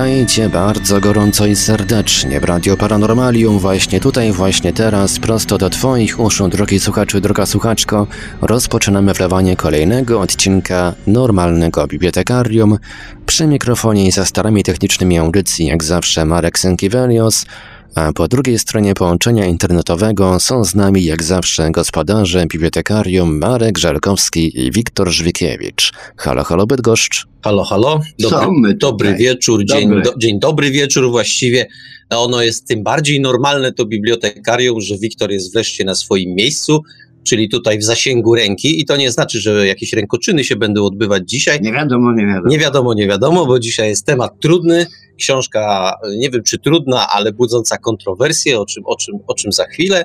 [0.00, 6.20] Witajcie bardzo gorąco i serdecznie w Radio Paranormalium właśnie tutaj, właśnie teraz, prosto do Twoich
[6.20, 8.06] uszu, drogi słuchaczu, droga słuchaczko.
[8.42, 12.78] Rozpoczynamy wlewanie kolejnego odcinka normalnego bibliotekarium.
[13.26, 17.46] Przy mikrofonie i za starami technicznymi audycji, jak zawsze, Marek Sękiewelios,
[17.94, 24.66] a po drugiej stronie połączenia internetowego są z nami jak zawsze gospodarze bibliotekarium Marek Żelkowski
[24.66, 25.92] i Wiktor Żwikiewicz.
[26.16, 27.26] Halo, halo Bydgoszcz.
[27.44, 28.00] Halo, halo.
[28.18, 30.02] Dobry, dobry wieczór, dzień, dobry.
[30.02, 31.66] Do, dzień dobry wieczór właściwie.
[32.10, 36.82] Ono jest tym bardziej normalne to bibliotekarium, że Wiktor jest wreszcie na swoim miejscu
[37.24, 41.22] czyli tutaj w zasięgu ręki i to nie znaczy, że jakieś rękoczyny się będą odbywać
[41.26, 41.60] dzisiaj.
[41.62, 42.48] Nie wiadomo, nie wiadomo.
[42.48, 44.86] Nie wiadomo, nie wiadomo, bo dzisiaj jest temat trudny,
[45.20, 49.64] książka nie wiem czy trudna, ale budząca kontrowersje, o czym, o czym, o czym za
[49.64, 50.04] chwilę,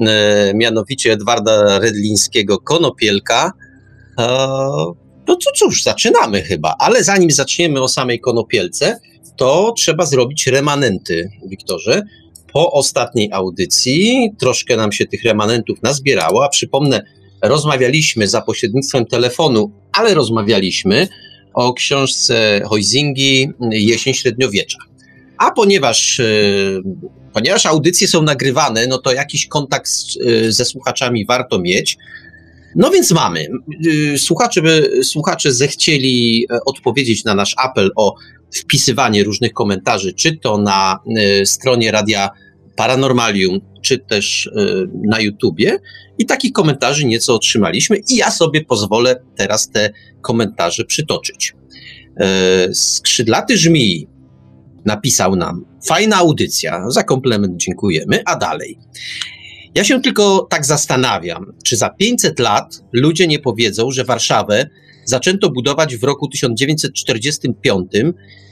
[0.00, 3.52] e, mianowicie Edwarda Redlińskiego Konopielka.
[4.18, 4.26] E,
[5.28, 9.00] no to cóż, zaczynamy chyba, ale zanim zaczniemy o samej Konopielce,
[9.36, 12.02] to trzeba zrobić remanenty, Wiktorze
[12.52, 17.02] po ostatniej audycji troszkę nam się tych remanentów nazbierało, a przypomnę,
[17.42, 21.08] rozmawialiśmy za pośrednictwem telefonu, ale rozmawialiśmy
[21.58, 24.78] o książce Hoizingi Jesień Średniowiecza.
[25.38, 26.24] A ponieważ, e,
[27.32, 29.90] ponieważ audycje są nagrywane, no to jakiś kontakt
[30.26, 31.96] e, ze słuchaczami warto mieć.
[32.76, 33.48] No więc mamy.
[34.14, 34.62] E, słuchacze,
[35.02, 38.14] słuchacze zechcieli odpowiedzieć na nasz apel o
[38.54, 40.98] wpisywanie różnych komentarzy, czy to na
[41.44, 42.30] stronie Radia
[42.78, 44.50] Paranormalium, czy też y,
[45.04, 45.78] na YouTubie
[46.18, 51.54] i takich komentarzy nieco otrzymaliśmy i ja sobie pozwolę teraz te komentarze przytoczyć.
[52.70, 54.08] Y, skrzydlaty Żmii
[54.84, 58.78] napisał nam, fajna audycja, za komplement dziękujemy, a dalej.
[59.74, 64.66] Ja się tylko tak zastanawiam, czy za 500 lat ludzie nie powiedzą, że Warszawę
[65.04, 67.92] zaczęto budować w roku 1945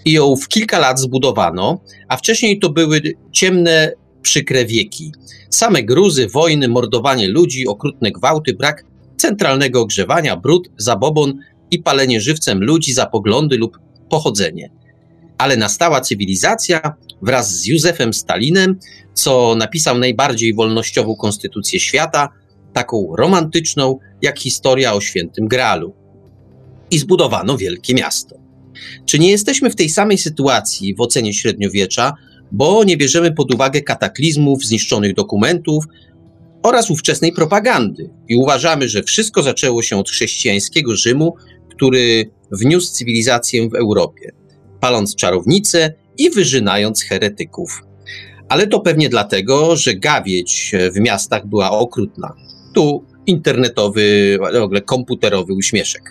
[0.04, 3.00] i ją w kilka lat zbudowano, a wcześniej to były
[3.32, 3.92] ciemne
[4.26, 5.12] przykre wieki.
[5.50, 8.84] Same gruzy, wojny, mordowanie ludzi, okrutne gwałty, brak
[9.16, 11.38] centralnego ogrzewania, brud, zabobon
[11.70, 13.78] i palenie żywcem ludzi za poglądy lub
[14.10, 14.70] pochodzenie.
[15.38, 18.78] Ale nastała cywilizacja wraz z Józefem Stalinem,
[19.14, 22.28] co napisał najbardziej wolnościową konstytucję świata,
[22.72, 25.94] taką romantyczną jak historia o świętym Gralu.
[26.90, 28.36] I zbudowano wielkie miasto.
[29.04, 32.14] Czy nie jesteśmy w tej samej sytuacji w ocenie średniowiecza,
[32.52, 35.84] bo nie bierzemy pod uwagę kataklizmów, zniszczonych dokumentów
[36.62, 41.34] oraz ówczesnej propagandy i uważamy, że wszystko zaczęło się od chrześcijańskiego Rzymu,
[41.70, 44.32] który wniósł cywilizację w Europie,
[44.80, 47.82] paląc czarownice i wyżynając heretyków.
[48.48, 52.34] Ale to pewnie dlatego, że gawieć w miastach była okrutna.
[52.74, 56.02] Tu internetowy, w ogóle komputerowy uśmieszek.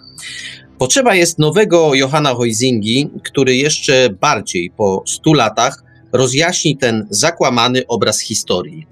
[0.77, 5.83] Potrzeba jest nowego Johanna Hoizingi, który jeszcze bardziej po stu latach
[6.17, 8.87] rozjaśni ten zakłamany obraz historii.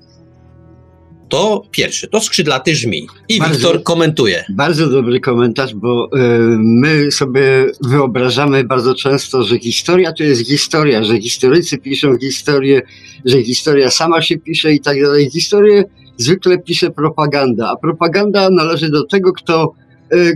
[1.30, 3.08] To pierwsze, to skrzydlaty żmi.
[3.30, 4.46] I bardzo, Wiktor komentuje.
[4.50, 6.10] Bardzo dobry komentarz, bo y,
[6.60, 12.82] my sobie wyobrażamy bardzo często, że historia to jest historia, że historycy piszą historię,
[13.26, 15.30] że historia sama się pisze i tak dalej.
[15.30, 15.84] Historię
[16.18, 19.74] zwykle pisze propaganda, a propaganda należy do tego, kto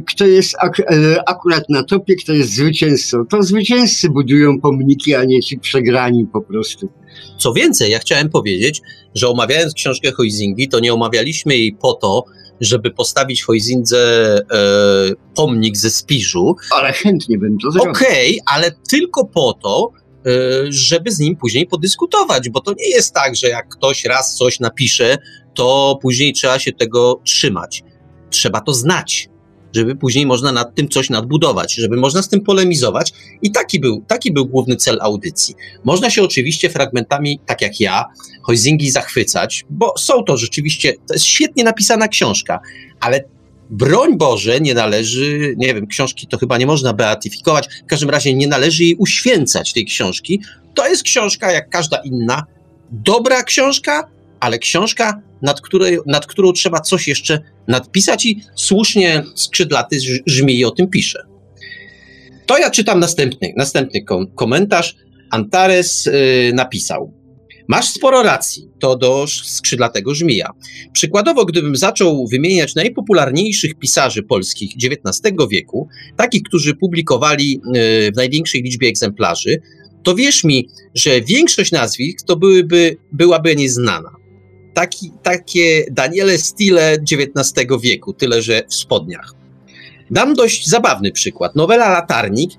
[0.07, 0.83] kto jest ak e,
[1.29, 3.25] akurat na topie, kto jest zwycięzcą.
[3.25, 6.89] To zwycięzcy budują pomniki, a nie ci przegrani po prostu.
[7.37, 8.81] Co więcej, ja chciałem powiedzieć,
[9.15, 12.23] że omawiając książkę Hoizingi, to nie omawialiśmy jej po to,
[12.61, 13.97] żeby postawić Hoizindze
[14.37, 14.65] e,
[15.35, 16.55] pomnik ze Spiżu.
[16.71, 17.91] Ale chętnie bym to zrobił.
[17.91, 19.91] Okej, okay, ale tylko po to,
[20.25, 20.31] e,
[20.69, 24.59] żeby z nim później podyskutować, bo to nie jest tak, że jak ktoś raz coś
[24.59, 25.17] napisze,
[25.53, 27.83] to później trzeba się tego trzymać.
[28.29, 29.29] Trzeba to znać
[29.73, 33.13] żeby później można nad tym coś nadbudować, żeby można z tym polemizować.
[33.41, 35.55] I taki był, taki był główny cel audycji.
[35.83, 38.05] Można się oczywiście fragmentami, tak jak ja,
[38.41, 42.59] Hoizingi zachwycać, bo są to rzeczywiście, to jest świetnie napisana książka,
[42.99, 43.23] ale
[43.69, 48.33] broń Boże, nie należy, nie wiem, książki to chyba nie można beatyfikować, w każdym razie
[48.33, 50.41] nie należy jej uświęcać, tej książki.
[50.73, 52.45] To jest książka jak każda inna,
[52.91, 54.09] dobra książka,
[54.39, 60.71] ale książka, nad, której, nad którą trzeba coś jeszcze nadpisać i słusznie skrzydlaty żmii o
[60.71, 61.19] tym pisze.
[62.45, 64.95] To ja czytam następny, następny kom komentarz.
[65.31, 67.13] Antares yy, napisał.
[67.67, 70.49] Masz sporo racji, to do skrzydlatego żmija.
[70.93, 75.87] Przykładowo, gdybym zaczął wymieniać najpopularniejszych pisarzy polskich XIX wieku,
[76.17, 79.61] takich, którzy publikowali yy, w największej liczbie egzemplarzy,
[80.03, 84.16] to wierz mi, że większość nazwisk to byłyby, byłaby nieznana
[84.77, 89.33] taki, takie Daniele stile XIX wieku, tyle że w spodniach.
[90.11, 91.55] Dam dość zabawny przykład.
[91.55, 92.51] Nowela Latarnik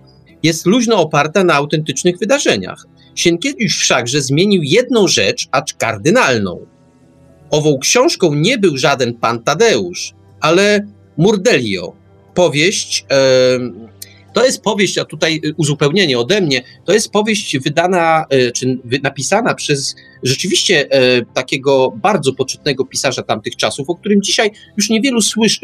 [0.42, 2.86] jest luźno oparta na autentycznych wydarzeniach.
[3.14, 6.66] Sienkiewicz wszakże zmienił jedną rzecz, acz kardynalną.
[7.50, 10.86] Ową książką nie był żaden pan Tadeusz, ale
[11.16, 11.92] Murdelio,
[12.34, 13.06] powieść.
[14.38, 19.54] To jest powieść, a tutaj uzupełnienie ode mnie, to jest powieść wydana, e, czy napisana
[19.54, 25.20] przez rzeczywiście e, takiego bardzo poczytnego pisarza tamtych czasów, o którym dzisiaj już niewielu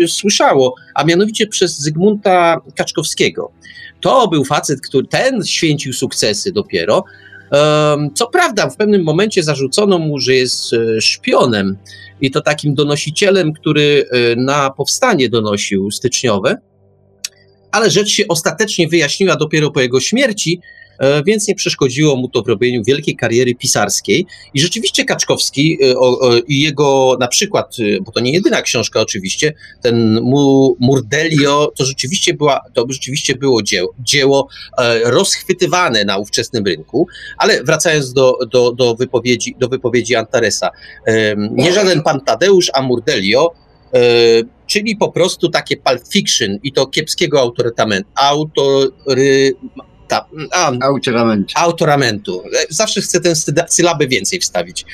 [0.08, 3.52] słyszało, a mianowicie przez Zygmunta Kaczkowskiego.
[4.00, 7.04] To był facet, który ten święcił sukcesy dopiero.
[8.14, 11.76] Co prawda, w pewnym momencie zarzucono mu, że jest e, szpionem
[12.20, 16.58] i to takim donosicielem, który na powstanie donosił styczniowe
[17.74, 20.60] ale rzecz się ostatecznie wyjaśniła dopiero po jego śmierci,
[20.98, 24.26] e, więc nie przeszkodziło mu to w robieniu wielkiej kariery pisarskiej.
[24.54, 25.94] I rzeczywiście Kaczkowski e,
[26.48, 30.20] i jego na przykład, e, bo to nie jedyna książka oczywiście, ten
[30.80, 34.48] Murdelio, to rzeczywiście, była, to rzeczywiście było dzieło, dzieło
[35.04, 37.06] rozchwytywane na ówczesnym rynku,
[37.38, 40.70] ale wracając do, do, do, wypowiedzi, do wypowiedzi Antaresa,
[41.50, 43.63] nie żaden pan Tadeusz, a Murdelio
[44.66, 49.52] czyli po prostu takie pulp fiction i to kiepskiego autorytamentu, autory,
[50.08, 51.52] ta, a, autoramentu.
[51.56, 52.42] autoramentu.
[52.68, 53.34] Zawsze chcę tę
[53.68, 54.84] sylabę więcej wstawić.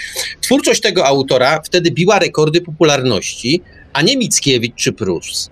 [0.40, 3.62] Twórczość tego autora wtedy biła rekordy popularności,
[3.92, 5.50] a nie Mickiewicz czy Prus.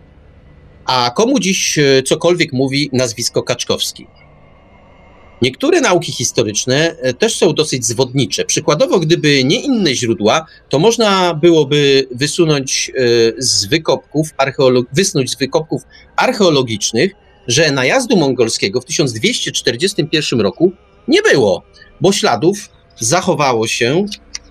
[0.85, 4.07] A komu dziś e, cokolwiek mówi nazwisko Kaczkowski?
[5.43, 8.45] Niektóre nauki historyczne e, też są dosyć zwodnicze.
[8.45, 13.03] Przykładowo, gdyby nie inne źródła, to można byłoby wysunąć e,
[13.43, 15.83] z wykopków, archeolog- wysnuć z wykopków
[16.17, 17.13] archeologicznych,
[17.49, 20.73] że najazdu mongolskiego w 1241 roku
[21.09, 21.63] nie było,
[22.01, 22.69] bo śladów
[23.01, 24.07] zachowało się,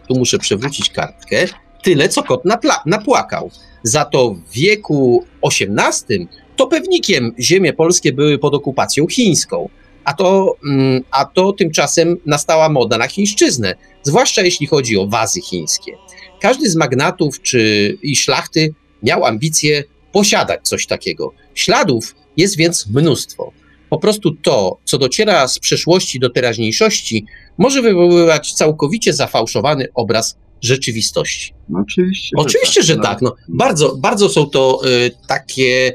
[0.07, 1.45] tu muszę przewrócić kartkę,
[1.83, 3.51] tyle co kot napla- napłakał.
[3.83, 9.69] Za to w wieku XVIII to pewnikiem ziemie polskie były pod okupacją chińską
[10.07, 15.41] a to, mm, a to tymczasem nastała moda na chińszczyznę, zwłaszcza jeśli chodzi o wazy
[15.41, 15.97] chińskie.
[16.41, 18.73] Każdy z magnatów czy i szlachty
[19.03, 21.33] miał ambicje posiadać coś takiego.
[21.55, 23.51] Śladów jest więc mnóstwo.
[23.89, 27.25] Po prostu to, co dociera z przeszłości do teraźniejszości,
[27.57, 31.53] może wywoływać całkowicie zafałszowany obraz rzeczywistości.
[31.69, 32.35] No, oczywiście.
[32.37, 33.03] Oczywiście, że tak.
[33.03, 33.21] Że tak.
[33.21, 35.93] No, bardzo, bardzo są to y, takie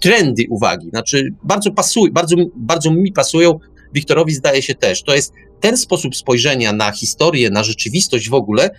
[0.00, 0.90] trendy uwagi.
[0.90, 3.58] Znaczy, bardzo, pasuj, bardzo, bardzo mi pasują,
[3.94, 5.02] Wiktorowi zdaje się też.
[5.02, 8.70] To jest ten sposób spojrzenia na historię, na rzeczywistość w ogóle,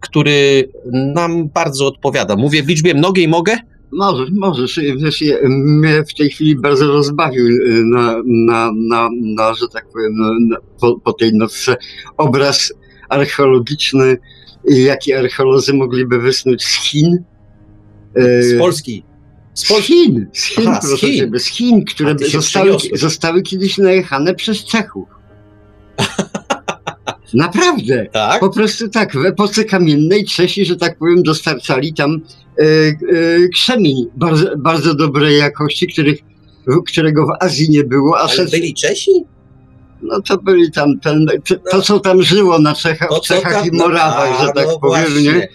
[0.00, 2.36] który nam bardzo odpowiada.
[2.36, 3.56] Mówię w liczbie mnogiej mogę?
[3.92, 4.80] Możesz, możesz.
[5.48, 10.12] Mnie w tej chwili bardzo rozbawił y, na, na, na, na że tak powiem,
[10.48, 11.76] na, po, po tej nocce
[12.16, 12.72] obraz
[13.08, 14.18] archeologiczny,
[14.64, 17.24] jaki archeolodzy mogliby wysnuć z Chin.
[18.16, 19.09] Z Polski.
[19.54, 21.16] Z, Chin, z Chin, Aha, proszę z Chin.
[21.16, 25.08] Ciebie, z Chin, które zostały, zostały kiedyś najechane przez Czechów.
[27.34, 28.06] Naprawdę.
[28.12, 28.40] Tak?
[28.40, 32.20] Po prostu tak, w epoce kamiennej Czesi, że tak powiem, dostarczali tam
[32.58, 32.94] e, e,
[33.54, 36.18] krzemień bardzo, bardzo dobrej jakości, których,
[36.86, 38.18] którego w Azji nie było.
[38.18, 39.24] A Ale byli Czesi?
[40.02, 43.70] No to byli tam, ten, to, to co tam żyło na Czechach, no Czechach i
[43.72, 45.32] Morawach, no, że tak no powiem, właśnie.
[45.32, 45.48] nie?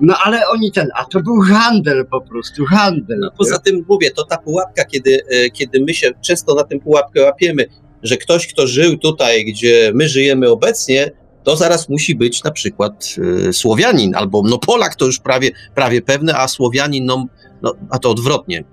[0.00, 3.18] No ale oni ten, a to był handel po prostu, handel.
[3.18, 6.78] No, poza tym mówię, to ta pułapka, kiedy, e, kiedy my się często na tę
[6.78, 7.66] pułapkę łapiemy,
[8.02, 11.10] że ktoś, kto żył tutaj, gdzie my żyjemy obecnie,
[11.44, 13.14] to zaraz musi być na przykład
[13.48, 17.26] y, Słowianin, albo no Polak to już prawie, prawie pewne, a Słowianin, no,
[17.62, 18.64] no a to odwrotnie.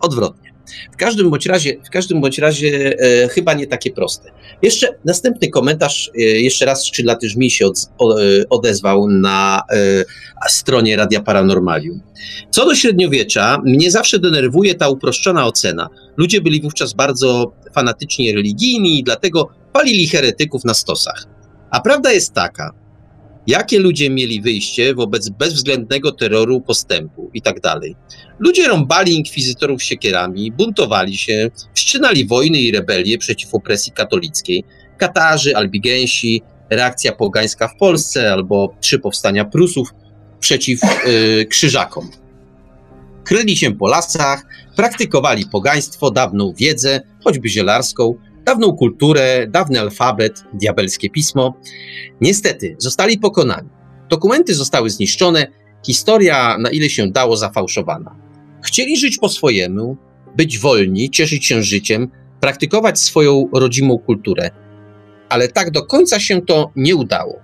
[0.00, 0.49] Odwrotnie.
[0.92, 4.30] W każdym bądź razie, w każdym bądź razie e, chyba nie takie proste.
[4.62, 10.04] Jeszcze następny komentarz, e, jeszcze raz Szczylaty Żmij się od, o, e, odezwał na e,
[10.48, 12.00] stronie Radia Paranormalium.
[12.50, 15.88] Co do średniowiecza, mnie zawsze denerwuje ta uproszczona ocena.
[16.16, 21.24] Ludzie byli wówczas bardzo fanatycznie religijni i dlatego palili heretyków na stosach.
[21.70, 22.72] A prawda jest taka,
[23.46, 27.96] Jakie ludzie mieli wyjście wobec bezwzględnego terroru, postępu i tak dalej?
[28.38, 34.64] Ludzie rąbali inkwizytorów siekierami, buntowali się, wszczynali wojny i rebelie przeciw opresji katolickiej.
[34.98, 39.88] Katarzy, Albigensi, reakcja pogańska w Polsce albo trzy powstania Prusów
[40.40, 42.10] przeciw yy, krzyżakom.
[43.24, 48.14] Kryli się po lasach, praktykowali pogaństwo, dawną wiedzę, choćby zielarską,
[48.50, 51.54] dawną kulturę, dawny alfabet, diabelskie pismo.
[52.20, 53.68] Niestety, zostali pokonani.
[54.08, 55.46] Dokumenty zostały zniszczone,
[55.86, 58.16] historia, na ile się dało, zafałszowana.
[58.64, 59.96] Chcieli żyć po swojemu,
[60.36, 62.08] być wolni, cieszyć się życiem,
[62.40, 64.50] praktykować swoją rodzimą kulturę,
[65.28, 67.40] ale tak do końca się to nie udało.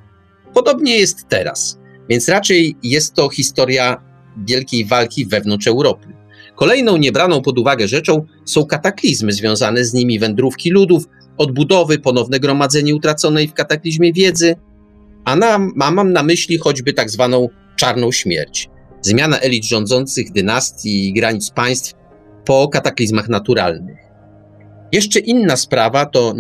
[0.55, 4.03] Podobnie jest teraz, więc raczej jest to historia
[4.47, 6.15] wielkiej walki wewnątrz Europy.
[6.57, 11.05] Kolejną niebraną pod uwagę rzeczą są kataklizmy związane z nimi wędrówki ludów,
[11.39, 14.57] odbudowy, ponowne gromadzenie utraconej w kataklizmie wiedzy,
[15.25, 18.69] a, na, mam na myśli choćby tak zwaną czarną śmierć.
[19.03, 21.95] Zmiana elit rządzących, dynastii i granic państw
[22.45, 23.99] po kataklizmach naturalnych.
[24.93, 26.35] Jeszcze inna sprawa to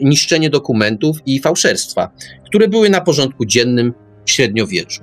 [0.00, 2.10] niszczenie dokumentów i fałszerstwa,
[2.46, 3.92] które były na porządku dziennym
[4.26, 5.00] w średniowieczu.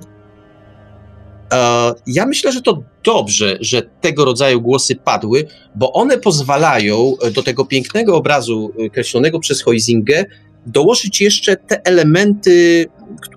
[1.52, 7.42] E, ja myślę, że to dobrze, że tego rodzaju głosy padły, bo one pozwalają do
[7.42, 10.24] tego pięknego obrazu e, kreślonego przez Heusingę
[10.66, 12.86] dołożyć jeszcze te elementy,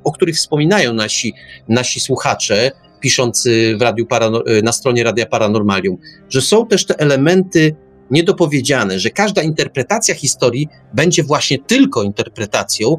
[0.03, 1.34] o których wspominają nasi,
[1.68, 5.98] nasi słuchacze, piszący w radiu e, na stronie Radia Paranormalium,
[6.30, 7.75] że są też te elementy
[8.12, 12.98] niedopowiedziane, że każda interpretacja historii będzie właśnie tylko interpretacją,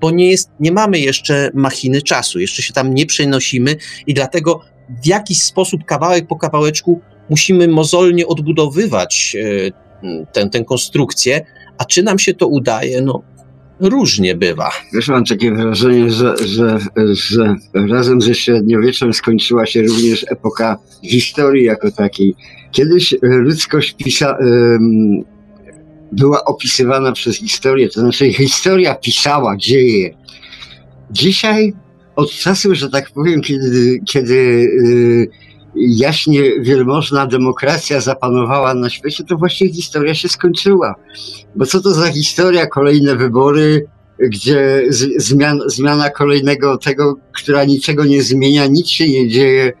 [0.00, 3.76] bo nie, jest, nie mamy jeszcze machiny czasu, jeszcze się tam nie przenosimy
[4.06, 4.60] i dlatego
[5.02, 7.00] w jakiś sposób kawałek po kawałeczku
[7.30, 11.46] musimy mozolnie odbudowywać e, tę, tę konstrukcję,
[11.78, 13.22] a czy nam się to udaje, no
[13.80, 14.70] różnie bywa.
[14.94, 16.78] Wiesz, mam takie wrażenie, że, że,
[17.12, 22.34] że razem ze średniowieczem skończyła się również epoka historii jako takiej.
[22.72, 24.38] Kiedyś ludzkość pisa,
[26.12, 30.16] była opisywana przez historię, to znaczy historia pisała dzieje.
[31.10, 31.72] Dzisiaj
[32.16, 34.34] od czasu, że tak powiem, kiedy, kiedy
[34.84, 35.28] yy,
[35.76, 40.94] jaśnie wielmożna demokracja zapanowała na świecie, to właśnie historia się skończyła.
[41.56, 43.86] Bo co to za historia, kolejne wybory,
[44.18, 44.82] gdzie
[45.16, 49.72] zmian, zmiana kolejnego tego, która niczego nie zmienia, nic się nie dzieje.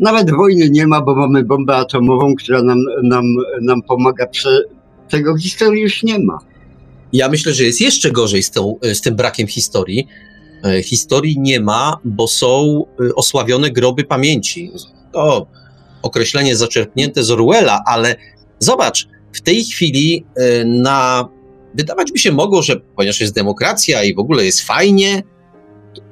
[0.00, 3.24] Nawet wojny nie ma, bo mamy bombę atomową, która nam, nam,
[3.62, 4.60] nam pomaga prze,
[5.12, 6.38] tego historii już nie ma.
[7.12, 10.06] Ja myślę, że jest jeszcze gorzej z, tą, z tym brakiem historii.
[10.64, 14.70] E, historii nie ma, bo są e, osławione groby pamięci.
[15.12, 15.46] To
[16.02, 18.16] określenie zaczerpnięte z Orwella, ale
[18.58, 21.28] zobacz, w tej chwili e, na
[21.74, 25.22] wydawać by się mogło, że ponieważ jest demokracja i w ogóle jest fajnie,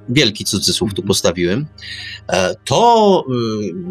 [0.08, 1.66] wielki cudzysłów tu postawiłem,
[2.64, 3.24] to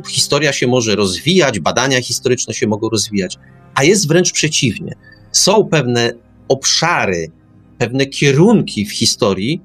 [0.09, 3.37] historia się może rozwijać, badania historyczne się mogą rozwijać
[3.79, 4.95] a jest wręcz przeciwnie.
[5.31, 6.12] Są pewne
[6.48, 7.31] obszary,
[7.77, 9.62] pewne kierunki w historii,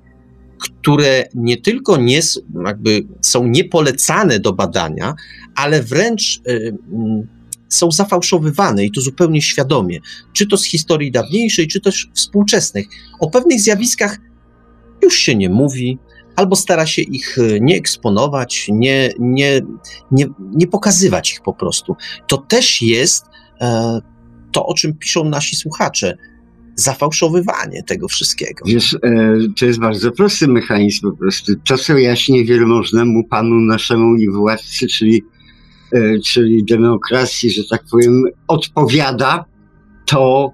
[0.58, 2.20] które nie tylko nie,
[2.66, 5.14] jakby są niepolecane do badania,
[5.54, 7.28] ale wręcz y, mm,
[7.68, 10.00] są zafałszowywane i to zupełnie świadomie,
[10.32, 12.86] czy to z historii dawniejszej, czy też współczesnych.
[13.20, 14.18] O pewnych zjawiskach
[15.02, 15.98] już się nie mówi,
[16.36, 19.60] albo stara się ich y, nie eksponować, nie, nie,
[20.10, 21.96] nie, nie pokazywać ich po prostu.
[22.28, 23.33] To też jest
[24.52, 26.16] to, o czym piszą nasi słuchacze.
[26.76, 28.64] Zafałszowywanie tego wszystkiego.
[28.66, 31.52] Wiesz, e, to jest bardzo prosty mechanizm po prostu.
[31.64, 35.22] To, co jaśnie wielmożnemu panu naszemu i władcy, czyli,
[35.92, 39.44] e, czyli demokracji, że tak powiem, odpowiada,
[40.06, 40.52] to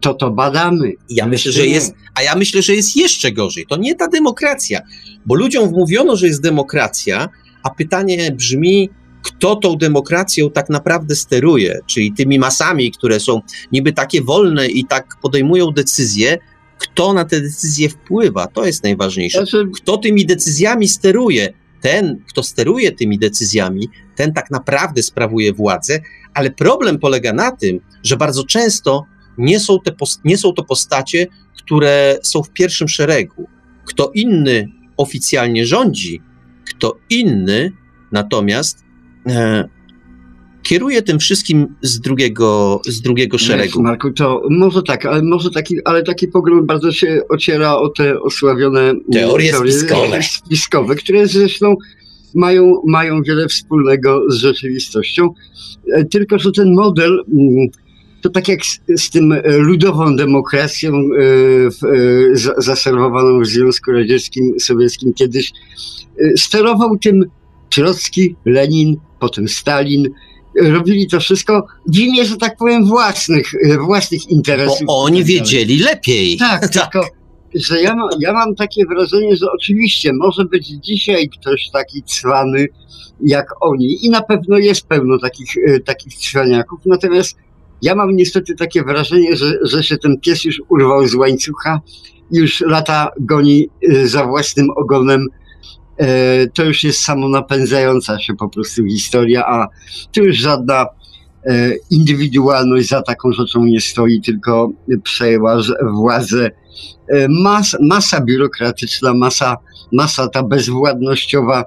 [0.00, 0.92] to to badamy.
[1.10, 3.66] Ja myślę, że jest, a ja myślę, że jest jeszcze gorzej.
[3.66, 4.80] To nie ta demokracja,
[5.26, 7.28] bo ludziom wmówiono, że jest demokracja,
[7.62, 8.90] a pytanie brzmi,
[9.22, 13.40] kto tą demokracją tak naprawdę steruje, czyli tymi masami, które są
[13.72, 16.38] niby takie wolne i tak podejmują decyzje,
[16.78, 19.38] kto na te decyzje wpływa, to jest najważniejsze.
[19.38, 26.00] Znaczy- kto tymi decyzjami steruje, ten, kto steruje tymi decyzjami, ten tak naprawdę sprawuje władzę,
[26.34, 29.04] ale problem polega na tym, że bardzo często
[29.38, 29.92] nie są, te
[30.24, 33.48] nie są to postacie, które są w pierwszym szeregu.
[33.84, 36.20] Kto inny oficjalnie rządzi,
[36.64, 37.72] kto inny
[38.12, 38.84] natomiast
[40.62, 43.82] kieruje tym wszystkim z drugiego, z drugiego szeregu.
[43.82, 48.20] Marku, to może tak, ale może taki, ale taki pogląd bardzo się ociera o te
[48.20, 50.22] osławione teorie, teorie spiskowe.
[50.22, 51.76] spiskowe, które zresztą
[52.34, 55.34] mają, mają wiele wspólnego z rzeczywistością.
[55.92, 57.68] E, tylko, że ten model mm,
[58.22, 61.22] to tak jak z, z tym ludową demokracją e,
[62.46, 65.52] e, zaserwowaną w Związku Radzieckim, Sowieckim kiedyś,
[66.36, 67.24] sterował tym
[67.70, 70.08] Trocki, Lenin, potem Stalin,
[70.62, 73.52] robili to wszystko w imię, że tak powiem, własnych,
[73.86, 74.86] własnych interesów.
[74.86, 76.36] Bo oni wiedzieli lepiej.
[76.36, 76.92] Tak, tak.
[76.92, 77.20] tylko
[77.54, 82.66] że ja, ma, ja mam takie wrażenie, że oczywiście może być dzisiaj ktoś taki cwany
[83.20, 87.36] jak oni i na pewno jest pełno takich, e, takich cwaniaków, natomiast
[87.82, 91.80] ja mam niestety takie wrażenie, że, że się ten pies już urwał z łańcucha,
[92.30, 95.39] już lata goni e, za własnym ogonem E,
[96.54, 99.68] to już jest samonapędzająca się po prostu historia, a
[100.12, 100.86] tu już żadna
[101.46, 106.50] e, indywidualność za taką rzeczą nie stoi, tylko przejęła władzę
[107.08, 109.56] e, mas, masa biurokratyczna, masa,
[109.92, 111.64] masa ta bezwładnościowa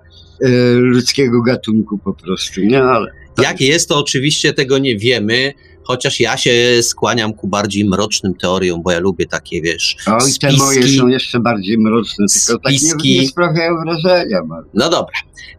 [0.75, 2.83] ludzkiego gatunku po prostu, nie?
[2.83, 3.11] Ale
[3.43, 8.81] Jak jest, to oczywiście tego nie wiemy, chociaż ja się skłaniam ku bardziej mrocznym teoriom,
[8.83, 10.57] bo ja lubię takie, wiesz, Oj, te spiski.
[10.57, 12.73] moje są jeszcze bardziej mroczne, tylko tak
[13.03, 14.43] nie, nie sprawiają wrażenia.
[14.43, 14.65] Marek.
[14.73, 15.13] No dobra,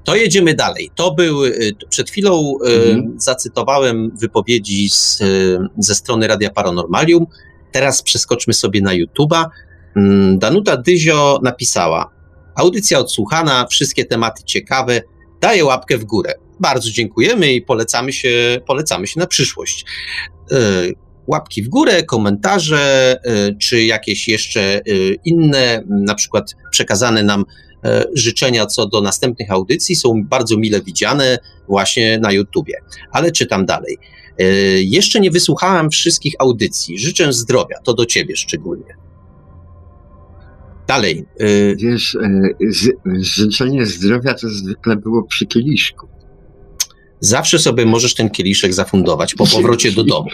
[0.05, 0.91] to jedziemy dalej.
[0.95, 3.15] To był, y, przed chwilą y, Mhm.
[3.21, 7.27] zacytowałem wypowiedzi z, y, ze strony Radia Paranormalium.
[7.73, 9.45] Teraz przeskoczmy sobie na YouTube'a.
[9.97, 12.11] Mm, Danuta Dyzio napisała:
[12.57, 15.01] Audycja odsłuchana, wszystkie tematy ciekawe,
[15.41, 16.35] daję łapkę w górę.
[16.61, 19.85] Bardzo dziękujemy i polecamy się, polecamy się na przyszłość.
[20.53, 20.57] Y,
[21.27, 27.45] Łapki w górę, komentarze, y, czy jakieś jeszcze y, inne, na przykład przekazane nam
[27.85, 32.75] e, życzenia co do następnych audycji są bardzo mile widziane właśnie na YouTubie.
[33.13, 33.99] Ale czytam dalej.
[34.39, 34.45] E,
[34.83, 36.99] Jeszcze nie wysłuchałem wszystkich audycji.
[36.99, 38.97] Życzę zdrowia, to do ciebie szczególnie.
[40.87, 41.25] Dalej.
[41.41, 42.53] e, Wiesz, e,
[43.21, 46.09] życzenie zdrowia to zwykle było przy kieliszku.
[47.25, 50.29] Zawsze sobie możesz ten kieliszek zafundować po powrocie do domu.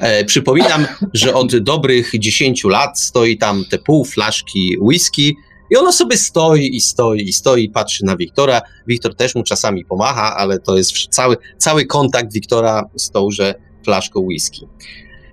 [0.00, 5.36] E, przypominam, że od dobrych 10 lat stoi tam te pół flaszki whisky
[5.70, 8.62] i ono sobie stoi i stoi i stoi patrzy na Wiktora.
[8.86, 13.54] Wiktor też mu czasami pomacha, ale to jest cały, cały kontakt Wiktora z tąże
[13.84, 14.66] flaszką whisky.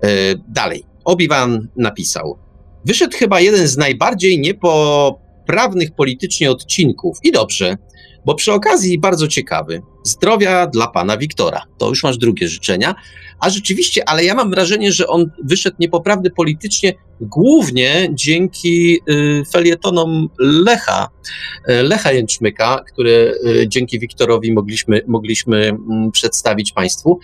[0.02, 0.08] E,
[0.48, 0.84] dalej.
[1.04, 2.38] Obi-Wan napisał.
[2.84, 7.18] Wyszedł chyba jeden z najbardziej niepoprawnych politycznie odcinków.
[7.22, 7.76] I dobrze,
[8.24, 9.82] bo przy okazji bardzo ciekawy.
[10.02, 11.62] Zdrowia dla pana Wiktora.
[11.78, 12.94] To już masz drugie życzenia.
[13.40, 20.28] A rzeczywiście, ale ja mam wrażenie, że on wyszedł niepoprawny politycznie głównie dzięki y, felietonom
[20.38, 21.08] Lecha,
[21.68, 27.18] y, Lecha Jęczmyka, które y, dzięki Wiktorowi mogliśmy, mogliśmy mm, przedstawić państwu.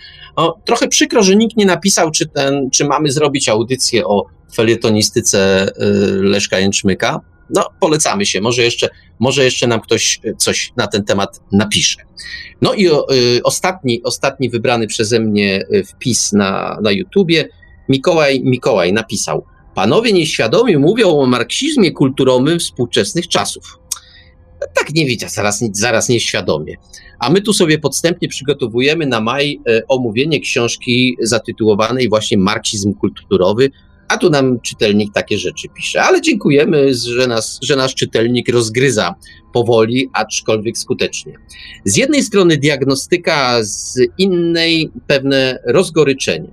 [0.65, 5.71] Trochę przykro, że nikt nie napisał, czy, ten, czy mamy zrobić audycję o felietonistyce
[6.21, 7.21] Leszka Jęczmyka.
[7.55, 8.41] No, polecamy się.
[8.41, 12.01] Może jeszcze, może jeszcze nam ktoś y, coś na ten temat napisze.
[12.61, 17.49] No i o, y, ostatni, ostatni wybrany przeze mnie y, wpis na, na YouTubie.
[17.89, 23.79] Mikołaj Mikołaj napisał: Panowie nieświadomie mówią o marksizmie kulturowym współczesnych czasów.
[24.73, 26.77] Tak nie widzę, zaraz, zaraz nieświadomie.
[27.19, 33.71] A my tu sobie podstępnie przygotowujemy na maj e, omówienie książki zatytułowanej właśnie Marksizm kulturowy,
[34.07, 36.03] a tu nam czytelnik takie rzeczy pisze.
[36.03, 39.15] Ale dziękujemy, że nas, że nasz czytelnik rozgryza
[39.53, 41.33] powoli, aczkolwiek skutecznie.
[41.85, 46.51] Z jednej strony diagnostyka, z innej pewne rozgoryczenie.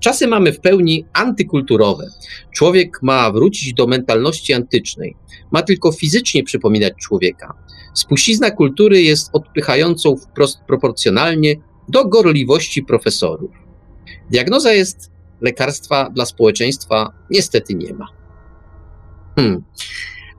[0.00, 2.06] Czasy mamy w pełni antykulturowe.
[2.54, 5.16] Człowiek ma wrócić do mentalności antycznej.
[5.50, 7.54] Ma tylko fizycznie przypominać człowieka.
[7.94, 11.56] Spuścizna kultury jest odpychającą wprost proporcjonalnie
[11.88, 13.50] do gorliwości profesorów.
[14.30, 15.10] Diagnoza jest
[15.44, 18.06] lekarstwa dla społeczeństwa niestety nie ma.
[19.36, 19.64] Hmm.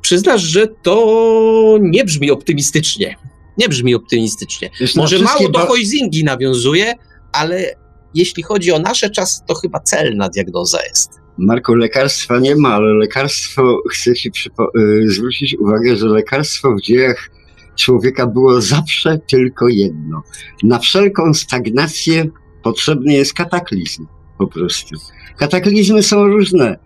[0.02, 3.16] Przyznasz, że to nie brzmi optymistycznie.
[3.58, 4.70] Nie brzmi optymistycznie.
[4.80, 6.94] Wiesz, Może mało do Hoizingi nawiązuje,
[7.34, 7.76] ale
[8.14, 11.10] jeśli chodzi o nasze czasy, to chyba celna diagnoza jest.
[11.38, 17.30] Marku, lekarstwa nie ma, ale lekarstwo, chcę ci y, zwrócić uwagę, że lekarstwo w dziejach
[17.76, 20.24] człowieka było zawsze tylko jedno.
[20.64, 22.26] Na wszelką stagnację
[22.64, 24.96] potrzebny jest kataklizm, po prostu.
[25.38, 26.78] Kataklizmy są różne.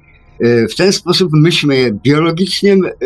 [0.45, 3.05] Y, W ten sposób myśmy biologicznie y,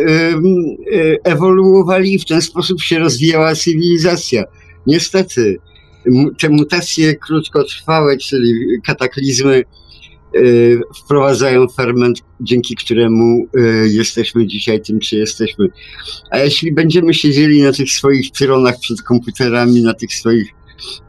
[0.94, 4.44] y, ewoluowali i w ten sposób się rozwijała cywilizacja.
[4.88, 5.58] Niestety,
[6.40, 8.54] te mutacje krótkotrwałe, czyli
[8.86, 9.64] kataklizmy,
[10.96, 13.48] wprowadzają ferment, dzięki któremu
[13.84, 15.68] jesteśmy dzisiaj tym, czy jesteśmy.
[16.32, 20.54] A jeśli będziemy siedzieli na tych swoich tronach przed komputerami, na tych swoich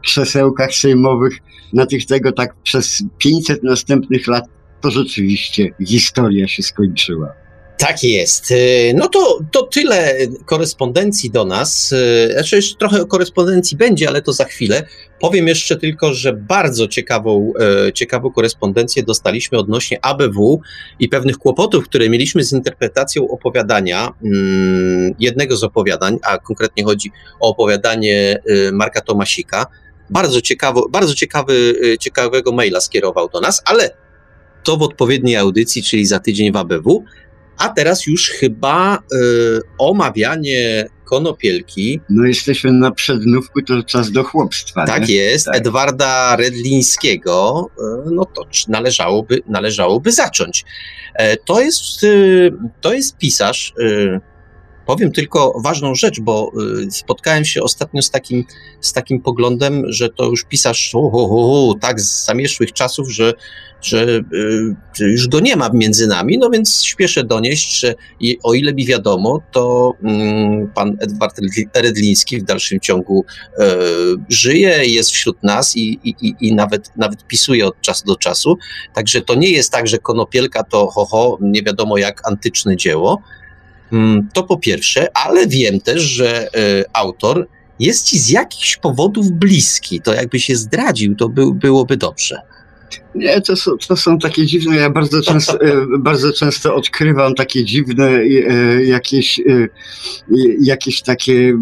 [0.03, 1.33] krzesełkach sejmowych,
[1.73, 4.43] na tych tego tak przez 500 następnych lat,
[4.81, 7.33] to rzeczywiście historia się skończyła.
[7.77, 8.51] Tak jest.
[8.51, 8.55] E,
[8.93, 10.13] No to, to tyle
[10.45, 11.93] korespondencji do nas.
[11.93, 14.87] E, Znaczy trochę korespondencji będzie, ale to za chwilę.
[15.25, 17.53] Powiem jeszcze tylko, że bardzo ciekawą,
[17.87, 20.61] e, ciekawą korespondencję dostaliśmy odnośnie ABW
[20.99, 27.11] i pewnych kłopotów, które mieliśmy z interpretacją opowiadania, mm, jednego z opowiadań, a konkretnie chodzi
[27.39, 29.65] o opowiadanie e, Marka Tomasika.
[30.09, 33.89] Bardzo, ciekawo, bardzo ciekawy, e, ciekawego maila skierował do nas, ale
[34.63, 37.03] to w odpowiedniej audycji, czyli za tydzień w ABW.
[37.57, 41.99] A teraz już chyba y, omawianie konopielki.
[42.09, 44.85] No jesteśmy na przednówku, to czas do chłopstwa.
[44.85, 45.15] Tak nie?
[45.15, 45.55] jest, Tak.
[45.55, 47.67] Edwarda Redlińskiego.
[48.07, 50.65] y, No to należałoby, należałoby zacząć.
[51.15, 54.19] E, To jest, y, to jest pisarz, y,
[54.85, 56.51] Powiem tylko ważną rzecz, bo
[56.87, 58.45] y, spotkałem się ostatnio z takim,
[58.81, 63.33] z takim poglądem, że to już pisarz uh, uh, uh, tak z zamieszłych czasów, że,
[63.81, 64.21] że
[64.99, 67.95] y, już go nie ma między nami, no więc śpieszę donieść, że
[68.43, 71.39] o ile mi wiadomo, to mm, pan Edward
[71.75, 73.25] Redliński w dalszym ciągu
[73.59, 73.77] e,
[74.29, 78.57] żyje, jest wśród nas i, i, i nawet, nawet pisuje od czasu do czasu.
[78.93, 83.21] Także to nie jest tak, że Konopielka to ho, ho nie wiadomo jak antyczne dzieło,
[84.33, 87.47] to po pierwsze, ale wiem też, że e, autor
[87.79, 90.01] jest ci z jakichś powodów bliski.
[90.01, 92.41] To jakby się zdradził, to by, byłoby dobrze.
[93.15, 97.65] Nie, to są, to są takie dziwne, ja bardzo często, e, bardzo często odkrywam takie
[97.65, 99.41] dziwne e, jakieś,
[100.61, 101.57] jakieś takie,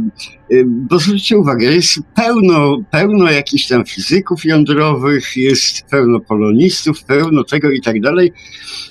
[0.65, 7.71] bo zwróćcie uwagę, jest pełno, pełno jakichś tam fizyków jądrowych, jest pełno polonistów, pełno tego
[7.71, 8.33] i tak dalej,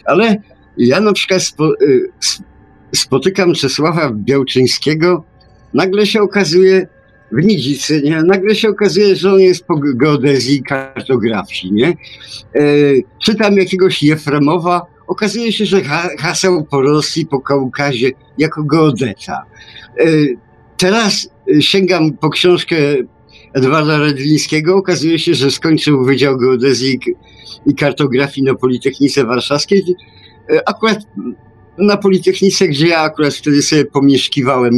[0.04, 0.36] ale
[0.76, 1.72] ja na przykład spo,
[2.94, 5.24] spotykam Czesława Białczyńskiego,
[5.74, 6.86] nagle się okazuje
[7.32, 8.22] w Nidzicy, nie?
[8.22, 11.72] nagle się okazuje, że on jest po geodezji i kartografii.
[11.72, 11.88] Nie?
[11.88, 11.94] E,
[13.22, 19.44] czytam jakiegoś Jefremowa, okazuje się, że ha haseł po Rosji, po Kaukazie jako geodeta.
[19.98, 20.06] E,
[20.76, 21.28] teraz
[21.60, 22.76] sięgam po książkę
[23.52, 26.98] Edwarda Redlińskiego, okazuje się, że skończył Wydział Geodezji
[27.66, 29.84] i Kartografii na Politechnice Warszawskiej.
[30.50, 30.98] E, akurat
[31.78, 34.76] na Politechnice, gdzie ja akurat wtedy sobie pomieszkiwałem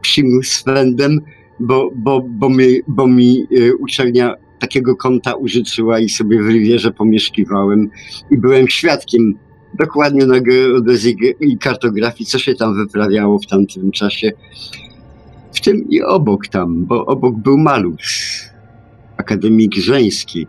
[0.00, 1.20] psim swędem,
[1.60, 6.90] bo, bo, bo, mi, bo mi e, uczelnia takiego konta użyczyła i sobie w Rywierze
[6.90, 7.90] pomieszkiwałem
[8.30, 9.34] i byłem świadkiem
[9.78, 14.32] dokładnie na geodezji i kartografii, co się tam wyprawiało w tamtym czasie.
[15.54, 18.42] W tym i obok tam, bo obok był Malus,
[19.16, 20.46] akademik żeński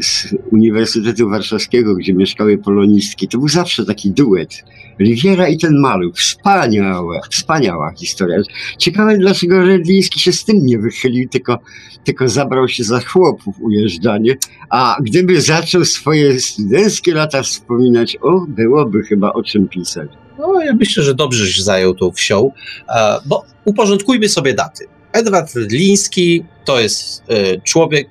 [0.00, 3.28] z Uniwersytetu Warszawskiego, gdzie mieszkały polonistki.
[3.28, 4.64] To był zawsze taki duet
[5.00, 6.16] Riviera i ten maluch.
[6.16, 8.38] Wspaniała, wspaniała historia.
[8.78, 11.58] Ciekawe, dlaczego Redliński się z tym nie wychylił, tylko,
[12.04, 14.36] tylko zabrał się za chłopów ujeżdżanie.
[14.70, 20.10] A gdyby zaczął swoje studenckie lata wspominać, o, byłoby chyba o czym pisać.
[20.38, 22.50] No, ja myślę, że dobrze się zajął tą wsią,
[22.88, 24.84] e, bo uporządkujmy sobie daty.
[25.12, 28.08] Edward Redliński to jest e, człowiek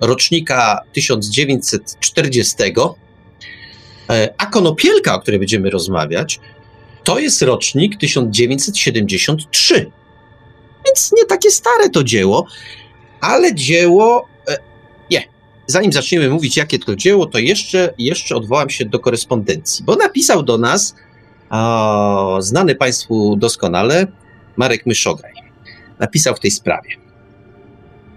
[0.00, 2.56] rocznika 1940,
[4.10, 6.40] E, a konopielka, o której będziemy rozmawiać,
[7.04, 9.90] to jest rocznik 1973.
[10.86, 12.46] Więc nie takie stare to dzieło,
[13.20, 14.28] ale dzieło.
[14.48, 14.56] E,
[15.10, 15.22] nie.
[15.66, 20.42] Zanim zaczniemy mówić, jakie to dzieło, to jeszcze, jeszcze odwołam się do korespondencji, bo napisał
[20.42, 20.94] do nas
[21.50, 24.06] o, znany Państwu doskonale
[24.56, 25.32] Marek Myszograj.
[25.98, 27.05] Napisał w tej sprawie.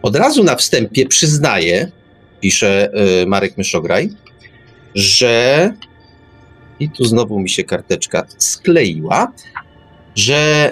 [0.02, 1.92] Od razu na wstępie przyznaję,
[2.40, 4.10] pisze y, Marek Myszograj,
[4.96, 5.74] że
[6.80, 9.32] i tu znowu mi się karteczka skleiła,
[10.16, 10.72] że,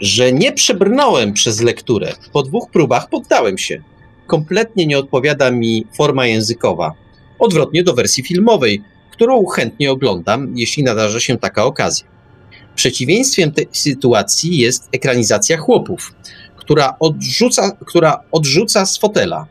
[0.00, 2.12] że nie przebrnąłem przez lekturę.
[2.32, 3.82] Po dwóch próbach poddałem się.
[4.26, 6.92] Kompletnie nie odpowiada mi forma językowa.
[7.38, 12.06] Odwrotnie do wersji filmowej, którą chętnie oglądam, jeśli nadarza się taka okazja.
[12.74, 16.14] Przeciwieństwem tej sytuacji jest ekranizacja chłopów,
[16.66, 19.46] która odrzuca, która odrzuca z fotela,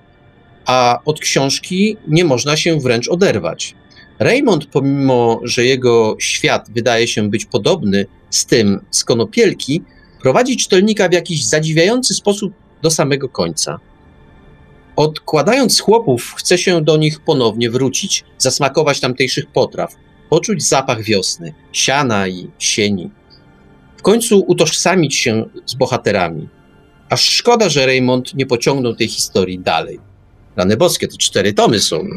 [0.65, 3.75] a od książki nie można się wręcz oderwać.
[4.19, 9.81] Raymond, pomimo że jego świat wydaje się być podobny z tym z konopielki,
[10.21, 13.79] prowadzi czytelnika w jakiś zadziwiający sposób do samego końca.
[14.95, 19.95] Odkładając chłopów, chce się do nich ponownie wrócić, zasmakować tamtejszych potraw,
[20.29, 23.11] poczuć zapach wiosny, siana i sieni.
[23.97, 26.49] W końcu utożsamić się z bohaterami.
[27.09, 29.99] Aż szkoda, że Raymond nie pociągnął tej historii dalej.
[30.55, 32.07] Rany boskie, to cztery tomy są.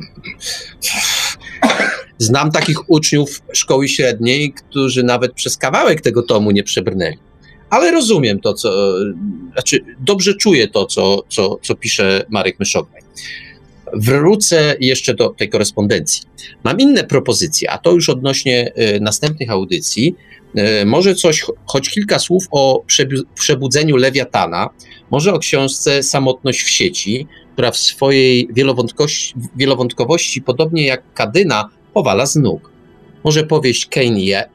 [2.19, 7.19] Znam takich uczniów szkoły średniej, którzy nawet przez kawałek tego tomu nie przebrnęli.
[7.71, 8.95] Ale rozumiem to, co.
[9.53, 13.03] Znaczy, dobrze czuję to, co, co, co pisze Marek Myszogaj.
[13.95, 16.23] Wrócę jeszcze do tej korespondencji.
[16.65, 20.17] Mam inne propozycje, a to już odnośnie y, następnych audycji.
[20.83, 22.85] Y, może coś, choć kilka słów o
[23.35, 24.69] przebudzeniu Lewiatana,
[25.11, 28.49] może o książce Samotność w sieci, która w swojej
[29.57, 32.73] wielowątkowości, podobnie jak Kadyna, powala z nóg.
[33.25, 34.49] Może powieść Kane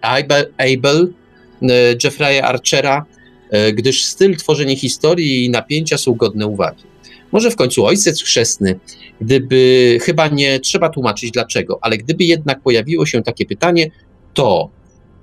[0.57, 1.13] Abel,
[1.61, 3.05] e, Jeffrey'a Archera,
[3.49, 6.92] e, gdyż styl tworzenia historii i napięcia są godne uwagi.
[7.33, 8.79] Może w końcu Ojciec Chrzestny,
[9.21, 13.91] gdyby, chyba nie trzeba tłumaczyć dlaczego, ale gdyby jednak pojawiło się takie pytanie,
[14.33, 14.69] to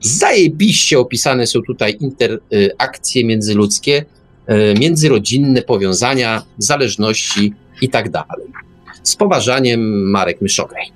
[0.01, 4.05] zajebiście opisane są tutaj interakcje międzyludzkie,
[4.47, 8.47] e, międzyrodzinne powiązania, zależności i tak dalej.
[9.03, 10.87] Z poważaniem Marek Myszogaj.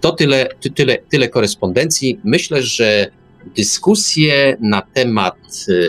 [0.00, 2.20] To tyle, tyle, tyle korespondencji.
[2.24, 3.10] Myślę, że
[3.56, 5.36] dyskusję na temat
[5.68, 5.88] y,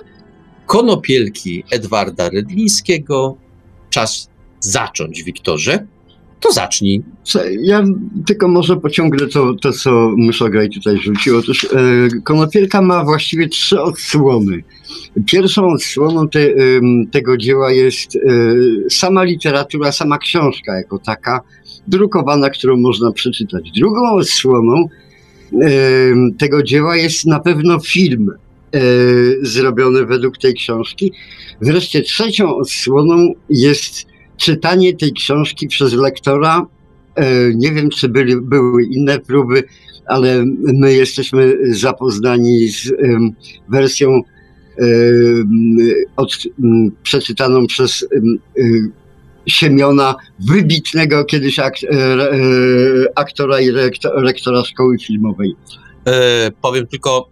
[0.66, 3.38] konopielki Edwarda Rydlińskiego.
[3.90, 5.88] Czas zacząć, Wiktorze.
[6.40, 7.04] To zacznij.
[7.62, 7.84] Ja
[8.26, 11.38] tylko może pociągnę to, to co Myszogaj tutaj rzucił.
[11.38, 11.68] Otóż e,
[12.24, 14.64] Konopielka ma właściwie trzy odsłony.
[15.26, 16.40] Pierwszą odsłoną te,
[17.12, 18.20] tego dzieła jest e,
[18.90, 21.42] sama literatura, sama książka jako taka,
[21.88, 23.72] drukowana, którą można przeczytać.
[23.72, 24.90] Drugą odsłoną
[25.62, 25.70] e,
[26.38, 28.80] tego dzieła jest na pewno film e,
[29.42, 31.12] zrobiony według tej książki.
[31.62, 34.06] Wreszcie trzecią odsłoną jest
[34.38, 36.66] czytanie tej książki przez lektora.
[37.16, 39.64] E, nie wiem, czy byli, były inne próby,
[40.06, 42.94] ale my jesteśmy zapoznani z
[43.70, 44.22] wersją
[46.18, 46.38] od,
[47.04, 48.06] przeczytaną przez
[49.48, 52.38] Siemiona, wybitnego kiedyś ak, e, e,
[53.16, 53.72] aktora i
[54.16, 55.56] rektora szkoły filmowej.
[56.08, 57.30] E, powiem tylko,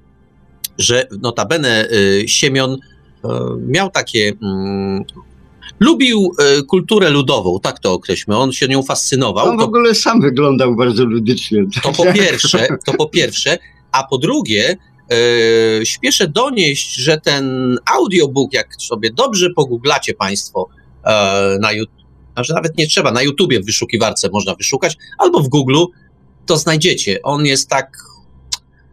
[0.77, 2.77] że notabene e, Siemion e,
[3.67, 4.33] miał takie.
[5.79, 8.37] Lubił e, kulturę ludową, tak to określmy.
[8.37, 9.49] On się nią fascynował.
[9.49, 11.65] On w ogóle sam wyglądał bardzo ludycznie.
[11.83, 13.57] To po pierwsze, to po pierwsze,
[13.91, 14.77] a po drugie,
[15.81, 20.69] e, śpieszę donieść, że ten audiobook, jak sobie dobrze pogooglacie Państwo
[21.03, 22.05] e, na YouTube,
[22.37, 25.83] że nawet nie trzeba, na YouTubie w wyszukiwarce można wyszukać, albo w Google,
[26.45, 27.19] to znajdziecie.
[27.23, 27.97] On jest tak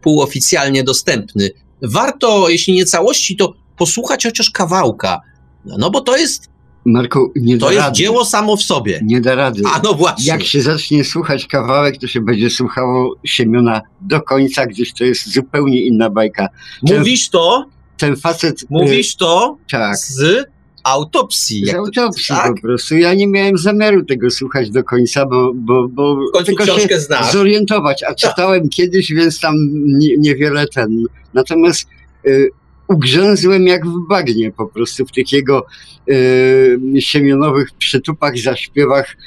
[0.01, 1.49] półoficjalnie dostępny.
[1.81, 5.21] Warto, jeśli nie całości, to posłuchać chociaż kawałka.
[5.65, 6.52] No bo to jest.
[6.85, 7.95] Marko, nie To da jest rady.
[7.97, 8.99] dzieło samo w sobie.
[9.03, 9.61] Nie da rady.
[9.73, 10.27] A no właśnie.
[10.27, 15.33] Jak się zacznie słuchać kawałek, to się będzie słuchało Siemiona do końca, gdyż to jest
[15.33, 16.47] zupełnie inna bajka.
[16.81, 17.65] Mówisz to,
[17.97, 18.65] Ten facet.
[18.69, 19.97] mówisz to tak.
[19.97, 20.45] z
[20.83, 21.65] autopsji.
[21.65, 22.55] Z autopsji tak?
[22.55, 22.97] po prostu.
[22.97, 27.31] Ja nie miałem zamiaru tego słuchać do końca, bo, bo, bo tylko książkę się znasz.
[27.33, 31.03] zorientować, a czytałem kiedyś, więc tam nie, niewiele ten.
[31.33, 31.87] Natomiast
[32.27, 32.49] y,
[32.87, 35.65] ugrzęzłem jak w bagnie po prostu w tych jego
[36.11, 39.17] y, siemionowych przytupach, zaśpiewach,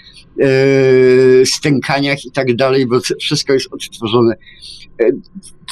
[0.40, 4.34] y, stękaniach i tak dalej, bo wszystko jest odtworzone.
[5.02, 5.16] Y,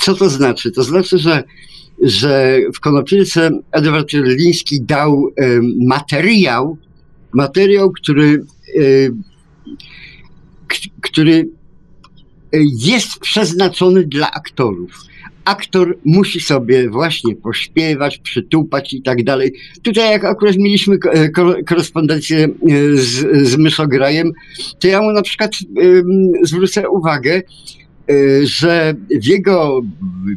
[0.01, 0.71] Co to znaczy?
[0.71, 1.45] To znaczy, że
[2.03, 6.77] że w Konopielce Edward Rydliński dał y, materiał,
[7.35, 8.45] materiał, który,
[10.69, 11.33] k- który
[12.55, 15.01] y, jest przeznaczony dla aktorów.
[15.45, 19.53] Aktor musi sobie właśnie pośpiewać, przytupać i tak dalej.
[19.83, 22.49] Tutaj jak akurat mieliśmy e, ko- korespondencję e,
[22.97, 24.33] z, z Myszograjem,
[24.79, 25.53] to ja mu na przykład
[26.43, 27.43] zwrócę uwagę,
[28.11, 29.81] y, że w jego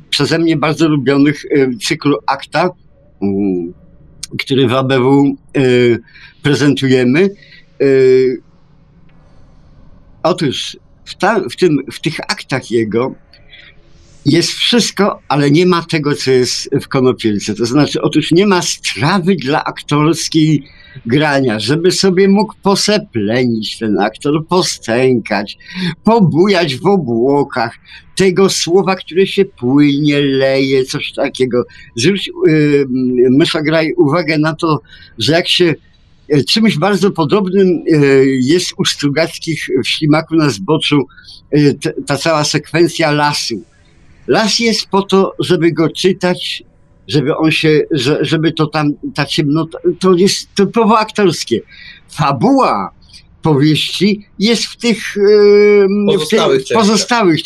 [0.09, 1.43] przeze mnie bardzo lubionych
[1.83, 2.69] cyklu akta,
[3.21, 3.73] mm,
[4.39, 5.35] który w ABW
[6.43, 7.29] prezentujemy,
[10.23, 13.15] otóż w, ta, w, tym, w tych aktach jego
[14.27, 17.55] jest wszystko, ale nie ma tego, co jest w Konopielce.
[17.55, 20.63] To znaczy, otóż nie ma strawy dla aktorskiej
[21.05, 25.57] grania, żeby sobie mógł poseplenić ten aktor, postękać,
[26.03, 27.75] pobujać w obłokach,
[28.15, 31.65] tego słowa, które się płynie, leje, coś takiego.
[31.95, 32.87] Zwróć, yy,
[33.29, 34.81] Mysza Graj uwagę na to,
[35.17, 35.75] że jak się
[36.29, 41.07] e, czymś bardzo podobnym e, jest u Strugackich w Ślimaku na zboczu
[41.81, 43.63] t- ta cała sekwencja lasu.
[44.27, 46.63] Las jest po to, żeby go czytać,
[47.07, 51.61] żeby on się, że, żeby to tam, ta ciemnota, to jest typowo aktorskie.
[52.09, 52.91] Fabuła
[53.41, 56.77] powieści jest w tych, w tych Pozostałych częściach.
[56.77, 57.43] pozostałych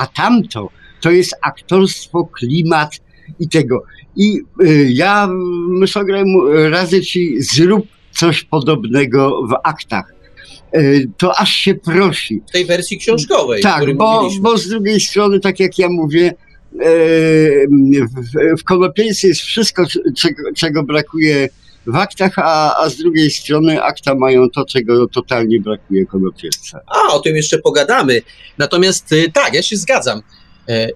[0.00, 3.00] a tamto to jest aktorstwo, klimat
[3.40, 3.82] i tego.
[4.16, 5.28] I y, ja
[5.68, 6.24] Myszograj
[6.70, 10.13] radzę ci, zrób coś podobnego w aktach.
[10.76, 12.42] Y, To aż się prosi.
[12.48, 14.42] W tej wersji książkowej, Tak, bo, mówiliśmy.
[14.42, 16.86] bo z drugiej strony, tak jak ja mówię, e,
[18.56, 19.84] w, w Konopielce jest wszystko,
[20.16, 21.48] czego, czego brakuje
[21.86, 26.80] w aktach, a, a z drugiej strony akta mają to, czego totalnie brakuje Konopielce.
[26.86, 28.22] A, o tym jeszcze pogadamy.
[28.58, 30.22] Natomiast y, tak, ja się zgadzam.
[30.68, 30.88] E,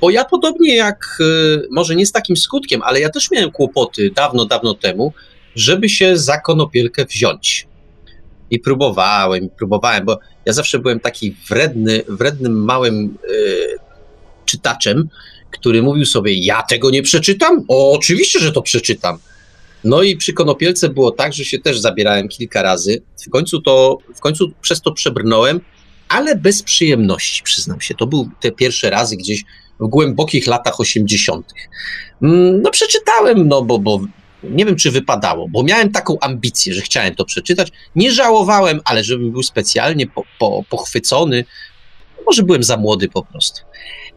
[0.00, 4.10] Bo ja podobnie jak, y, może nie z takim skutkiem, ale ja też miałem kłopoty
[4.16, 5.12] dawno, dawno temu,
[5.54, 7.66] żeby się za konopielkę wziąć.
[8.50, 13.76] I próbowałem, próbowałem, bo ja zawsze byłem taki wredny, wrednym małym y,
[14.44, 15.08] czytaczem,
[15.50, 17.64] który mówił sobie, ja tego nie przeczytam?
[17.68, 19.18] O, oczywiście, że to przeczytam.
[19.84, 23.02] No i przy Konopielce było tak, że się też zabierałem kilka razy.
[23.26, 25.60] W końcu to, w końcu przez to przebrnąłem,
[26.08, 27.94] ale bez przyjemności, przyznam się.
[27.94, 29.44] To były te pierwsze razy gdzieś
[29.80, 31.54] w głębokich latach 80.
[32.22, 34.00] Mm, No przeczytałem, no bo, bo
[34.42, 37.68] nie wiem, czy wypadało, bo miałem taką ambicję, że chciałem to przeczytać.
[37.96, 41.44] Nie żałowałem, ale żebym był specjalnie po, po, pochwycony.
[42.26, 43.60] Może byłem za młody po prostu.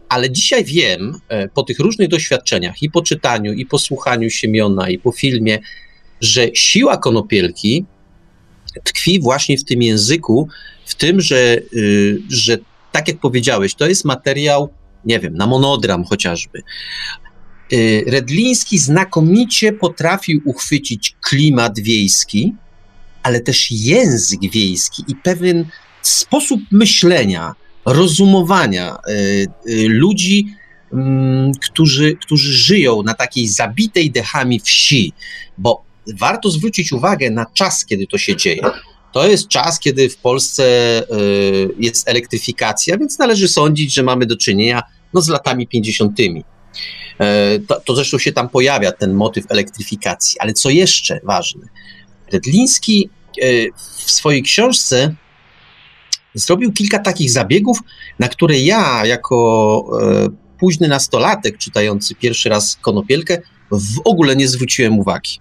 [0.09, 4.89] ale dzisiaj wiem, e, po tych różnych doświadczeniach, i po czytaniu, i po słuchaniu Siemiona,
[4.89, 5.59] i po filmie,
[6.21, 7.85] że siła konopielki
[8.83, 10.47] tkwi właśnie w tym języku,
[10.85, 12.57] w tym, że, y, że
[12.91, 14.69] tak jak powiedziałeś, to jest materiał,
[15.05, 16.61] nie wiem, na monodram chociażby.
[17.73, 22.53] Y, Redliński znakomicie potrafił uchwycić klimat wiejski,
[23.23, 25.65] ale też język wiejski i pewien
[26.01, 29.47] sposób myślenia, rozumowania y,
[29.89, 30.47] ludzi,
[30.93, 35.13] mm, którzy, którzy żyją na takiej zabitej dechami wsi,
[35.57, 35.83] bo
[36.19, 38.61] warto zwrócić uwagę na czas, kiedy to się dzieje.
[39.11, 40.63] To jest czas, kiedy w Polsce
[41.01, 46.17] y, jest elektryfikacja, więc należy sądzić, że mamy do czynienia no, z latami 50.
[47.19, 50.39] E, to, to zresztą się tam pojawia ten motyw elektryfikacji.
[50.39, 51.67] Ale co jeszcze ważne,
[52.31, 53.09] Redliński
[53.41, 53.47] e,
[54.05, 55.15] w swojej książce
[56.33, 57.79] zrobił kilka takich zabiegów,
[58.19, 64.99] na które ja, jako e, późny nastolatek czytający pierwszy raz Konopielkę, w ogóle nie zwróciłem
[64.99, 65.39] uwagi.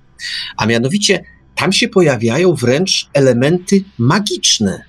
[0.57, 4.85] A mianowicie tam się pojawiają wręcz elementy magiczne.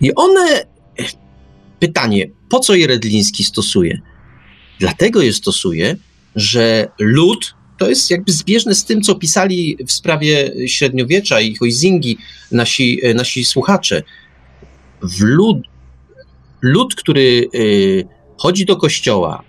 [0.00, 0.64] I one,
[1.80, 4.00] pytanie, po co je Redliński stosuje?
[4.80, 5.96] Dlatego je stosuje,
[6.36, 12.18] że lud to jest jakby zbieżne z tym, co pisali w sprawie średniowiecza i Huizingi
[12.52, 14.02] nasi, nasi słuchacze.
[15.02, 15.58] W lud,
[16.62, 19.42] lud, który y, chodzi do kościoła,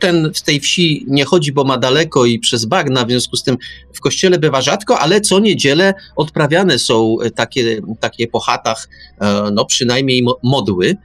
[0.00, 3.42] ten w tej wsi nie chodzi, bo ma daleko i przez bagna, w związku z
[3.42, 3.56] tym
[3.94, 8.88] w kościele bywa rzadko, ale co niedzielę odprawiane są takie, takie po chatach,
[9.20, 10.96] e, no przynajmniej modły.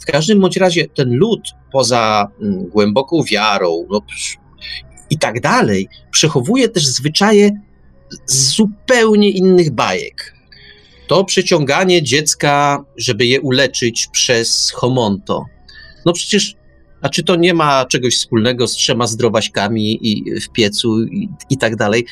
[0.00, 1.40] W każdym bądź razie ten lud
[1.72, 2.28] poza
[2.72, 4.00] głęboką wiarą no,
[5.10, 7.50] i tak dalej, przechowuje też zwyczaje
[8.26, 10.34] zupełnie innych bajek.
[11.06, 15.44] To przeciąganie dziecka, żeby je uleczyć przez homonto.
[16.06, 16.56] No przecież
[17.02, 21.58] a czy to nie ma czegoś wspólnego z trzema zdrowaśkami i w piecu i, i
[21.58, 22.06] tak dalej?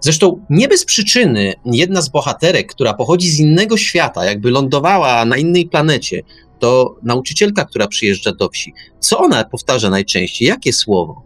[0.00, 5.36] Zresztą nie bez przyczyny jedna z bohaterek, która pochodzi z innego świata, jakby lądowała na
[5.36, 6.22] innej planecie,
[6.58, 8.72] to nauczycielka, która przyjeżdża do wsi.
[9.00, 10.48] Co ona powtarza najczęściej?
[10.48, 11.22] Jakie słowo?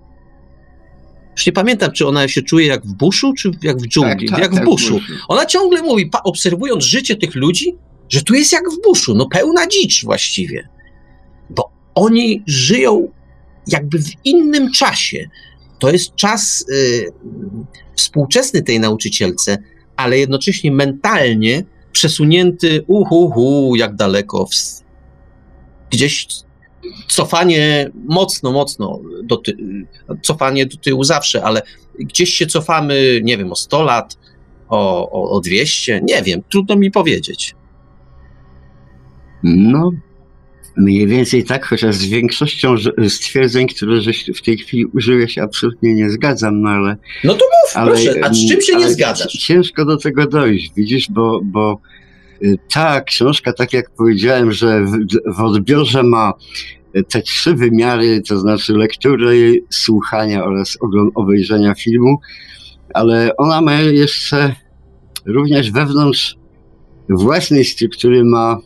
[1.36, 4.28] Już nie pamiętam, czy ona się czuje jak w buszu, czy jak w dżungli.
[4.28, 5.00] Tak, tak, jak w tak, buszu.
[5.28, 7.76] Ona ciągle mówi, obserwując życie tych ludzi,
[8.08, 10.68] że tu jest jak w buszu, no pełna dzicz właściwie.
[11.94, 13.08] Oni żyją
[13.66, 15.28] jakby w innym czasie.
[15.78, 17.12] To jest czas y,
[17.96, 19.58] współczesny tej nauczycielce,
[19.96, 24.54] ale jednocześnie mentalnie przesunięty uhu, jak daleko, w,
[25.90, 26.26] gdzieś
[27.08, 29.56] cofanie mocno, mocno, do ty,
[30.22, 31.62] cofanie do tyłu zawsze, ale
[31.98, 34.18] gdzieś się cofamy, nie wiem, o 100 lat,
[34.68, 37.54] o, o, o 200, nie wiem, trudno mi powiedzieć.
[39.42, 39.90] No,
[40.76, 42.74] Mniej więcej tak, chociaż z większością
[43.08, 46.96] stwierdzeń, które żeś w tej chwili użyłeś, absolutnie nie zgadzam, no ale...
[47.24, 49.32] No to mów, ale, proszę, a z czym się nie zgadzasz?
[49.32, 51.80] Ciężko do tego dojść, widzisz, bo, bo
[52.42, 54.96] y, ta książka, tak jak powiedziałem, że w,
[55.36, 56.32] w odbiorze ma
[57.08, 60.78] te trzy wymiary, to znaczy lektury, słuchania oraz
[61.14, 62.18] obejrzenia filmu,
[62.94, 64.54] ale ona ma jeszcze
[65.26, 66.36] również wewnątrz
[67.08, 68.58] własnej struktury ma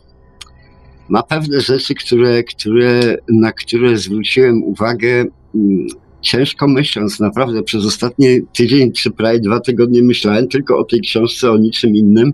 [1.09, 5.87] ma pewne rzeczy, które, które, na które zwróciłem uwagę mm,
[6.21, 11.51] ciężko myśląc, naprawdę przez ostatni tydzień czy prawie dwa tygodnie myślałem tylko o tej książce,
[11.51, 12.33] o niczym innym.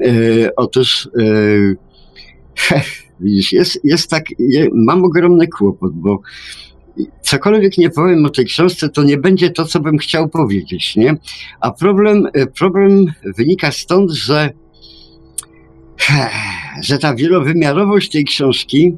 [0.00, 0.10] E,
[0.56, 2.80] otóż e,
[3.20, 6.20] widzisz, jest, jest tak, je, mam ogromny kłopot, bo
[7.22, 11.14] cokolwiek nie powiem o tej książce, to nie będzie to, co bym chciał powiedzieć, nie?
[11.60, 14.50] A problem, e, problem wynika stąd, że
[16.82, 18.96] że ta wielowymiarowość tej książki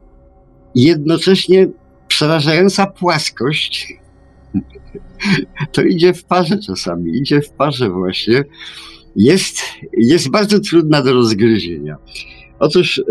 [0.74, 1.68] i jednocześnie
[2.08, 3.94] przerażająca płaskość
[5.72, 8.44] to idzie w parze czasami, idzie w parze właśnie,
[9.16, 9.58] jest,
[9.92, 11.96] jest bardzo trudna do rozgryzienia.
[12.58, 13.02] Otóż,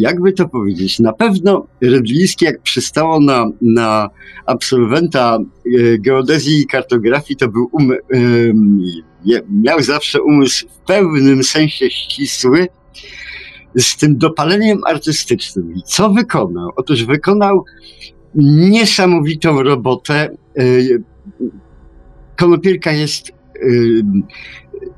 [0.00, 4.10] jakby to powiedzieć, na pewno Rydliński, jak przystało na, na
[4.46, 8.82] absolwenta e, geodezji i kartografii, to był um,
[9.50, 12.66] miał zawsze umysł w pełnym sensie ścisły,
[13.76, 15.74] z tym dopaleniem artystycznym.
[15.84, 16.70] Co wykonał?
[16.76, 17.64] Otóż wykonał
[18.34, 20.36] niesamowitą robotę.
[20.58, 21.02] Y,
[22.36, 24.02] Konopielka jest y,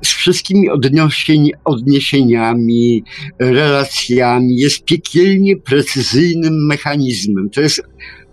[0.01, 3.03] z wszystkimi odniesień, odniesieniami,
[3.39, 7.49] relacjami, jest piekielnie precyzyjnym mechanizmem.
[7.49, 7.81] To jest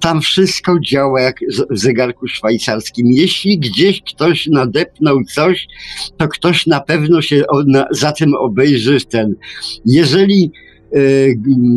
[0.00, 1.36] tam wszystko działa jak
[1.70, 3.06] w zegarku szwajcarskim.
[3.10, 5.66] Jeśli gdzieś ktoś nadepnął coś,
[6.16, 7.44] to ktoś na pewno się
[7.90, 9.34] za tym obejrzy ten.
[9.84, 10.52] Jeżeli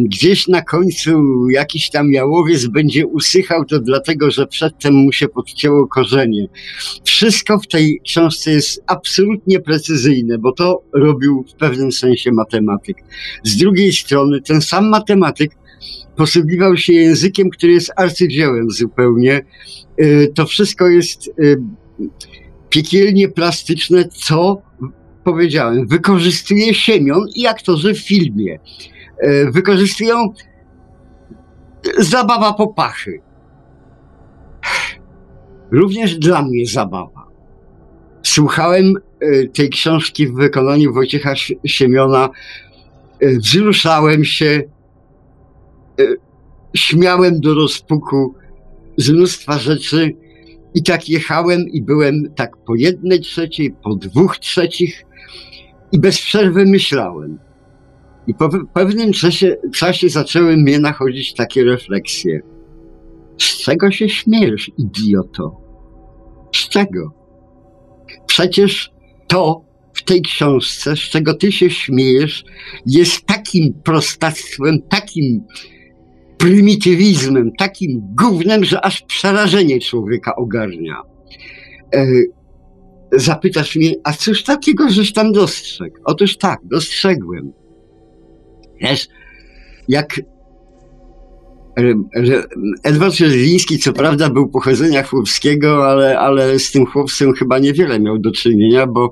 [0.06, 1.12] gdzieś na końcu
[1.50, 6.48] jakiś tam jałowiec będzie usychał, to dlatego, że przedtem mu się podcięło korzenie.
[7.04, 12.98] Wszystko w tej książce jest absolutnie precyzyjne, bo to robił w pewnym sensie matematyk.
[13.44, 15.52] Z drugiej strony ten sam matematyk
[16.16, 19.42] posługiwał się językiem, który jest arcydziełem zupełnie.
[20.36, 21.32] To wszystko jest
[22.70, 24.62] piekielnie plastyczne, co
[25.24, 28.60] powiedziałem, wykorzystuje Siemion i aktorzy w filmie.
[29.20, 30.34] E, wykorzystują
[31.98, 33.22] zabawa po pachy.
[35.72, 37.28] Również dla mnie zabawa.
[38.24, 41.34] Słuchałem e, tej książki w wykonaniu Wojciecha
[41.66, 42.30] Siemiona,
[43.20, 44.64] e, wzruszałem się,
[46.76, 48.36] śmiałem do rozpuku
[48.98, 50.16] z mnóstwa rzeczy
[50.74, 55.06] i tak jechałem i byłem tak po jednej trzeciej, po dwóch trzecich
[55.92, 57.40] i bez przerwy myślałem.
[58.28, 62.42] I po pewnym czasie, czasie zaczęły mnie nachodzić takie refleksje.
[63.38, 65.62] Z czego się śmiejesz, idioto?
[66.56, 67.14] Z czego?
[68.28, 68.92] Przecież
[69.28, 69.62] to
[69.94, 72.44] w tej książce, z czego ty się śmiejesz,
[72.86, 75.44] jest takim prostactwem, takim
[76.40, 81.02] prymitywizmem, takim gównem, że aż przerażenie człowieka ogarnia.
[81.96, 82.06] E,
[83.12, 85.96] zapytasz mnie, a cóż takiego żeś tam dostrzegł?
[86.04, 87.52] Otóż tak, dostrzegłem.
[88.82, 89.08] Wiesz,
[89.88, 90.22] jak
[92.84, 98.20] Edward Żeliński, co prawda, był pochodzenia chłopskiego, ale, ale z tym chłopcem chyba niewiele miał
[98.20, 99.12] do czynienia, bo,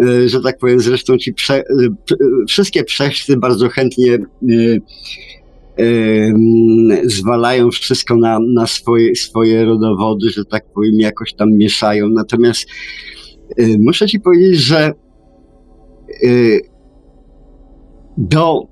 [0.00, 1.64] e, że tak powiem, zresztą ci prze, e,
[2.48, 4.18] wszystkie przechcy bardzo chętnie
[7.04, 12.08] zwalają wszystko na, na swoje, swoje rodowody, że tak powiem, jakoś tam mieszają.
[12.08, 12.66] Natomiast
[13.58, 14.92] y, muszę ci powiedzieć, że
[16.24, 16.60] y,
[18.18, 18.62] do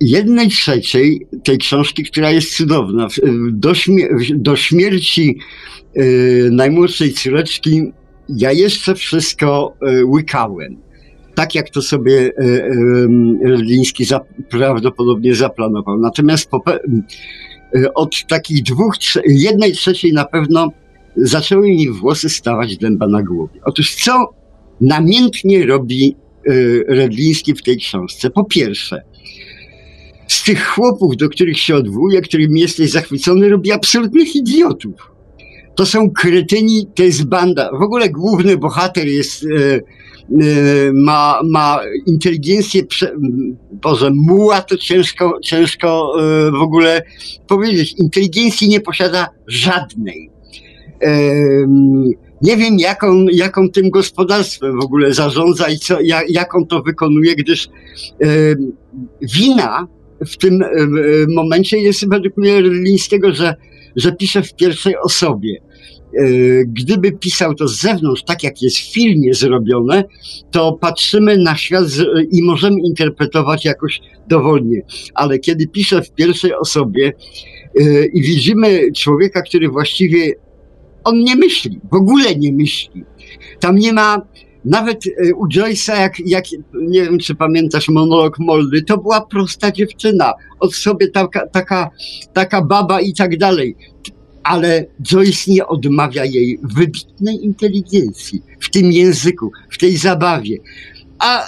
[0.00, 3.08] jednej trzeciej tej książki, która jest cudowna,
[3.50, 5.38] do, śmier- do śmierci
[5.96, 7.92] y, najmłodszej córeczki,
[8.28, 9.76] ja jeszcze wszystko
[10.06, 10.84] łykałem
[11.34, 12.72] tak jak to sobie e, e,
[13.42, 14.04] Liński
[14.50, 15.98] prawdopodobnie zaplanował.
[15.98, 18.94] Natomiast po, e, od takich dwóch,
[19.26, 20.68] jednej trzeciej na pewno
[21.16, 23.60] zaczęły mi włosy stawać dęba na głowie.
[23.64, 24.34] Otóż co
[24.80, 26.16] namiętnie robi
[26.88, 28.30] Redliński w tej książce?
[28.30, 29.02] Po pierwsze,
[30.28, 34.94] z tych chłopów, do których się odwołuje, którymi jesteś zachwycony, robi absolutnych idiotów.
[35.74, 37.70] To są kretyni, to jest banda.
[37.78, 39.46] W ogóle główny bohater jest
[40.94, 42.82] ma, ma inteligencję,
[43.72, 46.14] Boże, muła to ciężko, ciężko
[46.48, 47.02] y, w ogóle
[47.46, 47.94] powiedzieć.
[47.98, 50.30] Inteligencji nie posiada żadnej.
[52.42, 56.54] Nie wiem, jak on, jak on tym gospodarstwem w ogóle zarządza i co, jak, jak
[56.54, 57.68] on to wykonuje, gdyż
[59.22, 59.88] wina
[60.26, 60.64] w tym
[61.34, 63.54] momencie jest według mnie Lińskiego, że,
[63.96, 65.60] że pisze w pierwszej osobie.
[66.18, 70.04] E, gdyby pisał to z zewnątrz, tak jak jest w filmie zrobione,
[70.50, 71.84] to patrzymy na świat
[72.30, 74.82] i możemy interpretować jakoś dowolnie.
[75.14, 77.12] Ale kiedy pisze w pierwszej osobie
[77.80, 80.32] e, i widzimy człowieka, który właściwie
[81.04, 83.04] on nie myśli, w ogóle nie myśli.
[83.60, 84.22] Tam nie ma
[84.64, 86.44] nawet e, u Joyce'a, jak, jak,
[86.74, 91.90] nie wiem, czy pamiętasz monolog Moldy, to była prosta dziewczyna, od sobie taka, taka,
[92.32, 93.76] taka baba i tak dalej
[94.44, 100.56] ale Joyce nie odmawia jej wybitnej inteligencji w tym języku, w tej zabawie.
[101.18, 101.44] A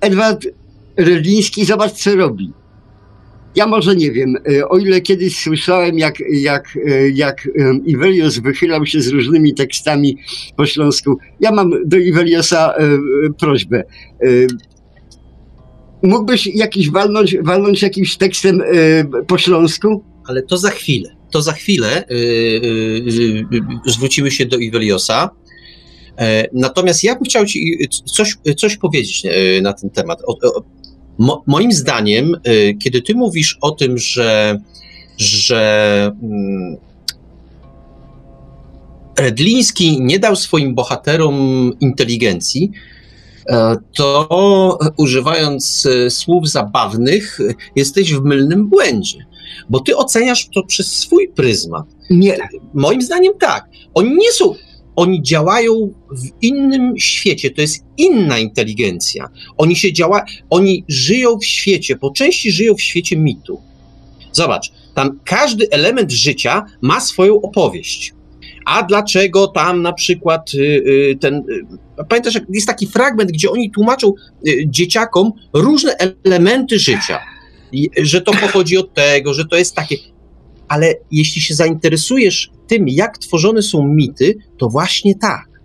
[0.00, 0.46] Edward
[0.96, 2.52] Redliński, zobacz co robi.
[3.54, 7.48] Ja może nie wiem, e, o ile kiedyś słyszałem, jak, jak, e, jak
[7.84, 10.16] Iwelios wychylał się z różnymi tekstami
[10.56, 11.18] po śląsku.
[11.40, 12.88] Ja mam do Iweliosa e,
[13.38, 13.84] prośbę.
[16.02, 18.62] Mógłbyś jakiś walnąć, walnąć jakimś tekstem
[19.26, 20.04] po śląsku?
[20.26, 22.18] Ale to za chwilę to za chwilę y, y,
[23.86, 25.30] y, zwrócimy się do Iweliosa.
[26.18, 30.22] E, natomiast ja bym chciał Ci coś, coś powiedzieć e, na ten temat.
[31.18, 34.60] Mo, moim zdaniem, e, kiedy Ty mówisz o tym, że,
[35.18, 36.76] że mm,
[39.18, 42.70] Redliński nie dał swoim bohaterom inteligencji,
[43.94, 47.38] to używając słów zabawnych,
[47.76, 49.26] jesteś w mylnym błędzie
[49.70, 51.84] bo ty oceniasz to przez swój pryzmat.
[52.10, 52.38] Nie.
[52.74, 53.68] Moim zdaniem tak.
[53.94, 54.54] Oni nie są,
[54.96, 59.28] oni działają w innym świecie, to jest inna inteligencja.
[59.56, 63.60] Oni się działa, oni żyją w świecie, po części żyją w świecie mitu.
[64.32, 68.14] Zobacz, tam każdy element życia ma swoją opowieść.
[68.66, 71.34] A dlaczego tam na przykład y, y, ten.
[71.34, 74.12] Y, pamiętasz, jest taki fragment, gdzie oni tłumaczą
[74.66, 77.18] dzieciakom różne elementy życia
[78.02, 79.96] że to pochodzi od tego, że to jest takie.
[80.68, 85.56] Ale jeśli się zainteresujesz tym, jak tworzone są mity, to właśnie tak.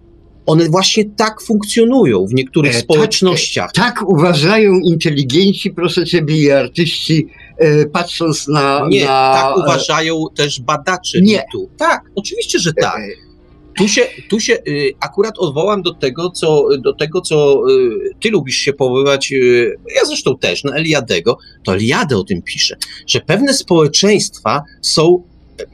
[0.45, 3.71] One właśnie tak funkcjonują w niektórych E, tak, społecznościach.
[3.71, 7.27] Tak uważają inteligenci, proszę ciebie, i artyści,
[7.57, 8.87] e, patrząc na.
[8.89, 11.37] Nie, na, tak uważają też badacze Nie.
[11.37, 11.69] mitu.
[11.77, 12.97] Tak, oczywiście, że e, tak.
[12.97, 13.30] e,
[13.77, 18.29] Tu się, tu się y, akurat odwołam do tego, co, do tego, co y, ty
[18.29, 23.19] lubisz się powoływać, y, ja zresztą też, na Eliadego, to Eliade o tym pisze, że
[23.19, 25.23] pewne społeczeństwa są,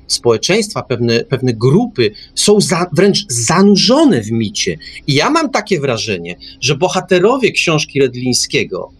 [0.08, 4.78] społeczeństwa, pewne, pewne grupy są za, wręcz zanurzone w micie.
[5.08, 8.92] I ja mam takie wrażenie, że bohaterowie książki Redlińskiego,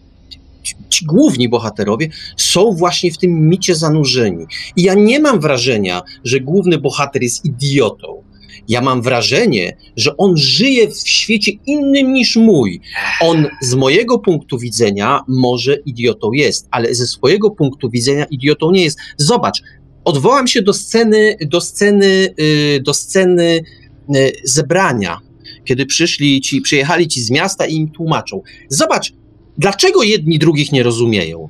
[0.88, 4.46] ci główni bohaterowie, są właśnie w tym micie zanurzeni.
[4.76, 8.22] I ja nie mam wrażenia, że główny bohater jest idiotą.
[8.68, 12.80] Ja mam wrażenie, że on żyje w świecie innym niż mój.
[13.20, 18.84] On z mojego punktu widzenia może idiotą jest, ale ze swojego punktu widzenia idiotą nie
[18.84, 18.98] jest.
[19.16, 19.62] Zobacz,
[20.04, 23.60] odwołam się do sceny, do sceny, yy, do sceny
[24.08, 25.18] yy, zebrania,
[25.64, 28.42] kiedy przyszli ci, przyjechali ci z miasta i im tłumaczą.
[28.68, 29.12] Zobacz,
[29.58, 31.48] dlaczego jedni drugich nie rozumieją?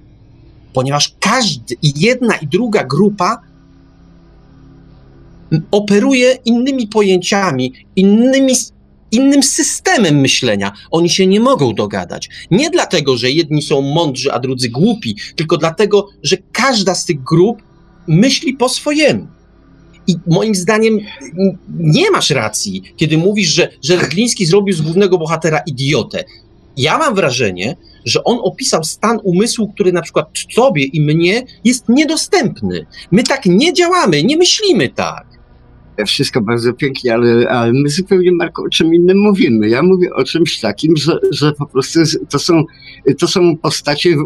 [0.73, 3.41] Ponieważ każdy i jedna i druga grupa
[5.71, 8.53] operuje innymi pojęciami, innymi,
[9.11, 10.73] innym systemem myślenia.
[10.91, 12.29] Oni się nie mogą dogadać.
[12.51, 17.23] Nie dlatego, że jedni są mądrzy, a drudzy głupi, tylko dlatego, że każda z tych
[17.23, 17.63] grup
[18.07, 19.27] myśli po swojemu.
[20.07, 21.01] I moim zdaniem
[21.79, 26.25] nie masz racji, kiedy mówisz, że, że Gliński zrobił z głównego bohatera idiotę.
[26.77, 31.89] Ja mam wrażenie, że on opisał stan umysłu, który na przykład tobie i mnie jest
[31.89, 32.87] niedostępny.
[33.11, 35.38] My tak nie działamy, nie myślimy tak.
[36.07, 39.69] Wszystko bardzo pięknie, ale, ale my zupełnie, Marko, o czym innym mówimy.
[39.69, 42.65] Ja mówię o czymś takim, że, że po prostu to są,
[43.19, 44.17] to są postacie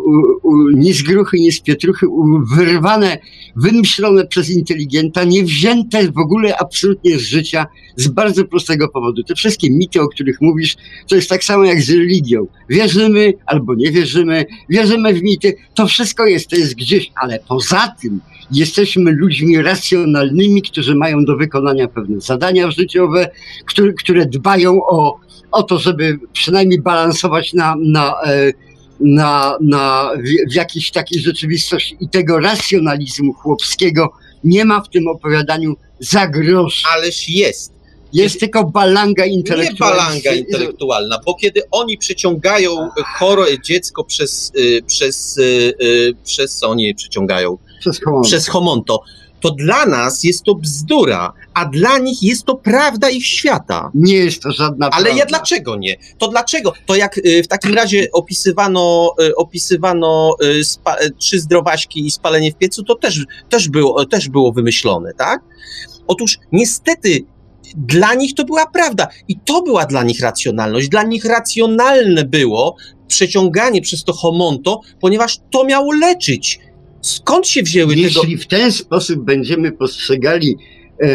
[0.43, 2.25] u, ni z gruchy, ni z pietruchy, u,
[2.57, 3.19] wyrwane,
[3.57, 7.67] wymyślone przez inteligenta, nie wzięte w ogóle absolutnie z życia,
[7.97, 9.23] z bardzo prostego powodu.
[9.23, 10.77] Te wszystkie mity, o których mówisz,
[11.09, 12.47] to jest tak samo jak z religią.
[12.69, 17.95] Wierzymy albo nie wierzymy, wierzymy w mity, to wszystko jest, to jest gdzieś, ale poza
[18.03, 18.21] tym
[18.53, 23.31] jesteśmy ludźmi racjonalnymi, którzy mają do wykonania pewne zadania życiowe,
[23.67, 25.19] które, które dbają o,
[25.53, 28.53] o to, żeby przynajmniej balansować na, na, e,
[29.01, 34.13] na, na, w, w jakiejś takiej rzeczywistości i tego racjonalizmu chłopskiego
[34.45, 36.83] nie ma w tym opowiadaniu za grosz.
[36.97, 37.73] Ależ jest.
[38.13, 39.97] Jest tylko balanga Nie intelektualna.
[39.97, 42.89] balanga intelektualna, bo kiedy oni przyciągają
[43.19, 47.59] chore dziecko przez, y, przez, y, y, przez co oni je przyciągają?
[47.83, 48.23] Przez homo.
[48.23, 49.03] Przez homonto,
[49.41, 53.91] to dla nas jest to bzdura, a dla nich jest to prawda ich świata.
[53.95, 55.97] Nie jest to żadna Ale ja dlaczego nie?
[56.19, 56.73] To dlaczego?
[56.87, 62.53] To jak y, w takim razie opisywano, y, opisywano y, spa, trzy zdrowaśki i spalenie
[62.53, 65.41] w piecu, to też, też, było, też było wymyślone, tak?
[66.07, 67.25] Otóż niestety
[67.77, 70.89] dla nich to była prawda i to była dla nich racjonalność.
[70.89, 72.77] Dla nich racjonalne było
[73.09, 76.61] przeciąganie przez to homonto, ponieważ to miało leczyć.
[77.03, 78.07] Skąd się wzięły tego?
[78.07, 80.57] Jeśli w ten sposób będziemy postrzegali
[80.99, 81.09] e,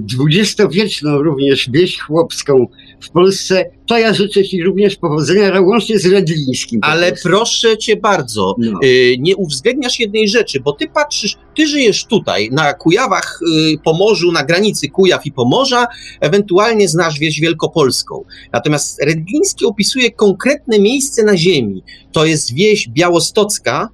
[0.00, 2.66] dwudziestowieczną również wieś chłopską
[3.00, 6.80] w Polsce, to ja życzę Ci również powodzenia, łącznie z Redlińskim.
[6.80, 8.78] po Ale proszę cię bardzo, No.
[8.84, 13.40] y, nie uwzględniasz jednej rzeczy, bo ty patrzysz, ty żyjesz tutaj, na Kujawach,
[13.74, 15.86] y, Pomorzu, na granicy Kujaw i Pomorza,
[16.20, 18.24] ewentualnie znasz wieś wielkopolską.
[18.52, 21.82] Natomiast Redliński opisuje konkretne miejsce na ziemi.
[22.12, 23.88] To jest wieś białostocka.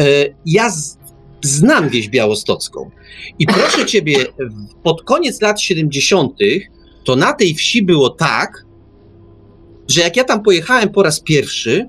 [0.00, 0.98] Y, Ja z,
[1.42, 2.90] znam wieś białostocką.
[3.38, 4.16] I proszę ciebie,
[4.82, 6.32] pod koniec lat 70.,
[7.04, 8.64] to na tej wsi było tak,
[9.88, 11.88] że jak ja tam pojechałem po raz pierwszy,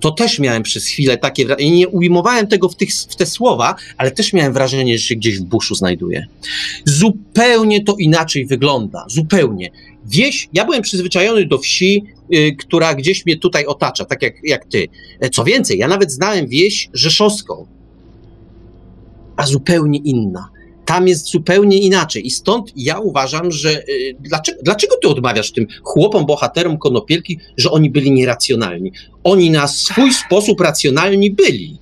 [0.00, 3.74] to też miałem przez chwilę takie wrażenie, nie ujmowałem tego w, tych, w te słowa,
[3.96, 6.26] ale też miałem wrażenie, że się gdzieś w buszu znajduję.
[6.84, 9.70] Zupełnie to inaczej wygląda, zupełnie.
[10.06, 12.04] Wieś, ja byłem przyzwyczajony do wsi,
[12.58, 14.88] która gdzieś mnie tutaj otacza, tak jak, jak ty.
[15.20, 17.66] E, Co więcej, ja nawet znałem wieś rzeszowską,
[19.36, 20.48] a zupełnie inna.
[20.84, 22.26] Tam jest zupełnie inaczej.
[22.26, 27.70] I stąd ja uważam, że y, dlaczego, dlaczego ty odmawiasz tym chłopom, bohaterom konopielki, że
[27.70, 28.92] oni byli nieracjonalni?
[29.24, 31.78] Oni na swój sposób racjonalni byli.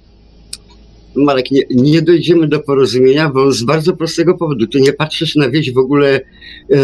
[1.15, 4.67] Marek, nie, nie dojdziemy do porozumienia, bo z bardzo prostego powodu.
[4.67, 6.21] Ty nie patrzysz na wieś w ogóle
[6.71, 6.79] e,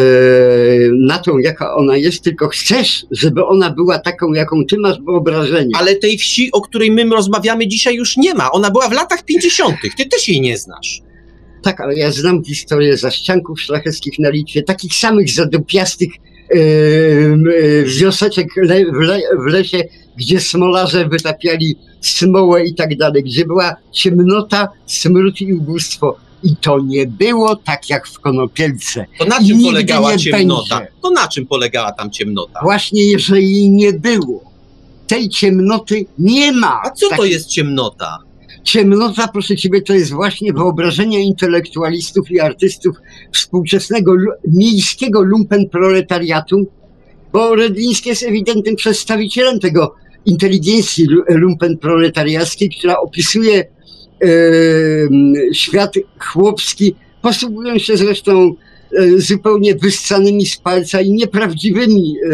[0.93, 5.71] na tą, jaka ona jest, tylko chcesz, żeby ona była taką, jaką ty masz wyobrażenie.
[5.79, 8.51] Ale tej wsi, o której my rozmawiamy dzisiaj, już nie ma.
[8.51, 9.77] Ona była w latach 50.
[9.97, 11.03] Ty też jej nie znasz.
[11.63, 16.11] Tak, ale ja znam historię zaścianków szlacheckich na Litwie, takich samych zadupiastych
[18.01, 19.85] wioseczek le, w, le, w lesie,
[20.17, 26.17] gdzie smolarze wytapiali smołę i tak dalej, gdzie była ciemnota, smród i ubóstwo.
[26.43, 29.07] I to nie było tak jak w Konopielce.
[29.19, 30.79] To na czym polegała ciemnota?
[30.79, 30.93] będzie.
[31.03, 32.61] To na czym polegała tam ciemnota?
[32.63, 34.53] Właśnie jeżeli jej nie było,
[35.07, 36.81] tej ciemnoty nie ma.
[36.85, 38.19] A co to jest ciemnota?
[38.69, 42.97] Ciemnota, proszę ciebie, to jest właśnie wyobrażenie intelektualistów i artystów
[43.33, 44.13] współczesnego
[44.49, 46.67] miejskiego lumpenproletariatu,
[47.33, 49.95] bo Redliński jest ewidentnym przedstawicielem tego
[50.27, 53.65] inteligencji lu- lumpenproletariackiej, która opisuje
[54.21, 58.68] em, świat chłopski, posługując się zresztą e,
[59.17, 62.29] zupełnie wyssanymi z palca i nieprawdziwymi e,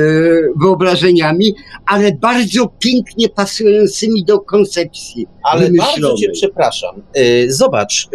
[0.62, 1.54] wyobrażeniami,
[1.86, 5.26] ale bardzo pięknie pasującymi do koncepcji.
[5.44, 6.16] Ale bardzo wymyślonej.
[6.16, 7.02] cię przepraszam.
[7.18, 8.08] Y, Zobacz,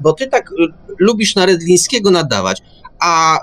[0.00, 0.50] bo ty tak
[0.98, 2.62] lubisz na Redlińskiego nadawać,
[3.00, 3.38] a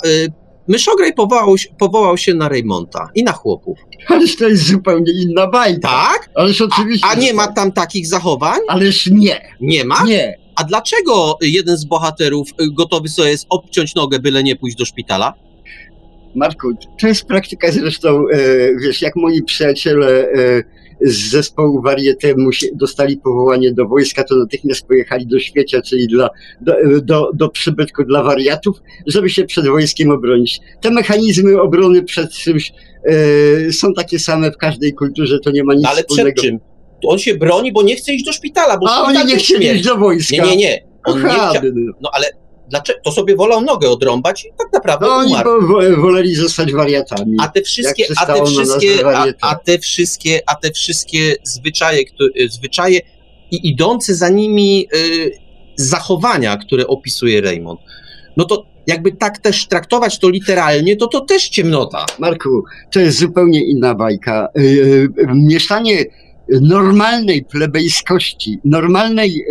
[0.67, 3.79] Myszograj powołał, się- powołał się na Reymonta i na chłopów.
[4.07, 5.87] Ależ to jest zupełnie inna bajka.
[5.89, 6.29] Tak?
[6.35, 7.07] Ależ oczywiście.
[7.11, 7.55] A nie że ma tak.
[7.55, 8.59] tam takich zachowań?
[8.67, 10.03] Ależ nie, Nie ma?
[10.05, 10.37] nie.
[10.55, 15.33] A dlaczego jeden z bohaterów gotowy sobie jest obciąć nogę, byle nie pójść do szpitala?
[16.35, 16.67] Marku,
[17.01, 18.37] to jest praktyka zresztą, e,
[18.81, 20.63] wiesz, jak moi przyjaciele e,
[21.01, 22.35] z zespołu Varieté
[22.73, 26.29] dostali powołanie do wojska, to natychmiast pojechali do świecia, czyli dla,
[26.61, 28.77] do, do, do przybytku dla wariatów,
[29.07, 30.59] żeby się przed wojskiem obronić.
[30.81, 32.73] Te mechanizmy obrony przed czymś
[33.05, 36.41] e, są takie same w każdej kulturze, to nie ma nic No, ale przed wspólnego.
[36.41, 36.70] czym?
[37.07, 39.83] On się broni, bo nie chce iść do szpitala, bo A oni nie chcieli iść
[39.83, 40.35] do wojska.
[40.35, 40.83] Nie, nie, nie.
[41.05, 41.61] On nie chciał,
[42.01, 42.09] no.
[42.13, 42.25] ale
[42.69, 42.99] dlaczego?
[43.03, 45.67] To sobie wolał nogę odrąbać i tak naprawdę No oni umarł.
[45.67, 47.37] wo- woleli zostać wariatami.
[47.41, 52.29] A te wszystkie, a te wszystkie, a, a te wszystkie, a te wszystkie zwyczaje, które,
[52.49, 52.99] zwyczaje
[53.51, 55.31] i idące za nimi y,
[55.75, 57.79] zachowania, które opisuje Raymond,
[58.37, 62.05] no to jakby tak też traktować to literalnie, to to też ciemnota.
[62.19, 64.47] Marku, to jest zupełnie inna bajka.
[64.57, 66.05] Y, y, Mieszanie
[66.61, 69.45] normalnej plebejskości, normalnej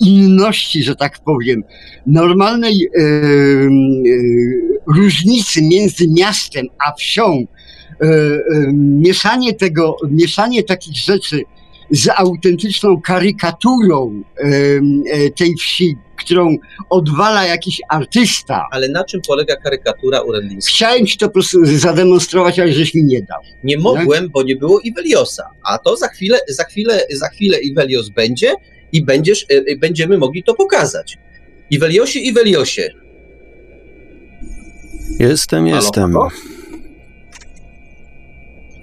[0.00, 1.64] inności, że tak powiem,
[2.06, 3.70] normalnej y,
[4.86, 7.46] różnicy między miastem a wsią,
[8.04, 8.06] y,
[8.72, 11.42] mieszanie tego, mieszanie takich rzeczy
[11.92, 16.56] z autentyczną karykaturą y, tej wsi, którą
[16.90, 20.70] odwala jakiś artysta, Ale na czym polega karykatura Urendlińska?
[20.70, 23.40] Chciałem ci to po prostu zademonstrować, ale żeś mi nie dał.
[23.64, 28.08] Nie mogłem, bo nie było Iweliosa, a to za chwilę, za chwilę, za chwilę Iwelios
[28.08, 28.54] będzie
[28.92, 31.18] i będziesz, y, y, będziemy mogli to pokazać.
[31.70, 32.88] Iweliosie, Iweliosie,
[35.18, 36.12] Jestem, Halo, jestem.
[36.12, 36.28] halo?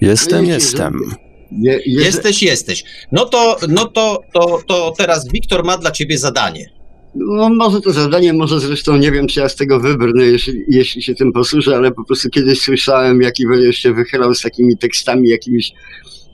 [0.02, 1.29] Jestem, jestem.
[1.52, 2.84] Je, je, jesteś, jesteś.
[3.12, 6.70] No to, no to, to, to teraz Wiktor ma dla ciebie zadanie.
[7.16, 11.04] No, może to zadanie, może zresztą nie wiem, czy ja z tego wybrnę, jeśli, jeśli
[11.04, 15.30] się tym posłużę, ale po prostu kiedyś słyszałem, jak Iweliusz się wychylał z takimi tekstami
[15.30, 15.72] jakimiś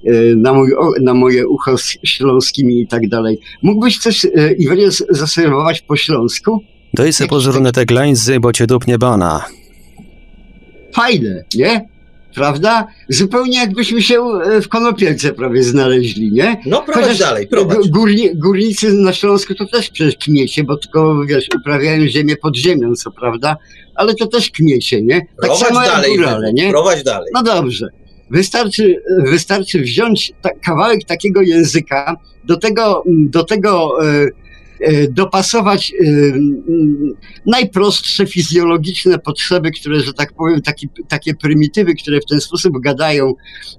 [0.06, 3.40] e, na, mój, o- na moje ucho śląskimi i tak dalej.
[3.62, 6.60] Mógłbyś coś, e, Iweliusz, zaserwować po śląsku?
[6.94, 9.46] Daj se pozorne te glańzy, bo cię dupnie bana.
[10.94, 11.90] Fajne, nie?
[12.36, 12.88] Prawda?
[13.10, 16.62] Zupełnie jakbyśmy się e, w Konopielce prawie znaleźli, nie?
[16.66, 17.78] No prowadź Chociaż dalej, prowadź.
[17.78, 22.56] gó- Górni, górnicy na Śląsku to też przecież kmiecie, bo tylko, wiesz, uprawiają ziemię pod
[22.58, 23.58] ziemią, co prawda,
[23.96, 25.20] ale to też kmiecie, nie?
[25.22, 26.70] Tak Prowadź samo jak dalej, górale, nie?
[26.70, 27.30] prowadź dalej.
[27.34, 27.88] No dobrze.
[28.32, 34.26] Wystarczy, wystarczy wziąć ta, kawałek takiego języka, do tego, do tego e,
[35.10, 36.06] dopasować e,
[37.46, 43.34] najprostsze fizjologiczne potrzeby, które, że tak powiem, taki, takie prymitywy, które w ten sposób gadają,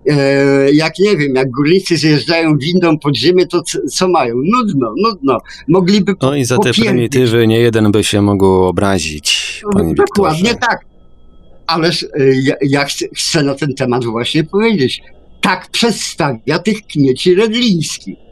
[0.06, 4.34] e, jak nie wiem, jak górnicy zjeżdżają windą pod ziemię, to co, mają?
[4.36, 5.38] Nudno, nudno.
[5.68, 10.58] Mogliby No i za te prymitywy nie jeden by się mógł obrazić, panie Dokładnie Wiktorze.
[10.70, 10.80] tak.
[11.66, 12.06] Ależ
[12.42, 15.02] ja, ja chcę, chcę na ten temat właśnie powiedzieć.
[15.40, 18.25] Tak przedstawia tych kmieci redlińskich.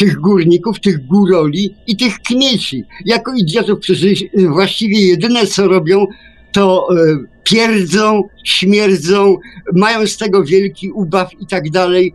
[0.00, 2.84] Tych górników, tych góroli i tych kmieci.
[3.04, 6.06] Jako idiotów, którzy y, właściwie jedyne co robią,
[6.52, 9.36] to y, pierdzą, śmierdzą,
[9.74, 12.14] mają z tego wielki ubaw i tak dalej.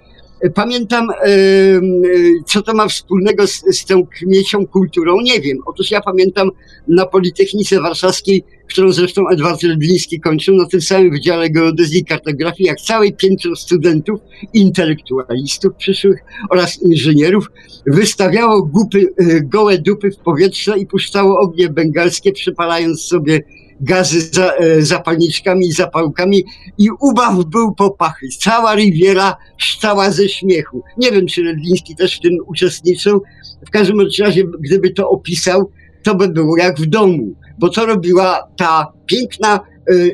[0.54, 5.58] Pamiętam, y, y, co to ma wspólnego z, z tą kmiecią kulturą, nie wiem.
[5.66, 6.50] Otóż ja pamiętam
[6.88, 12.68] na Politechnice Warszawskiej, którą zresztą Edward Redliński kończył, na tym samym Wydziale Geodezji i Kartografii,
[12.68, 14.20] jak całe piętro studentów,
[14.54, 16.20] intelektualistów przyszłych
[16.50, 17.52] oraz inżynierów,
[17.88, 19.14] wystawiało gupy,
[19.44, 23.42] gołe dupy w powietrze i puszczało ognie bengalskie, przypalając sobie
[23.82, 26.44] gazy za, e, zapalniczkami i zapałkami
[26.78, 28.28] i ubaw był po pachy.
[28.40, 30.84] Cała riviera szczała ze śmiechu.
[30.98, 33.24] Nie wiem, czy Redliński też w tym uczestniczył.
[33.68, 35.72] W każdym razie, gdyby to opisał,
[36.04, 39.60] to by było jak w domu, bo to robiła ta piękna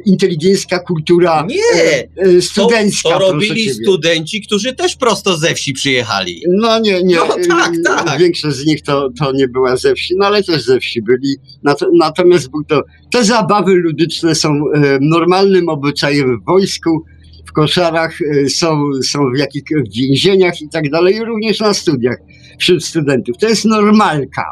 [0.06, 1.82] inteligencka kultura Nie!
[1.82, 2.08] e,
[2.38, 3.10] e, studencka.
[3.10, 6.44] To, to robili studenci, którzy też prosto ze wsi przyjechali.
[6.50, 7.16] No nie, nie.
[7.16, 8.20] No tak, e, tak.
[8.20, 11.36] Większość z nich to, to nie była ze wsi, no ale też ze wsi byli.
[11.64, 17.04] Nato- Natomiast był to, te zabawy ludyczne są e, normalnym obyczajem w wojsku,
[17.48, 22.18] w koszarach, e, są, są w jakich w więzieniach i tak dalej, również na studiach
[22.60, 23.38] wśród studentów.
[23.38, 24.46] To jest normalka.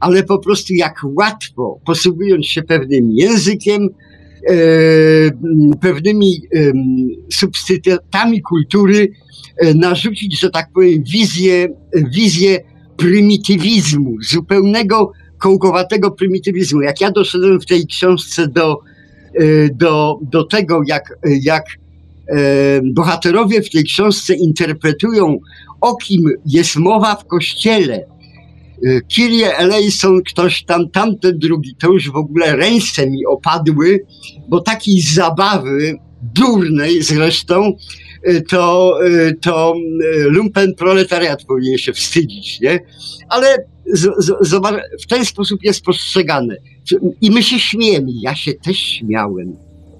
[0.00, 3.88] Ale po prostu jak łatwo, posługując się pewnym językiem, e,
[5.80, 6.74] pewnymi em,
[7.32, 9.12] substytutami kultury,
[9.56, 11.68] e, narzucić, że tak powiem, wizję,
[12.12, 12.60] wizję
[12.96, 16.82] prymitywizmu, zupełnego kołkowatego prymitywizmu.
[16.82, 18.80] Jak ja doszedłem w tej książce do,
[19.34, 21.64] e, do, do tego, jak, jak
[22.28, 22.36] e,
[22.82, 25.38] bohaterowie w tej książce interpretują,
[25.80, 28.06] o kim jest mowa w kościele,
[28.86, 34.06] e, Kyrie eleison, ktoś tam, tamten drugi, to już w ogóle ręce mi opadły,
[34.48, 35.98] bo takiej zabawy,
[36.34, 37.72] durnej zresztą,
[38.22, 39.74] e, to, e, to
[40.28, 42.80] lumpen proletariat powinien się wstydzić, nie?
[43.28, 43.66] Ale
[45.02, 46.56] w ten sposób jest postrzegane.
[47.20, 48.06] I my się śmiejemy.
[48.22, 49.56] Ja się też śmiałem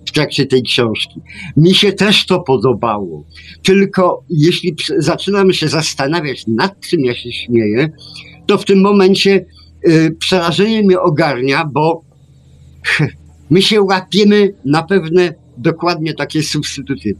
[0.07, 1.21] w trakcie tej książki.
[1.57, 3.25] Mi się też to podobało.
[3.63, 7.91] Tylko jeśli przy- zaczynam się zastanawiać, nad czym ja się śmieję,
[8.47, 9.45] to w tym momencie
[9.89, 12.05] y, przerażenie mnie ogarnia, bo
[13.51, 17.15] my się łapiemy na pewne dokładnie takie substytuty.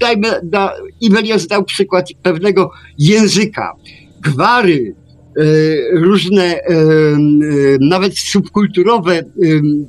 [0.00, 0.74] Dajmy, da,
[1.48, 3.72] dał przykład pewnego języka.
[4.20, 4.94] Gwary,
[5.36, 5.42] e,
[5.92, 6.76] różne, e,
[7.80, 9.22] nawet subkulturowe,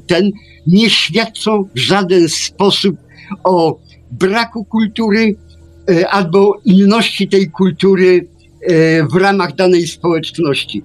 [0.08, 0.32] ten,
[0.68, 2.96] nie świadczą w żaden sposób
[3.44, 3.80] o
[4.12, 5.36] braku kultury
[6.10, 8.28] albo inności tej kultury
[9.12, 10.84] w ramach danej społeczności.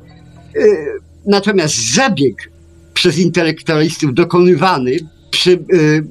[0.56, 0.60] E,
[1.28, 2.50] Natomiast zabieg
[2.94, 4.96] przez intelektualistów dokonywany
[5.30, 5.56] przy, e,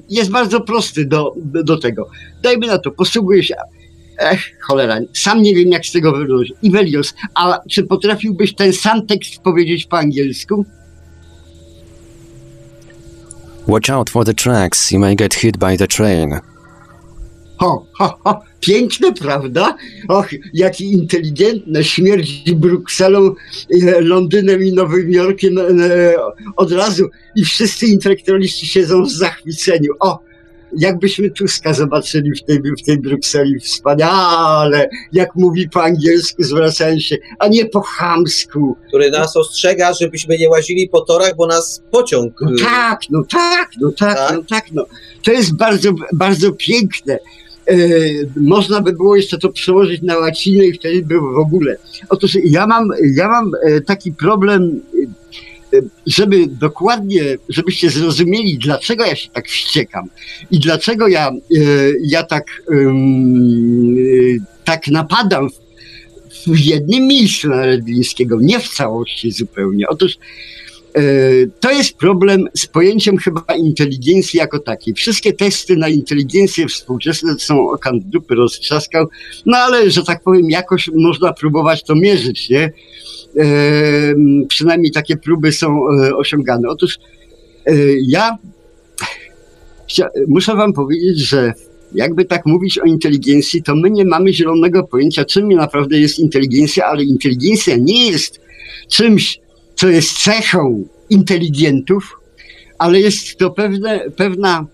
[0.10, 2.10] jest bardzo prosty do, do, tego.
[2.42, 3.56] Dajmy na to, posługuje się
[4.18, 6.54] Ech, cholera, sam nie wiem jak z tego wybrnąć.
[6.64, 10.66] Ivelios, a czy potrafiłbyś ten sam tekst powiedzieć po angielsku?
[13.68, 16.40] Watch out for the tracks, you may get hit by the train.
[17.58, 19.76] Ho, ho, ho, piękne, prawda?
[20.08, 23.36] Och, jakie inteligentne, śmierdzi Brukselą,
[23.84, 25.64] e, Londynem i Nowym Jorkiem e,
[26.56, 29.94] od razu i wszyscy intelektualiści siedzą w zachwyceniu.
[30.00, 30.20] O,
[30.78, 37.16] jakbyśmy Tuska zobaczyli w tej, w tej Brukseli, wspaniale, jak mówi po angielsku, zwracając się,
[37.40, 38.78] a nie po chamsku.
[38.88, 42.34] Który nas ostrzega, żebyśmy nie łazili po torach, bo nas pociąg.
[42.42, 44.36] No tak, no tak, no tak, Tak?
[44.36, 44.86] no tak, no.
[45.24, 47.20] To jest bardzo, bardzo piękne.
[47.68, 47.78] E,
[48.36, 51.78] można by było jeszcze to przełożyć na łacinę i wtedy by w ogóle.
[52.10, 54.82] Otóż ja mam, ja mam e, taki problem,
[55.74, 60.10] e, żeby dokładnie, żebyście zrozumieli, dlaczego ja się tak wściekam
[60.52, 61.32] i dlaczego ja,
[62.02, 62.64] ja tak,
[64.66, 65.50] tak napadam
[66.48, 69.88] w, jednym miejscu na Redlińskiego, nie w całości zupełnie.
[69.88, 70.18] Otóż
[71.60, 74.94] To jest problem z pojęciem chyba inteligencji jako takiej.
[74.94, 79.08] Wszystkie testy na inteligencję współczesne są okan dupy roztrzaskał,
[79.46, 82.72] no ale, że tak powiem, jakoś można próbować to mierzyć, nie?
[83.38, 83.44] E,
[84.48, 86.70] Przynajmniej takie próby są e, osiągane.
[86.70, 86.98] Otóż
[87.66, 87.74] e,
[88.08, 88.38] ja
[90.28, 91.54] muszę wam powiedzieć, że
[91.96, 96.86] jakby tak mówić o inteligencji, to my nie mamy zielonego pojęcia, czym naprawdę jest inteligencja,
[96.86, 98.40] ale inteligencja nie jest
[98.90, 99.40] czymś,
[99.78, 102.20] co jest cechą inteligentów,
[102.78, 104.66] ale jest to pewne, pewna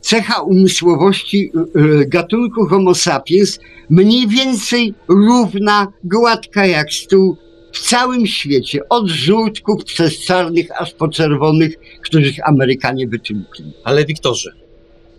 [0.00, 3.58] cecha umysłowości y, gatunku Homo sapiens,
[3.90, 7.36] mniej więcej równa, gładka jak stół
[7.72, 13.72] w całym świecie, od żółtków przez czarnych aż po czerwonych, których Amerykanie wytłukli.
[13.84, 14.52] Ale Wiktorze,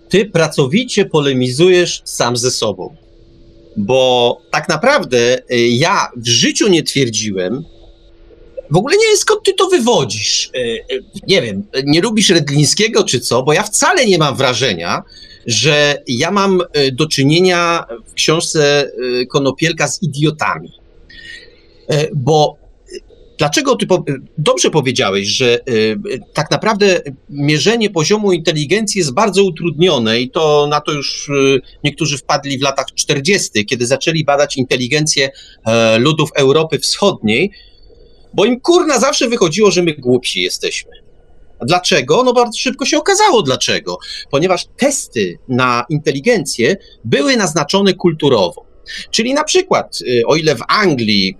[0.10, 2.96] ty pracowicie polemizujesz sam ze sobą.
[3.78, 7.64] Bo tak naprawdę y, ja w życiu nie twierdziłem,
[8.74, 10.50] w ogóle nie wiem skąd ty to wywodzisz.
[10.56, 10.60] Y,
[10.92, 15.04] y, Nie wiem, nie lubisz Redlińskiego czy co, bo ja wcale nie mam wrażenia,
[15.46, 18.92] że ja mam y, do czynienia w książce
[19.30, 20.72] Konopielka z idiotami.
[22.16, 22.58] Bo
[23.38, 24.06] dlaczego ty po,
[24.38, 25.60] dobrze powiedziałeś, że
[26.34, 31.32] tak naprawdę mierzenie poziomu inteligencji jest bardzo utrudnione i to na to już
[31.84, 35.30] niektórzy wpadli w latach 40., kiedy zaczęli badać inteligencję
[35.66, 37.52] e, ludów Europy Wschodniej,
[38.34, 40.92] bo im kurna zawsze wychodziło, że my głupsi jesteśmy.
[41.62, 42.24] Dlaczego?
[42.24, 43.98] No bardzo szybko się okazało dlaczego.
[44.32, 48.73] Ponieważ testy na inteligencję były naznaczone kulturowo.
[49.12, 51.36] Czyli na przykład, y, o ile w Anglii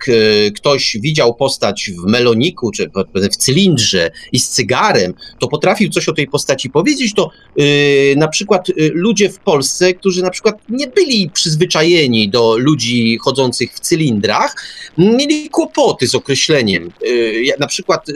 [0.56, 6.12] ktoś widział postać w meloniku, czy w cylindrze i z cygarem, to potrafił coś o
[6.12, 7.30] tej postaci powiedzieć, to
[7.60, 13.18] y, na przykład y, ludzie w Polsce, którzy na przykład nie byli przyzwyczajeni do ludzi
[13.18, 14.56] chodzących w cylindrach,
[14.98, 16.92] mieli kłopoty z określeniem
[17.60, 18.06] na przykład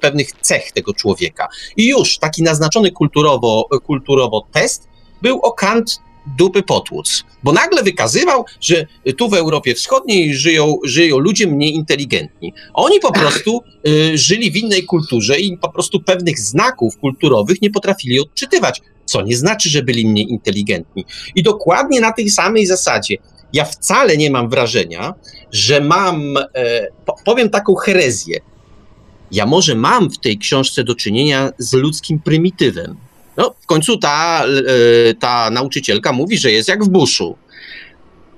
[0.00, 1.48] pewnych cech tego człowieka.
[1.76, 4.88] I już taki naznaczony kulturowo, kulturowo test
[5.22, 6.00] był o kant
[6.36, 12.54] dupy potłuc, bo nagle wykazywał, że tu w Europie Wschodniej żyją, żyją ludzie mniej inteligentni.
[12.74, 17.70] Oni po prostu y, żyli w innej kulturze i po prostu pewnych znaków kulturowych nie
[17.70, 21.04] potrafili odczytywać, co nie znaczy, że byli mniej inteligentni.
[21.34, 23.16] I dokładnie na tej samej zasadzie
[23.52, 25.14] ja wcale nie mam wrażenia,
[25.52, 26.86] że mam, e,
[27.24, 28.40] powiem taką herezję,
[29.32, 32.96] ja może mam w tej książce do czynienia z ludzkim prymitywem,
[33.38, 34.44] no, w końcu ta,
[35.08, 37.36] e, ta nauczycielka mówi, że jest jak w buszu.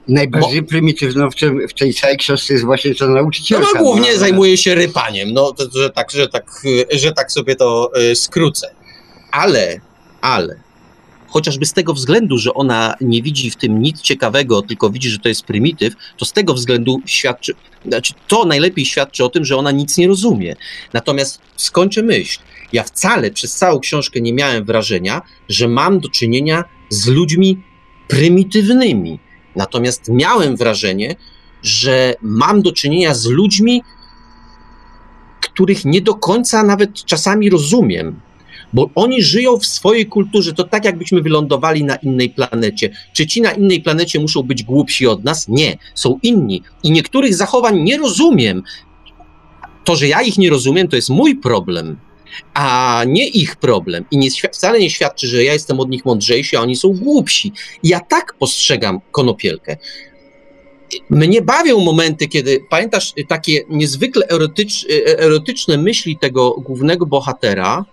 [0.09, 3.67] Najbardziej Bo, prymitywną w, tym, w tej całej książce jest właśnie ta nauczycielka.
[3.67, 7.33] No, no głównie no, zajmuje się rypaniem, no, to, że, tak, że, tak, że tak
[7.33, 8.75] sobie to y, skrócę.
[9.33, 9.81] Ale,
[10.21, 10.61] ale,
[11.31, 15.19] chociażby z tego względu, że ona nie widzi w tym nic ciekawego, tylko widzi, że
[15.19, 17.55] to jest prymityw, to z tego względu świadczy,
[17.87, 20.57] znaczy to najlepiej świadczy o tym, że ona nic nie rozumie.
[20.93, 22.39] Natomiast skończę myśl.
[22.73, 27.63] Ja wcale przez całą książkę nie miałem wrażenia, że mam do czynienia z ludźmi
[28.09, 29.19] prymitywnymi.
[29.57, 31.17] Natomiast miałem wrażenie,
[31.63, 33.83] że mam do czynienia z ludźmi,
[35.41, 38.21] których nie do końca nawet czasami rozumiem,
[38.73, 40.53] bo oni żyją w swojej kulturze.
[40.53, 42.91] To tak, jakbyśmy wylądowali na innej planecie.
[43.13, 45.49] Czy ci na innej planecie muszą być głupsi od nas?
[45.49, 46.63] Nie, są inni.
[46.83, 48.63] I niektórych zachowań nie rozumiem.
[49.85, 51.97] To, że ja ich nie rozumiem, to jest mój problem
[52.55, 54.05] a nie ich problem.
[54.11, 57.53] I nie, wcale nie świadczy, że ja jestem od nich mądrzejszy, a oni są głupsi.
[57.83, 59.77] Ja tak postrzegam konopielkę.
[61.11, 64.87] Mnie bawią momenty, kiedy pamiętasz takie niezwykle erotycz,
[65.19, 67.85] erotyczne myśli tego głównego bohatera,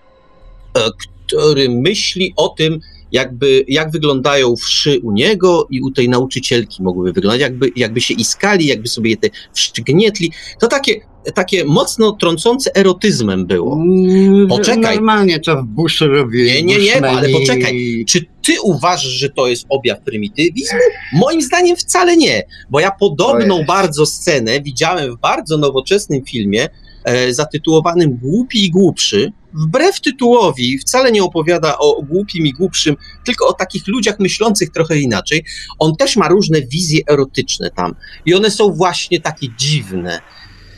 [0.78, 0.90] e,
[1.28, 2.80] który myśli o tym,
[3.12, 8.14] jakby, jak wyglądają wszy u niego i u tej nauczycielki mogłyby wyglądać, jakby, jakby się
[8.14, 10.32] iskali, jakby sobie te wszy gnietli.
[10.60, 11.02] To takie
[11.34, 13.76] takie mocno trącące erotyzmem było.
[13.76, 14.96] Mm, poczekaj.
[14.96, 16.44] Normalnie to w Bushu robi.
[16.44, 18.06] Nie, nie, nie, ale poczekaj.
[18.08, 20.80] Czy ty uważasz, że to jest objaw prymitywizmu?
[21.14, 26.70] Moim zdaniem wcale nie, bo ja podobną bardzo scenę widziałem w bardzo nowoczesnym filmie
[27.04, 29.32] e, zatytułowanym Głupi i Głupszy.
[29.54, 35.00] Wbrew tytułowi wcale nie opowiada o głupim i głupszym, tylko o takich ludziach myślących trochę
[35.00, 35.44] inaczej.
[35.80, 40.22] On też ma różne wizje erotyczne tam i one są właśnie takie dziwne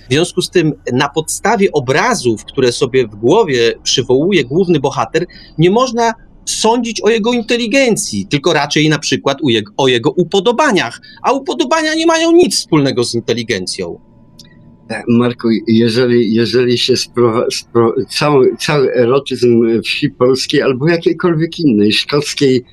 [0.09, 5.25] w związku z tym, na podstawie obrazów, które sobie w głowie przywołuje główny bohater,
[5.57, 6.13] nie można
[6.45, 9.37] sądzić o jego inteligencji, tylko raczej na przykład
[9.77, 13.99] o jego upodobaniach, a upodobania nie mają nic wspólnego z inteligencją.
[14.89, 17.47] Tak, Marku, jeżeli, jeżeli się spro,
[18.09, 22.63] cały, cały erotyzm wsi polskiej albo jakiejkolwiek innej, szkockiej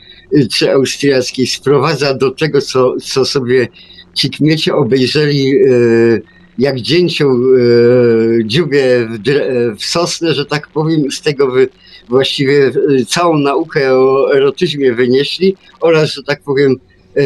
[0.53, 3.69] czy austriackiej sprowadza do tego, co, co sobie
[4.15, 6.23] ci kmiecie obejrzeli yy,
[6.59, 11.69] jak dzięcią e, dziubie w, w sosnę, że tak powiem, z tego wy,
[12.09, 12.73] właściwie e,
[13.09, 16.77] całą naukę o erotyzmie wynieśli oraz, że tak powiem,
[17.17, 17.23] e,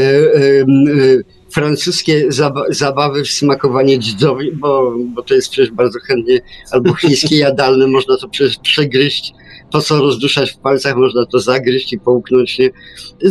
[1.50, 7.36] francuskie zaba zabawy w smakowanie dzidzowi, bo, bo to jest przecież bardzo chętnie, albo chińskie
[7.46, 9.32] jadalne, można to przecież przegryźć,
[9.72, 12.70] po co rozduszać w palcach, można to zagryźć i połknąć, nie?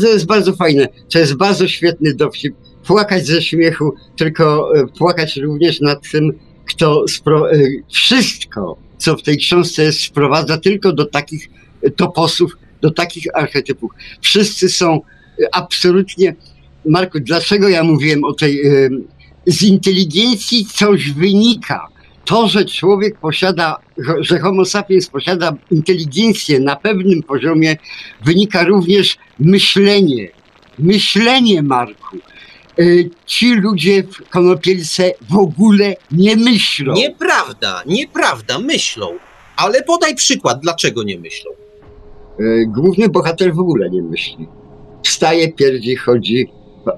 [0.02, 2.56] To jest bardzo fajne, to jest bardzo świetny dowcip,
[2.90, 6.34] płakać ze śmiechu, tylko e, płakać również nad tym,
[6.66, 7.60] kto e,
[7.90, 11.50] wszystko, co w tej książce jest, sprowadza tylko do takich
[11.96, 13.92] toposów, do takich archetypów.
[14.22, 15.02] Wszyscy są e,
[15.52, 16.36] absolutnie.
[16.86, 18.62] Marku, dlaczego ja mówiłem o tej.
[19.46, 21.88] Z inteligencji coś wynika.
[22.26, 23.78] To, że człowiek posiada,
[24.20, 27.78] że Homo sapiens posiada inteligencję na pewnym poziomie,
[28.26, 30.30] wynika również myślenie.
[30.80, 32.18] Myślenie, Marku.
[32.80, 36.94] Y, ci ludzie w Konopielce w ogóle nie myślą.
[36.94, 39.08] Nieprawda, nieprawda, myślą.
[39.56, 41.52] Ale podaj przykład, dlaczego nie myślą.
[42.40, 44.48] Y, główny bohater w ogóle nie myśli.
[45.04, 46.48] Wstaje, pierdzi, chodzi,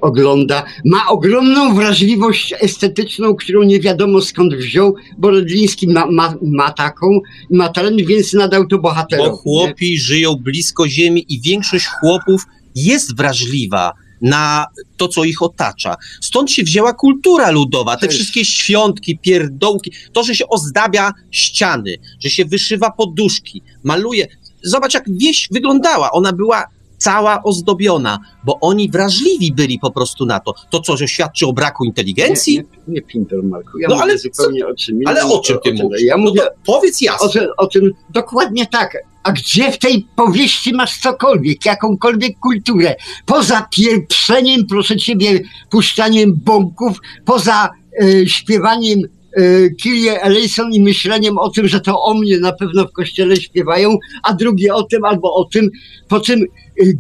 [0.01, 0.63] ogląda.
[0.85, 7.19] Ma ogromną wrażliwość estetyczną, którą nie wiadomo skąd wziął, bo Rodliński ma, ma, ma taką,
[7.49, 9.29] ma talent, więc nadał to bohaterowi.
[9.29, 9.97] Bo chłopi nie?
[9.97, 14.65] żyją blisko ziemi i większość chłopów jest wrażliwa na
[14.97, 15.95] to, co ich otacza.
[16.21, 22.29] Stąd się wzięła kultura ludowa, te wszystkie świątki, pierdołki, to, że się ozdabia ściany, że
[22.29, 24.27] się wyszywa poduszki, maluje.
[24.63, 26.11] Zobacz, jak wieś wyglądała.
[26.11, 26.67] Ona była
[27.01, 30.53] cała ozdobiona, bo oni wrażliwi byli po prostu na to.
[30.69, 32.53] To co, że świadczy o braku inteligencji?
[32.55, 33.79] Nie, nie, nie Pintor, Marku.
[33.79, 34.99] Ja No, ale zupełnie o czym.
[35.05, 36.01] Ale o czym ty tym- mówisz?
[36.01, 37.29] Ja no mówię to powiedz o, jasno.
[37.29, 38.97] tym- o tym dokładnie tak.
[39.23, 42.95] A gdzie w tej powieści masz cokolwiek, jakąkolwiek kulturę?
[43.25, 45.39] Poza pieprzeniem, proszę ciebie,
[45.69, 47.69] puszczaniem bąków, poza
[48.03, 48.99] e, śpiewaniem
[49.37, 53.35] e, Kyrie eleison i myśleniem o tym, że to o mnie na pewno w kościele
[53.35, 55.69] śpiewają, a drugie o tym albo o tym,
[56.07, 56.39] po czym
[56.79, 56.95] g-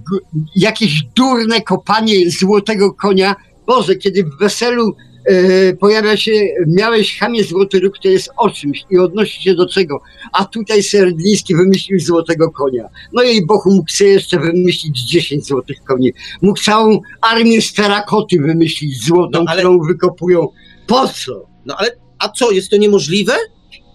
[0.55, 3.35] jakieś durne kopanie złotego konia.
[3.67, 6.31] Boże, kiedy w weselu e, pojawia się,
[6.67, 10.01] miałeś chamie złoty róg, to jest o czymś i odnosi się do czego.
[10.33, 12.83] A tutaj Serdliński wymyślił złotego konia.
[13.13, 16.11] No i Bohu mógł sobie jeszcze wymyślić 10 złotych koni.
[16.41, 20.47] Mógł całą armię z terakoty wymyślić złotą, No, ale- którą wykopują.
[20.87, 21.45] Po co?
[21.65, 21.89] No ale,
[22.21, 23.33] a co, jest to niemożliwe?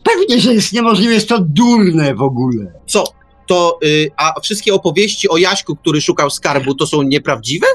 [0.05, 2.73] Pewnie, że jest niemożliwe, jest to durne w ogóle.
[2.87, 3.05] Co?
[3.47, 7.67] To, y, a wszystkie opowieści o Jaśku, który szukał skarbu, to są nieprawdziwe?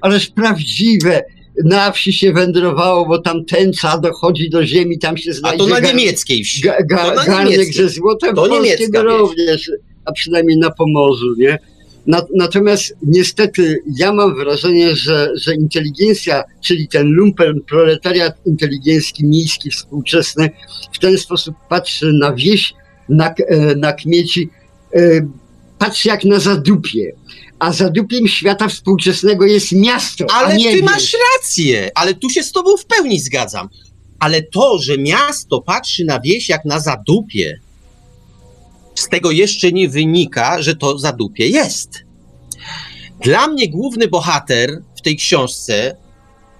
[0.00, 1.22] Ależ prawdziwe.
[1.64, 5.66] Na wsi się wędrowało, bo tam tęcza dochodzi do ziemi, tam się A znajdzie to
[5.70, 6.62] na gar- niemieckiej wsi.
[6.62, 7.72] ga, ga, To na garnek niemieckiej.
[7.84, 9.70] ze złotem, To polskiego również,
[10.04, 11.58] a przynajmniej na Pomorzu, nie?
[12.08, 19.70] Na, natomiast niestety ja mam wrażenie, że, że inteligencja, czyli ten lumpen proletariat inteligencki, miejski,
[19.70, 20.50] współczesny,
[20.92, 22.74] w ten sposób patrzy na wieś,
[23.08, 24.50] na, e, na kmieci,
[24.94, 25.00] e,
[25.78, 27.12] patrzy jak na zadupie.
[27.58, 30.84] A zadupiem świata współczesnego jest miasto, a Ale nie ty wieś.
[30.84, 33.68] masz rację, ale tu się z tobą w pełni zgadzam.
[34.18, 37.60] Ale to, że miasto patrzy na wieś jak na zadupie,
[38.98, 42.04] z tego jeszcze nie wynika, że to zadupie jest.
[43.20, 45.96] Dla mnie główny bohater w tej książce,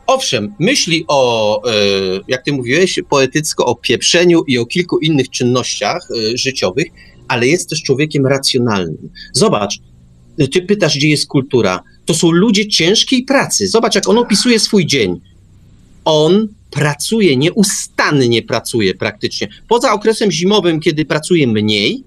[0.07, 1.73] owszem, myśli o, e,
[2.29, 6.87] jak ty mówiłeś, poetycko o pieprzeniu i o kilku innych czynnościach e, życiowych,
[7.29, 9.11] ale jest też człowiekiem racjonalnym.
[9.33, 9.79] Zobacz,
[10.53, 11.83] ty pytasz, gdzie jest kultura.
[12.05, 13.69] To są ludzie ciężkiej pracy.
[13.69, 15.21] Zobacz, jak on opisuje swój dzień.
[16.05, 19.49] On pracuje, nieustannie pracuje praktycznie.
[19.69, 22.05] Poza okresem zimowym, kiedy pracuje mniej,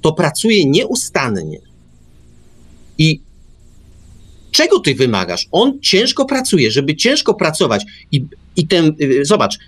[0.00, 1.60] to pracuje nieustannie.
[2.98, 3.20] I
[4.50, 5.46] czego ty wymagasz?
[5.52, 7.84] On ciężko pracuje, żeby ciężko pracować.
[8.12, 8.24] I,
[8.56, 9.58] i ten, y, zobacz,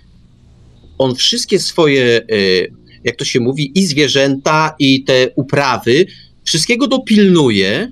[0.97, 2.71] on wszystkie swoje, y,
[3.03, 6.05] jak to się mówi, i zwierzęta, i te uprawy,
[6.43, 7.91] wszystkiego dopilnuje.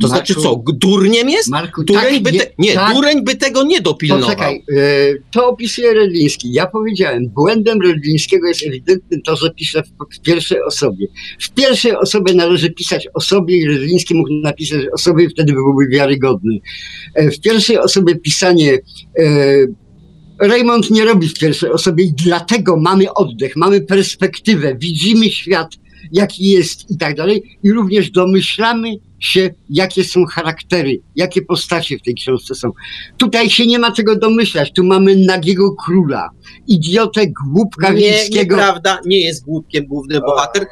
[0.00, 1.48] To Marku, znaczy co, durniem jest?
[1.48, 4.24] Marku, Dureń tak by te, nie, tak, dureń by tego nie dopilnował.
[4.24, 4.82] Poczekaj, e,
[5.30, 6.52] to opisuje Redliński.
[6.52, 11.06] Ja powiedziałem, błędem Redlińskiego jest ewidentne to, że pisze w, w pierwszej osobie.
[11.40, 15.52] W pierwszej osobie należy pisać o sobie i Redliński mógł napisać o sobie i wtedy
[15.52, 16.58] byłby wiarygodny.
[17.14, 18.78] E, w pierwszej osobie pisanie
[19.18, 19.24] e,
[20.40, 25.74] Raymond nie robi w pierwszej osobie i dlatego mamy oddech, mamy perspektywę, widzimy świat,
[26.12, 28.88] jaki jest i tak dalej i również domyślamy
[29.20, 32.70] się, jakie są charaktery, jakie postacie w tej książce są.
[33.16, 34.72] Tutaj się nie ma czego domyślać.
[34.72, 36.30] Tu mamy nagiego króla,
[36.66, 38.56] idiotę, głupka Nie, wiejskiego.
[38.56, 40.66] nieprawda, nie jest głupkiem główny bohater.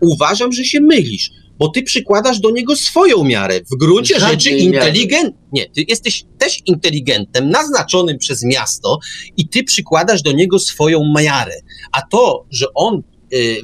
[0.00, 3.60] Uważam, że się mylisz, bo ty przykładasz do niego swoją miarę.
[3.72, 5.34] W gruncie Żadnej rzeczy inteligent.
[5.52, 8.98] Nie, ty jesteś też inteligentem, naznaczonym przez miasto
[9.36, 11.54] i ty przykładasz do niego swoją miarę.
[11.92, 13.02] A to, że on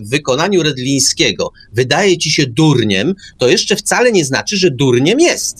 [0.00, 5.56] w wykonaniu Redlińskiego wydaje ci się durniem, to jeszcze wcale nie znaczy, że durniem jest.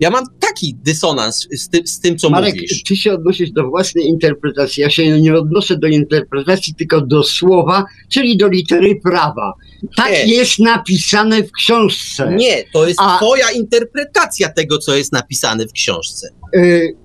[0.00, 2.82] Ja mam taki dysonans z, ty, z tym, co Marek, mówisz.
[2.82, 4.80] ty się odnosisz do własnej interpretacji.
[4.80, 9.52] Ja się nie odnoszę do interpretacji, tylko do słowa, czyli do litery prawa.
[9.96, 10.34] Tak Nie.
[10.34, 12.34] jest napisane w książce.
[12.36, 16.28] Nie, to jest A- twoja interpretacja tego, co jest napisane w książce.
[16.56, 16.96] Y,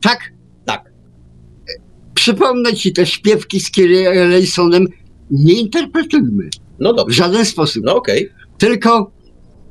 [0.00, 0.18] tak?
[0.66, 0.92] Tak.
[2.14, 4.86] Przypomnę ci te śpiewki z Kyrie Eleison
[5.32, 6.48] nie interpretujmy
[6.80, 7.82] No w dobrze, żaden sposób.
[7.86, 8.28] no okej.
[8.58, 9.12] Tylko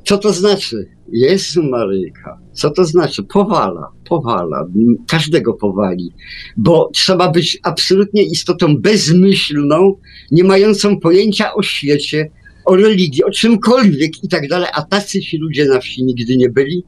[0.05, 0.89] co to znaczy?
[1.11, 3.23] Jezu Maryjka, co to znaczy?
[3.23, 4.67] Powala, powala,
[5.07, 6.11] każdego powali,
[6.57, 9.95] bo trzeba być absolutnie istotą bezmyślną,
[10.31, 12.31] nie mającą pojęcia o świecie,
[12.65, 16.49] o religii, o czymkolwiek i tak dalej, a tacy ci ludzie na wsi nigdy nie
[16.49, 16.83] byli,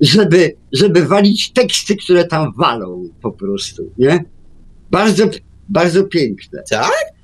[0.00, 4.24] żeby, żeby walić teksty, które tam walą po prostu, nie?
[4.90, 5.24] Bardzo,
[5.68, 6.62] bardzo piękne.
[6.70, 7.17] Tak?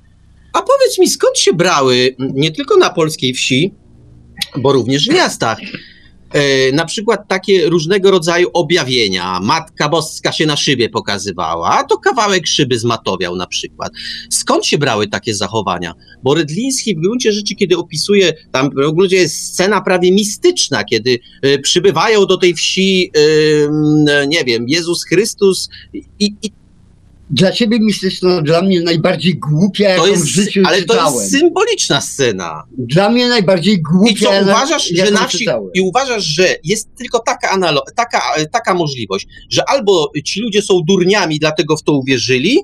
[0.55, 3.73] A powiedz mi, skąd się brały nie tylko na polskiej wsi,
[4.57, 5.57] bo również w miastach,
[6.33, 9.39] e, na przykład takie różnego rodzaju objawienia.
[9.39, 13.91] Matka Boska się na szybie pokazywała, a to kawałek szyby zmatowiał na przykład.
[14.29, 15.93] Skąd się brały takie zachowania?
[16.23, 21.19] Bo Rydliński w gruncie rzeczy, kiedy opisuje, tam w gruncie jest scena prawie mistyczna, kiedy
[21.41, 23.11] e, przybywają do tej wsi,
[24.07, 26.51] e, nie wiem, Jezus Chrystus i, i
[27.29, 31.13] dla ciebie mistyczna, dla mnie najbardziej głupia, jaką To jest, w życiu ale czytałem.
[31.13, 32.63] to jest symboliczna scena.
[32.77, 35.69] Dla mnie najbardziej głupia, I co, uważasz, że jaką na wsi, czytałem.
[35.73, 38.21] i uważasz, że jest tylko taka, analo- taka,
[38.51, 42.57] taka możliwość, że albo ci ludzie są durniami, dlatego w to uwierzyli,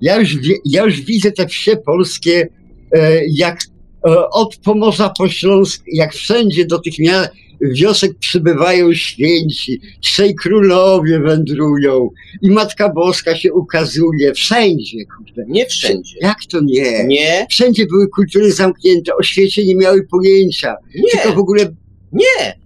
[0.00, 2.48] Ja już, wie, ja już widzę te wsie polskie,
[2.92, 3.60] e, jak
[4.08, 7.28] e, od Pomorza po Śląsk, jak wszędzie do tych mia-
[7.60, 12.10] wiosek przybywają święci, trzej królowie wędrują
[12.42, 15.44] i Matka Boska się ukazuje, wszędzie, kurde.
[15.48, 16.16] nie wszędzie.
[16.20, 17.04] Jak to nie?
[17.04, 20.74] Nie, Wszędzie były kultury zamknięte, o świecie nie miały pojęcia,
[21.12, 21.76] tylko w nie, ogóle
[22.12, 22.58] nie.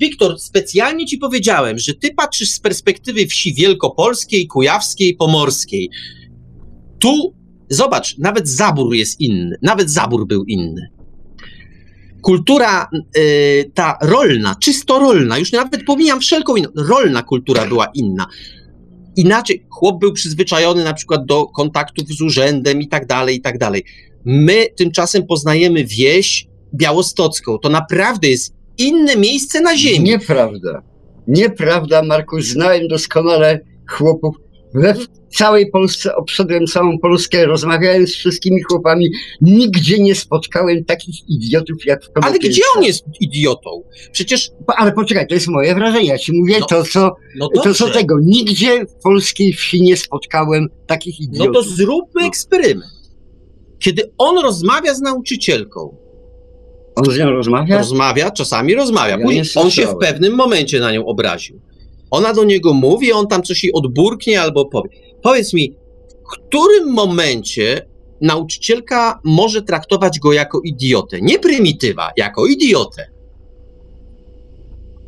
[0.00, 5.90] Wiktor, specjalnie ci powiedziałem, że ty patrzysz z perspektywy wsi wielkopolskiej, kujawskiej, pomorskiej.
[6.98, 7.34] Tu,
[7.68, 10.95] zobacz, nawet zabór jest inny, nawet zabór był inny.
[12.26, 18.26] Kultura y, ta rolna, czysto rolna, już nawet pomijam wszelką inną, rolna kultura była inna.
[19.16, 23.58] Inaczej, chłop był przyzwyczajony na przykład do kontaktów z urzędem i tak dalej, i tak
[23.58, 23.84] dalej.
[24.24, 27.58] My tymczasem poznajemy wieś białostocką.
[27.58, 30.00] To naprawdę jest inne miejsce na ziemi.
[30.00, 30.82] Nieprawda.
[31.28, 32.40] Nieprawda, Marku.
[32.40, 34.36] Znałem doskonale chłopów.
[34.76, 34.94] We
[35.30, 39.08] całej Polsce obszedłem całą Polskę, rozmawiałem z wszystkimi chłopami.
[39.40, 42.48] Nigdzie nie spotkałem takich idiotów jak w Ale Konopielce.
[42.48, 43.82] gdzie on jest idiotą?
[44.12, 46.06] Przecież, Ale poczekaj, to jest moje wrażenie.
[46.06, 48.18] Ja ci mówię No, to, co, no to, co tego.
[48.22, 51.54] Nigdzie w polskiej wsi nie spotkałem takich no idiotów.
[51.54, 52.26] to zróbmy No.
[52.26, 52.92] eksperyment.
[53.78, 55.96] Kiedy on rozmawia z nauczycielką,
[56.96, 57.78] On z nią rozmawia?
[57.78, 61.60] rozmawia, czasami rozmawia, Ja on się w pewnym momencie na nią obraził.
[62.10, 64.90] Ona do niego mówi, on tam coś jej odburknie albo powie.
[65.22, 65.76] Powiedz mi,
[66.24, 67.86] w którym momencie
[68.20, 71.20] nauczycielka może traktować go jako idiotę?
[71.20, 73.10] Nie prymitywa, jako idiotę.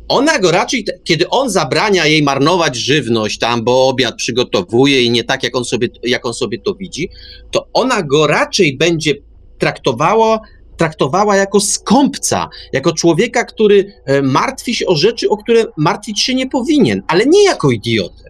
[0.07, 5.23] Ona go raczej, kiedy on zabrania jej marnować żywność tam, bo obiad przygotowuje i nie
[5.23, 7.09] tak, jak on sobie, jak on sobie to widzi,
[7.51, 9.15] to ona go raczej będzie
[9.57, 10.39] traktowała,
[10.79, 16.35] traktowała jako skąpca, jako człowieka, który e, martwi się o rzeczy, o które martwić się
[16.35, 18.23] nie powinien, ale nie jako idiotę.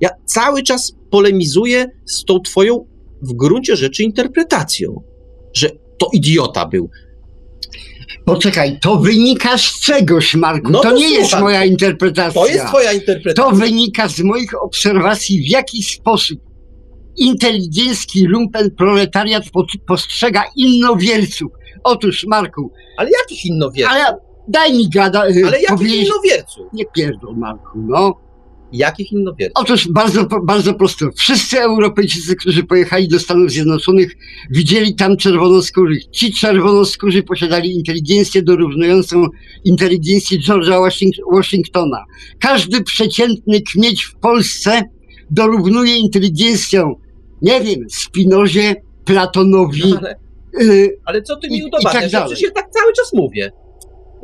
[0.00, 2.86] Ja cały czas polemizuję z tą twoją
[3.22, 5.02] w gruncie rzeczy interpretacją,
[5.54, 6.90] że to idiota był.
[8.24, 10.70] Poczekaj, to wynika z czegoś, Marku.
[10.70, 11.42] No to, to nie jest słucham.
[11.42, 12.42] moja interpretacja.
[12.42, 13.44] To jest twoja interpretacja.
[13.50, 16.38] To wynika z moich obserwacji, w jaki sposób
[17.16, 21.52] inteligencki lumpen proletariat po- postrzega innowierców.
[21.86, 23.92] Otóż, Marku, Ale jakich innowierców?
[23.96, 24.18] ale
[24.48, 26.66] daj mi gada, Ale jakich innowierców?
[26.72, 28.14] Nie pierdol, Marku, no.
[28.72, 29.62] Jakich innowierców?
[29.64, 31.06] Otóż bardzo, bardzo prosto.
[31.16, 34.12] Wszyscy Europejczycy, którzy pojechali do Stanów Zjednoczonych,
[34.50, 36.06] widzieli tam czerwonoskórych.
[36.06, 39.26] Ci czerwonoskórzy posiadali inteligencję dorównującą
[39.64, 42.04] inteligencji George'a Washing- Washingtona.
[42.40, 44.82] Każdy przeciętny kmieć w Polsce
[45.30, 46.94] dorównuje inteligencją,
[47.42, 48.74] nie wiem, Spinozie,
[49.04, 49.82] Platonowi.
[49.98, 50.16] Ale, y,
[51.04, 52.12] ale co ty mi udowadniasz?
[52.12, 53.52] tak przecież ja tak cały czas mówię.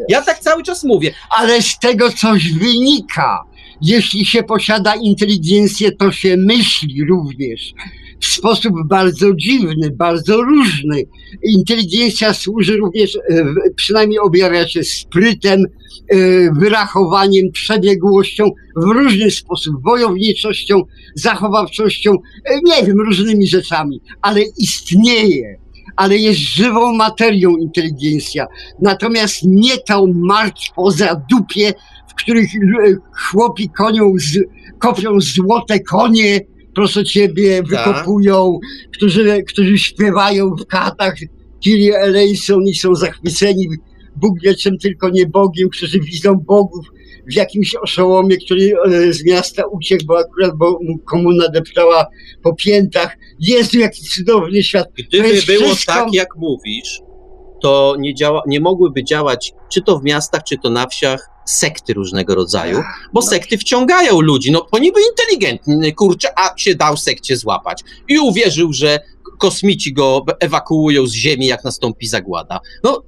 [0.08, 1.14] Ja tak cały czas mówię.
[1.30, 3.44] ale z tego coś wynika.
[3.82, 7.74] Jeśli się posiada inteligencję, to się myśli również
[8.22, 11.02] w sposób bardzo dziwny, bardzo różny.
[11.42, 13.44] Inteligencja służy również, e,
[13.76, 16.16] przynajmniej objawia się sprytem, e,
[16.60, 18.44] wyrachowaniem, przebiegłością,
[18.76, 20.82] w różny sposób, wojowniczością,
[21.14, 22.12] zachowawczością,
[22.44, 25.61] e, nie wiem, różnymi rzeczami, ale istnieje.
[25.96, 28.46] Ale jest żywą materią inteligencja.
[28.80, 31.72] Natomiast nie tą martw poza dupie,
[32.08, 34.38] w których e, chłopi konią z,
[34.78, 36.40] kopią złote konie,
[36.74, 37.66] proszę ciebie, Tak.
[37.68, 38.58] wykopują,
[38.92, 41.14] którzy, którzy śpiewają w katach
[41.64, 43.68] Kyrie eleison i są zachwyceni
[44.16, 46.86] Bóg wie czym tylko nie Bogiem, którzy widzą bogów
[47.26, 52.06] w jakimś oszołomie, który e, z miasta uciekł, bo akurat bo mu komuna deptała
[52.42, 53.16] po piętach.
[53.40, 54.88] Jezu, jaki cudowny świat.
[55.08, 57.00] Gdyby było wszystko- tak, jak mówisz,
[57.62, 61.94] to nie, działa, nie mogłyby działać czy to w miastach, czy to na wsiach sekty
[61.94, 62.82] różnego rodzaju,
[63.12, 63.26] bo no.
[63.26, 64.52] sekty wciągają ludzi.
[64.52, 67.82] No, bo niby inteligentny, kurczę, a się dał sekcie złapać.
[68.08, 68.98] I uwierzył, że
[69.38, 72.60] kosmici go ewakuują z ziemi, jak nastąpi zagłada.
[72.84, 73.02] No,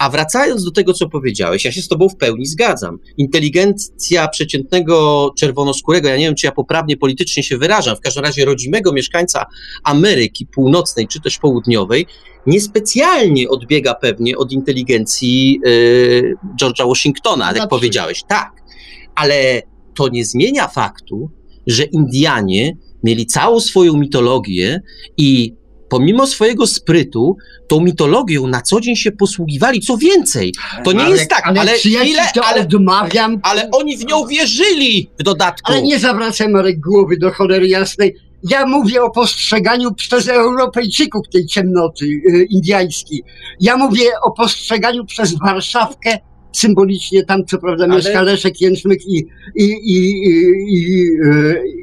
[0.00, 2.98] a wracając do tego, co powiedziałeś, ja się z tobą w pełni zgadzam.
[3.18, 8.44] Inteligencja przeciętnego czerwonoskórego, ja nie wiem, czy ja poprawnie politycznie się wyrażam, w każdym razie
[8.44, 9.46] rodzimego mieszkańca
[9.84, 12.06] Ameryki Północnej czy też Południowej,
[12.46, 17.68] niespecjalnie odbiega pewnie od inteligencji y, George'a Washingtona, jak Znaczy.
[17.68, 18.22] powiedziałeś.
[18.28, 18.52] Tak,
[19.14, 19.62] ale
[19.94, 21.30] to nie zmienia faktu,
[21.66, 24.80] że Indianie mieli całą swoją mitologię
[25.16, 25.59] i
[25.90, 27.36] pomimo swojego sprytu,
[27.68, 29.80] tą mitologią na co dzień się posługiwali.
[29.80, 30.54] Co więcej,
[30.84, 33.96] to nie Ale- jest tak, ale, czy ja ci ile, to ale, odmawiam, ale oni
[33.98, 35.72] w nią wierzyli w dodatku.
[35.72, 38.16] ale nie zawracaj Marek głowy do cholery jasnej.
[38.50, 43.22] ja mówię o postrzeganiu przez Europejczyków tej ciemnoty y, indyjskiej.
[43.60, 46.18] Ja mówię o postrzeganiu przez Warszawkę
[46.52, 49.96] symbolicznie tam co prawda Ale- mieszka Leszek Jęczmyk i, i, i,
[50.26, 50.30] i,
[50.74, 51.06] i,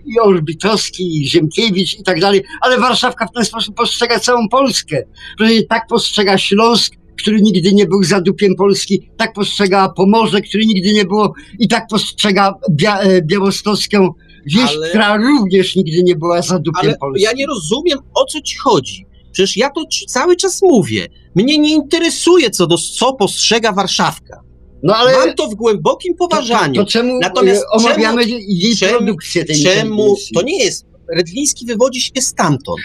[0.05, 5.03] i Orbitowski, i Ziemkiewicz i tak dalej, ale Warszawka w ten sposób postrzega całą Polskę.
[5.39, 10.93] Że tak postrzega Śląsk, który nigdy nie był zadupiem Polski, tak postrzega Pomorze, który nigdy
[10.93, 14.09] nie było i tak postrzega Bia e, Białostocką
[14.45, 17.23] wieś, Ale- która również nigdy nie była zadupiem Ale Polski.
[17.23, 19.05] ja nie rozumiem, o co ci chodzi.
[19.31, 21.07] Przecież ja to ci cały czas mówię.
[21.35, 24.41] Mnie nie interesuje, co, do, co postrzega Warszawka.
[24.83, 26.81] No ale Mam to w głębokim to, to, poważaniu.
[26.85, 30.15] to czemu Natomiast e, omawiamy jej czemu- produkcję tej Czemu?
[30.35, 30.85] To nie jest.
[31.15, 32.79] Redliński wywodzi się stamtąd.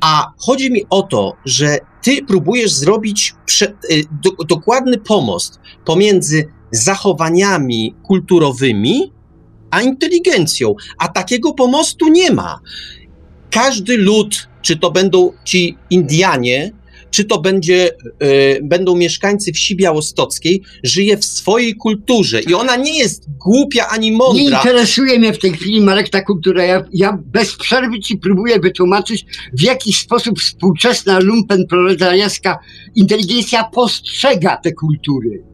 [0.00, 6.44] A chodzi mi o to, że ty próbujesz zrobić prze, y, do, dokładny pomost pomiędzy
[6.70, 9.12] zachowaniami kulturowymi
[9.70, 10.74] a inteligencją.
[10.98, 12.60] A takiego pomostu nie ma.
[13.50, 16.72] Każdy lud, czy to będą ci Indianie,
[17.16, 17.90] czy to będzie,
[18.22, 24.10] y, będą mieszkańcy wsi białostockiej, żyje w swojej kulturze i ona nie jest głupia ani
[24.10, 24.58] Nie mądra.
[24.58, 26.64] interesuje mnie w tej chwili, Marek, ta kultura.
[26.64, 32.58] Ja, ja bez przerwy ci próbuję wytłumaczyć, w jaki sposób współczesna lumpen proletariacka
[32.94, 35.44] inteligencja postrzega te kultury.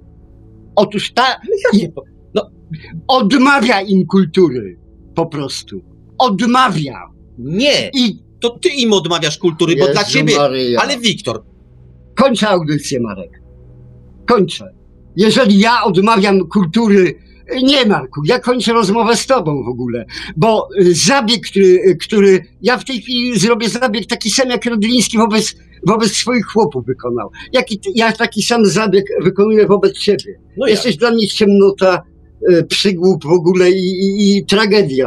[0.77, 1.41] Otóż ta
[2.35, 2.51] No.
[3.09, 4.79] odmawia im kultury,
[5.15, 5.81] po prostu.
[6.19, 6.99] Odmawia.
[7.39, 10.37] Nie, I to ty im odmawiasz kultury, bo dla Jezu ciebie.
[10.37, 10.81] Maryja.
[10.81, 11.45] Ale Wiktor,
[12.15, 13.43] Kończę audycję, Marek.
[14.27, 14.75] Kończę.
[15.17, 17.15] Jeżeli ja odmawiam kultury,
[17.63, 20.05] nie Marku, ja kończę rozmowę z tobą w ogóle,
[20.37, 25.55] bo zabieg, który, który ja w tej chwili zrobię zabieg taki sam jak Rodliński wobec,
[25.87, 27.31] wobec swoich chłopów wykonał.
[27.53, 30.41] Jaki, ja taki sam zabieg wykonuję wobec ciebie.
[30.57, 32.03] no ja, Jesteś dla mnie ciemnota,
[32.51, 35.07] y, przygłup w ogóle i, i, i tragedia.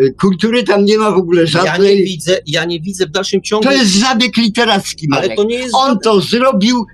[0.00, 2.04] Y, Kultury tam nie ma w ogóle ja nie żadnej.
[2.04, 3.64] widzę, ja nie widzę w dalszym ciągu.
[3.64, 5.24] to jest zabieg literacki, Marek.
[5.26, 5.74] ale to nie jest.
[5.74, 6.84] On to zrobił,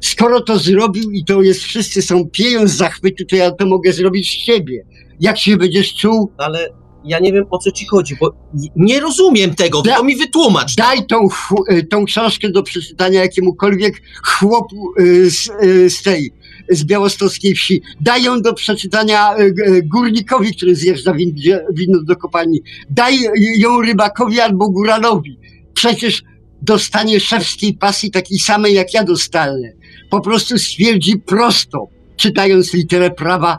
[0.00, 3.92] skoro to zrobił i to jest, wszyscy są pieją z zachwytu, to ja to mogę
[3.92, 4.84] zrobić z ciebie.
[5.20, 6.68] Jak się będziesz czuł, Ale
[7.06, 8.32] ja nie wiem o co ci chodzi, bo
[8.76, 10.74] nie rozumiem tego, Da- to mi wytłumacz.
[10.76, 11.28] daj tą,
[11.72, 15.50] y, tą książkę do przeczytania jakiemukolwiek chłopu y, z,
[15.88, 16.30] z tej,
[16.70, 17.82] z białostockiej wsi.
[18.00, 21.34] Daj ją do przeczytania y, g- górnikowi, który zjeżdża win,
[21.74, 22.60] wino do kopalni.
[22.90, 23.18] Daj
[23.58, 25.38] ją rybakowi albo góralowi.
[25.74, 26.22] Przecież
[26.62, 29.72] dostanie szewskiej pasji takiej samej, jak ja dostanę.
[30.10, 33.58] Po prostu stwierdzi prosto, czytając literę prawa,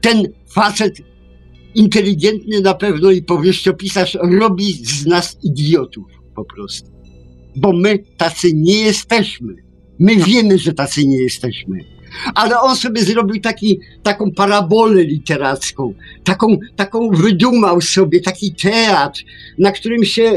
[0.00, 0.22] ten
[0.54, 0.96] facet
[1.74, 6.04] inteligentny na pewno i powieściopisarz robi z nas idiotów
[6.34, 6.90] po prostu.
[7.56, 9.54] Bo my tacy nie jesteśmy.
[9.98, 11.78] My wiemy, że tacy nie jesteśmy.
[12.34, 15.94] Ale on sobie zrobił taki, taką parabolę literacką,
[16.24, 19.20] taką, taką wydumał sobie taki teatr,
[19.58, 20.36] na którym się e,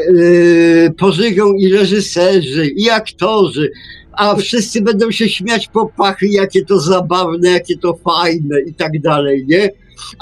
[0.90, 3.72] pożywią i reżyserzy, i aktorzy,
[4.12, 9.02] a wszyscy będą się śmiać po pachy, jakie to zabawne, jakie to fajne i tak
[9.02, 9.70] dalej, nie?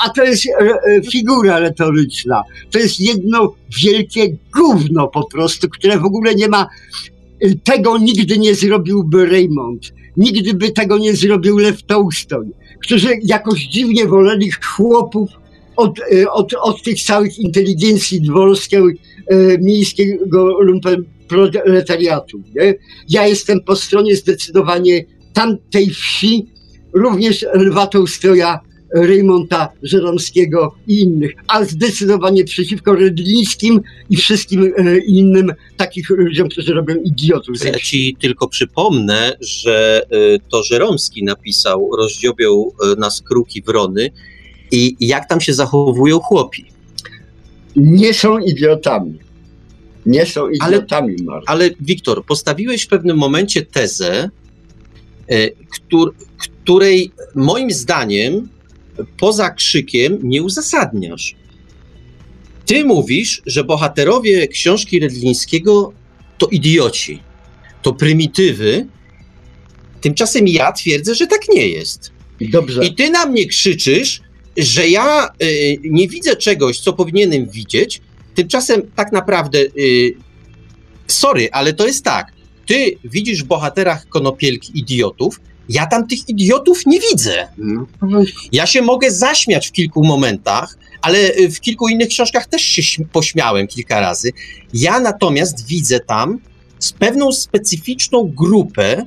[0.05, 2.43] A to jest e, e, figura retoryczna.
[2.71, 3.53] To jest jedno
[3.83, 6.67] wielkie gówno po prostu, które w ogóle nie ma.
[7.63, 9.93] Tego nigdy nie zrobiłby Raymond.
[10.17, 15.29] Nigdy by tego nie zrobił Lew Tolstoy, którzy jakoś dziwnie woleli chłopów
[15.75, 22.41] od, e, od, od tych całych inteligencji dworskiej, e, miejskiego lumpen proletariatu.
[22.55, 22.75] Nie?
[23.09, 26.47] Ja jestem po stronie zdecydowanie tamtej wsi,
[26.93, 28.59] również Lwa Tolstoja,
[29.01, 36.73] Reymonta Żeromskiego i innych, a zdecydowanie przeciwko Redlińskim i wszystkim e, innym takich ludziom, którzy
[36.73, 37.65] robią idiotów.
[37.65, 40.03] Ja ci tylko przypomnę, że
[40.35, 44.09] y, to Żeromski napisał Rozdziobią y, nas kruki wrony
[44.71, 46.65] i jak tam się zachowują chłopi.
[47.75, 49.19] Nie są idiotami.
[50.05, 51.43] Nie są idiotami, Mark.
[51.47, 54.29] Ale Wiktor, postawiłeś w pewnym momencie tezę,
[55.69, 58.47] któr, której moim zdaniem
[59.17, 61.35] poza krzykiem nie uzasadniasz.
[62.65, 65.93] Ty mówisz, że bohaterowie książki Redlińskiego
[66.37, 67.19] to idioci,
[67.81, 68.87] to prymitywy.
[70.01, 72.11] Tymczasem ja twierdzę, że tak nie jest.
[72.41, 72.85] Dobrze.
[72.85, 74.21] I ty na mnie krzyczysz,
[74.57, 78.01] że ja y, nie widzę czegoś, co powinienem widzieć.
[78.35, 80.13] Tymczasem tak naprawdę, y,
[81.07, 82.31] sorry, ale to jest tak.
[82.65, 87.47] Ty widzisz w bohaterach konopielki idiotów, ja tam tych idiotów nie widzę.
[87.57, 88.23] No.
[88.51, 92.81] Ja się mogę zaśmiać w kilku momentach, ale y, w kilku innych książkach też się
[92.81, 94.31] śm- pośmiałem kilka razy.
[94.73, 96.39] Ja natomiast widzę tam
[96.79, 99.05] z pewną specyficzną grupę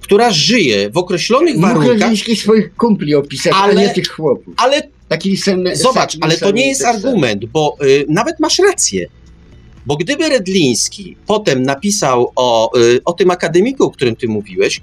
[0.00, 2.10] która żyje w określonych warunkach.
[2.10, 4.54] Mógł swoich kumpli opisać, ale, nie tych chłopów.
[4.56, 9.06] Ale Taki sam, zobacz, ale to nie jest argument, bo y, nawet masz rację.
[9.86, 14.80] Bo gdyby Redliński potem napisał o, y, o tym akademiku, o którym ty mówiłeś,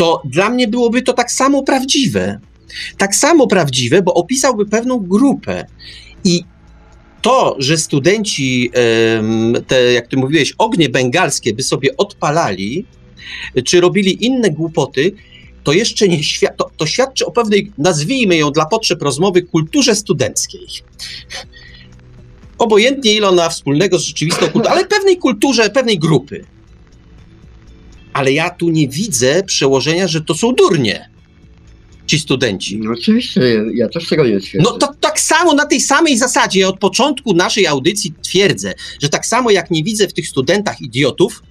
[0.00, 2.40] to dla mnie byłoby to tak samo prawdziwe.
[2.96, 5.66] Tak samo prawdziwe, bo opisałby pewną grupę.
[6.24, 6.44] I
[7.22, 8.70] to, że studenci,
[9.66, 12.84] te, jak ty mówiłeś, ognie bengalskie by sobie odpalali,
[13.64, 15.12] czy robili inne głupoty,
[15.64, 19.94] to jeszcze nie świad to, to świadczy o pewnej, nazwijmy ją dla potrzeb rozmowy, kulturze
[19.94, 20.66] studenckiej.
[22.58, 26.44] Obojętnie ile ona wspólnego z rzeczywistą kulturą, ale pewnej kulturze, pewnej grupy.
[28.12, 31.10] Ale ja tu nie widzę przełożenia, że to są durnie
[32.10, 32.78] ci studenci.
[32.78, 33.40] No oczywiście,
[33.74, 34.70] ja też tego nie twierdzę.
[34.70, 39.08] No to tak samo, na tej samej zasadzie, ja od początku naszej audycji twierdzę, że
[39.08, 41.42] tak samo jak nie widzę w tych studentach idiotów,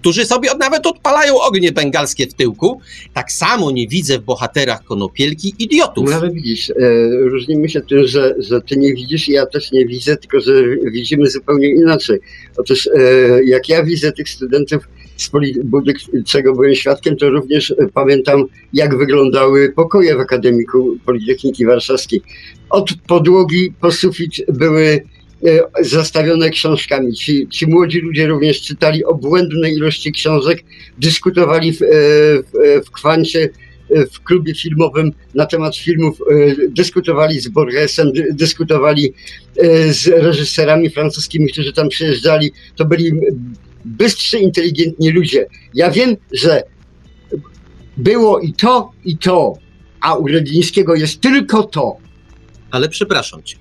[0.00, 2.80] którzy sobie nawet odpalają ognie bengalskie w tyłku,
[3.14, 6.10] tak samo nie widzę w bohaterach konopielki idiotów.
[6.10, 6.74] No ale widzisz, e,
[7.10, 10.52] różnimy się tym, że, że ty nie widzisz i ja też nie widzę, tylko że
[10.92, 12.18] widzimy zupełnie inaczej.
[12.56, 13.00] Otóż e,
[13.44, 14.88] jak ja widzę tych studentów
[16.26, 22.22] czego byłem świadkiem, to również e, pamiętam, jak wyglądały pokoje w Akademiku Politechniki Warszawskiej.
[22.70, 25.00] Od podłogi po sufit były
[25.44, 27.14] e, zastawione książkami.
[27.14, 30.64] Ci, ci młodzi ludzie również czytali obłędne ilości książek,
[30.98, 31.86] dyskutowali w, e,
[32.42, 33.48] w, w kwancie
[34.12, 36.18] w klubie filmowym na temat filmów,
[36.68, 39.12] dyskutowali z Borgesem, dyskutowali
[39.90, 42.52] z reżyserami francuskimi, którzy tam przyjeżdżali.
[42.76, 43.12] To byli
[43.84, 45.46] bystrzy, inteligentni ludzie.
[45.74, 46.62] Ja wiem, że
[47.96, 49.54] było i to, i to,
[50.00, 51.96] a u Redlińskiego jest tylko to.
[52.70, 53.56] Ale przepraszam cię.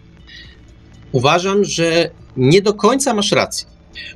[1.11, 3.67] Uważam, że nie do końca masz rację.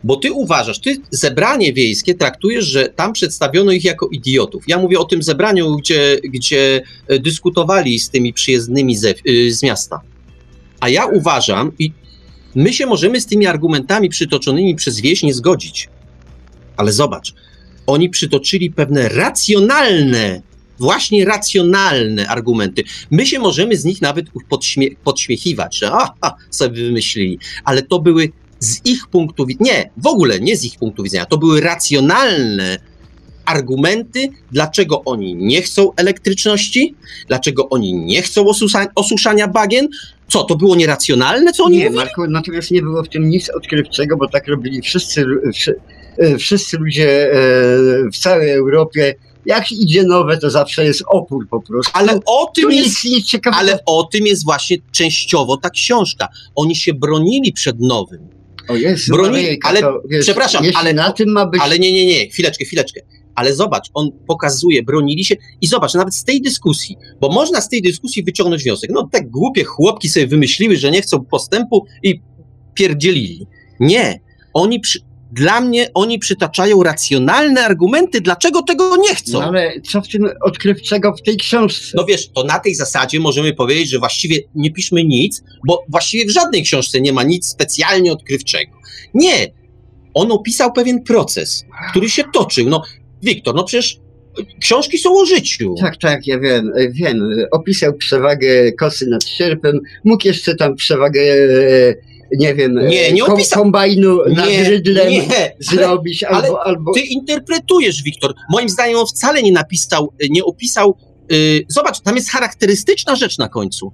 [0.03, 4.63] Bo ty uważasz, ty zebranie wiejskie traktujesz, że tam przedstawiono ich jako idiotów.
[4.67, 9.11] Ja mówię o tym zebraniu, gdzie, gdzie e, dyskutowali z tymi przyjezdnymi z, e,
[9.49, 10.01] z miasta.
[10.79, 11.91] A ja uważam, i
[12.55, 15.89] my się możemy z tymi argumentami przytoczonymi przez wieś nie zgodzić.
[16.77, 17.33] Ale zobacz,
[17.87, 20.41] oni przytoczyli pewne racjonalne,
[20.79, 22.83] właśnie racjonalne argumenty.
[23.11, 28.31] My się możemy z nich nawet podśmie podśmiechiwać, że aha, sobie wymyślili, ale to były
[28.59, 32.79] z ich punktu widzenia, nie, w ogóle nie z ich punktu widzenia, to były racjonalne
[33.45, 36.95] argumenty, dlaczego oni nie chcą elektryczności,
[37.27, 39.87] dlaczego oni nie chcą osusza osuszania bagien.
[40.31, 42.05] Co, to było nieracjonalne, co oni Nie, mówili?
[42.05, 45.25] Marku, natomiast nie było w tym nic odkrywczego, bo tak robili wszyscy,
[46.17, 47.37] E, wszyscy ludzie e,
[48.13, 49.15] w całej Europie
[49.45, 51.91] jak idzie nowe, to zawsze jest opór po prostu.
[51.95, 53.59] Ale o tym jest, ciekawego.
[53.59, 56.27] Ale o tym jest właśnie częściowo ta książka.
[56.55, 58.27] Oni się bronili przed nowym.
[58.67, 61.61] O Jezu, bronili, ale to, wiesz, przepraszam, ale na tym ma być.
[61.61, 63.01] Ale nie, nie, nie, chwileczkę, chwileczkę.
[63.35, 67.69] Ale zobacz, on pokazuje, bronili się i zobacz, nawet z tej dyskusji, bo można z
[67.69, 68.89] tej dyskusji wyciągnąć wniosek.
[68.93, 72.21] No te głupie chłopki sobie wymyśliły, że nie chcą postępu i
[72.73, 73.47] pierdzielili.
[73.79, 74.19] Nie.
[74.53, 74.99] Oni przy,
[75.35, 79.39] dla mnie oni przytaczają racjonalne argumenty, dlaczego tego nie chcą.
[79.39, 81.91] No ale co w tym odkrywczego w tej książce?
[81.95, 86.25] No wiesz, to na tej zasadzie możemy powiedzieć, że właściwie nie piszmy nic, bo właściwie
[86.25, 88.71] w żadnej książce nie ma nic specjalnie odkrywczego.
[89.13, 89.47] Nie.
[90.13, 92.69] On opisał pewien proces, który się toczył.
[92.69, 92.81] No,
[93.23, 93.99] Wiktor, no przecież
[94.61, 95.75] książki są o życiu.
[95.79, 97.29] Tak, tak, ja wiem, wiem.
[97.51, 101.21] Opisał przewagę kosy nad sierpem, mógł jeszcze tam przewagę
[102.37, 106.93] nie wiem, nie, nie kom, kombajnu nad rydlem nie, zrobić, ale, albo, albo...
[106.93, 108.33] Ty interpretujesz, Wiktor.
[108.51, 110.97] Moim zdaniem on wcale nie napisał, nie opisał...
[111.29, 113.91] Yy, zobacz, tam jest charakterystyczna rzecz na końcu.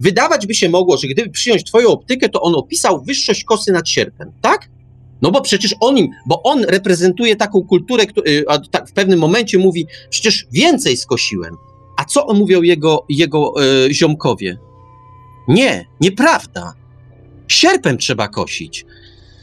[0.00, 3.88] Wydawać by się mogło, że gdyby przyjąć twoją optykę, to on opisał wyższość kosy nad
[3.88, 4.68] sierpem, tak?
[5.22, 9.58] No bo przecież on im, bo on reprezentuje taką kulturę, y, a w pewnym momencie
[9.58, 11.56] mówi, przecież więcej skosiłem.
[11.96, 14.58] A co mówią jego, jego yy, ziomkowie?
[15.48, 16.74] Nie, nieprawda.
[17.48, 18.84] Sierpem trzeba kosić.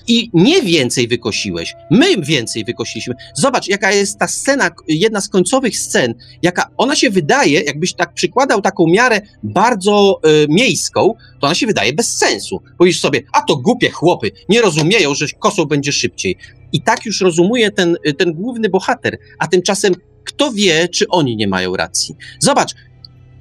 [0.07, 3.15] I nie więcej wykosiłeś, my więcej wykosiliśmy.
[3.36, 8.14] Zobacz, jaka jest ta scena, jedna z końcowych scen, jaka ona się wydaje, jakbyś tak
[8.14, 12.61] przykładał taką miarę bardzo y, miejską, to ona się wydaje bez sensu.
[12.78, 16.38] Powiesz sobie, a to głupie chłopy, nie rozumieją, że kosą będzie szybciej.
[16.73, 21.48] I tak już rozumuje ten, ten główny bohater, a tymczasem kto wie, czy oni nie
[21.48, 22.15] mają racji.
[22.40, 22.73] Zobacz,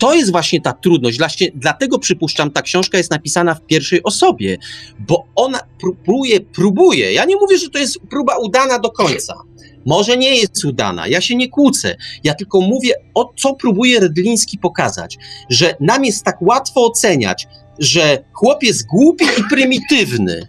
[0.01, 1.19] to jest właśnie ta trudność.
[1.55, 4.59] Dlatego przypuszczam, ta książka jest napisana w pierwszej osobie,
[4.99, 7.13] bo ona próbuje, próbuje.
[7.13, 9.35] Ja nie mówię, że to jest próba udana do końca.
[9.87, 11.97] Może nie jest udana, ja się nie kłócę.
[12.25, 15.19] Ja tylko mówię, o co próbuje Redliński pokazać,
[15.51, 17.47] że nam jest tak łatwo oceniać,
[17.79, 20.47] że chłop jest głupi i prymitywny.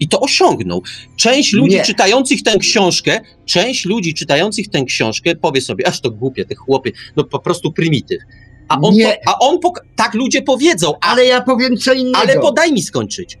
[0.00, 0.82] I to osiągnął.
[1.16, 1.82] Część ludzi Nie.
[1.82, 6.92] czytających tę książkę, część ludzi czytających tę książkę powie sobie, aż to głupie, te chłopy,
[7.16, 8.18] no po prostu prymityw.
[8.72, 9.18] A on, Nie.
[9.24, 9.58] po, a on
[9.96, 12.18] tak ludzie powiedzą, a, Ale ja powiem co innego.
[12.18, 13.38] ale podaj mi skończyć.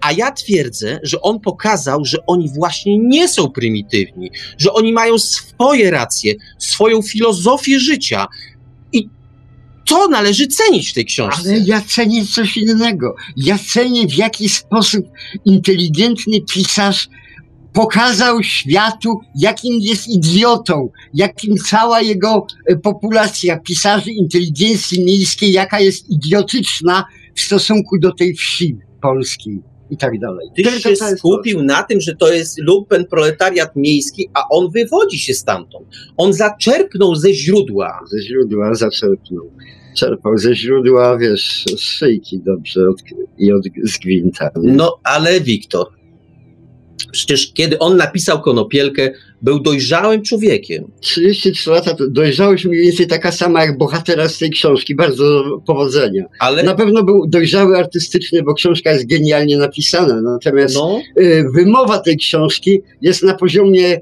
[0.00, 5.18] A ja twierdzę, że on pokazał, że oni właśnie nie są prymitywni, że oni mają
[5.18, 8.26] swoje racje, swoją filozofię życia.
[8.92, 9.08] I
[9.86, 11.50] to należy cenić w tej książce.
[11.50, 13.14] Ale ja cenię coś innego.
[13.36, 15.06] Ja cenię w jaki sposób
[15.44, 17.08] inteligentny pisarz
[17.74, 26.10] pokazał światu, jakim jest idiotą, jakim cała jego e, populacja pisarzy inteligencji miejskiej, jaka jest
[26.10, 27.04] idiotyczna
[27.36, 30.48] w stosunku do tej wsi polskiej i tak dalej.
[30.56, 35.18] Ty Tylko się skupił na tym, że to jest lumpen proletariat miejski, a on wywodzi
[35.18, 35.86] się stamtąd.
[36.16, 38.00] On zaczerpnął ze źródła.
[38.10, 39.50] Ze źródła zaczerpnął.
[39.96, 43.02] Czerpał ze źródła, wiesz, z szyjki dobrze od,
[43.38, 44.50] i od, z gwinta.
[44.56, 44.72] nie?
[44.72, 45.86] No ale Wiktor,
[47.14, 49.10] przecież kiedy on napisał Konopielkę,
[49.42, 50.90] był dojrzałym człowiekiem.
[51.00, 54.94] 33 lata dojrzałość mniej więcej taka sama jak bohatera z tej książki.
[54.94, 56.24] Bardzo powodzenia.
[56.38, 60.20] Ale Na pewno był dojrzały artystycznie, bo książka jest genialnie napisana.
[60.22, 64.00] Natomiast no, y, wymowa tej książki jest na poziomie y,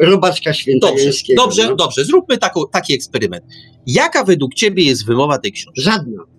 [0.00, 1.42] robaczka dobrze, świętojańskiego.
[1.42, 1.76] dobrze, no.
[1.76, 2.04] dobrze.
[2.04, 3.44] Zróbmy taką, taki eksperyment.
[3.86, 5.82] Jaka według ciebie jest wymowa tej książki?
[5.82, 6.37] Żadna.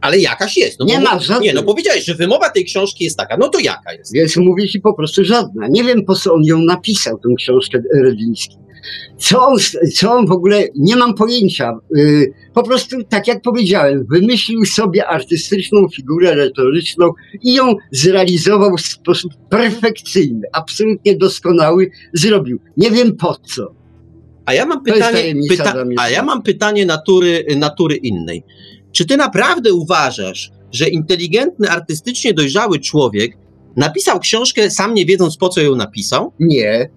[0.00, 0.78] Ale jakaś jest.
[0.78, 1.48] No Nie bo- ma żadnej.
[1.48, 3.36] Nie, no powiedziałeś, że wymowa tej książki jest taka.
[3.36, 4.12] No to jaka jest?
[4.14, 5.68] Więc mówię ci po prostu żadna.
[5.68, 8.56] Nie wiem po co on ją napisał, tę książkę Redliński.
[9.18, 9.56] Co on,
[9.94, 11.78] co on w ogóle, nie mam pojęcia.
[11.96, 17.12] Y, po prostu, tak jak powiedziałem, wymyślił sobie artystyczną figurę retoryczną
[17.42, 21.90] i ją zrealizował w sposób perfekcyjny, absolutnie doskonały.
[22.12, 22.60] Zrobił.
[22.76, 23.74] Nie wiem po co.
[24.46, 28.42] A ja mam pytanie, pyta, a ja mam pytanie natury, natury innej.
[28.92, 33.36] Czy ty naprawdę uważasz, że inteligentny, artystycznie dojrzały człowiek
[33.76, 36.32] napisał książkę sam nie wiedząc po co ją napisał?
[36.40, 36.90] Nie.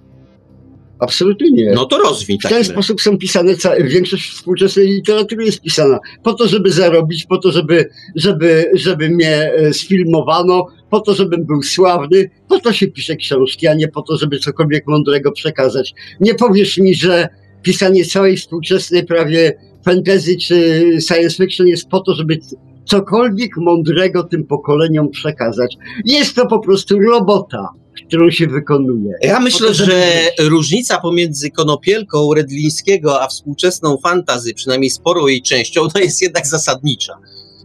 [0.99, 1.71] Absolutnie nie.
[1.71, 3.53] No to rozwiń W ten sposób są pisane,
[3.83, 9.53] większość współczesnej literatury jest pisana po to, żeby zarobić, po to, żeby, żeby, żeby mnie
[9.53, 14.01] e, sfilmowano, po to, żebym był sławny, po to się pisze książki, a nie po
[14.01, 15.93] to, żeby cokolwiek mądrego przekazać.
[16.19, 17.27] Nie powiesz mi, że
[17.61, 19.53] pisanie całej współczesnej prawie
[19.85, 22.39] fantasy czy science fiction jest po to, żeby
[22.85, 25.75] cokolwiek mądrego tym pokoleniom przekazać.
[26.05, 27.69] Jest to po prostu robota,
[28.07, 29.13] którą się wykonuje.
[29.21, 30.03] Ja myślę, to, że
[30.39, 37.13] różnica pomiędzy Konopielką Redlińskiego a współczesną fantazy, przynajmniej sporą jej częścią, no jest jednak zasadnicza.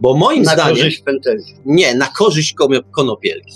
[0.01, 1.53] Bo moim na zdaniem, korzyść fantasy.
[1.65, 3.53] nie, na korzyść kono- Konopielki.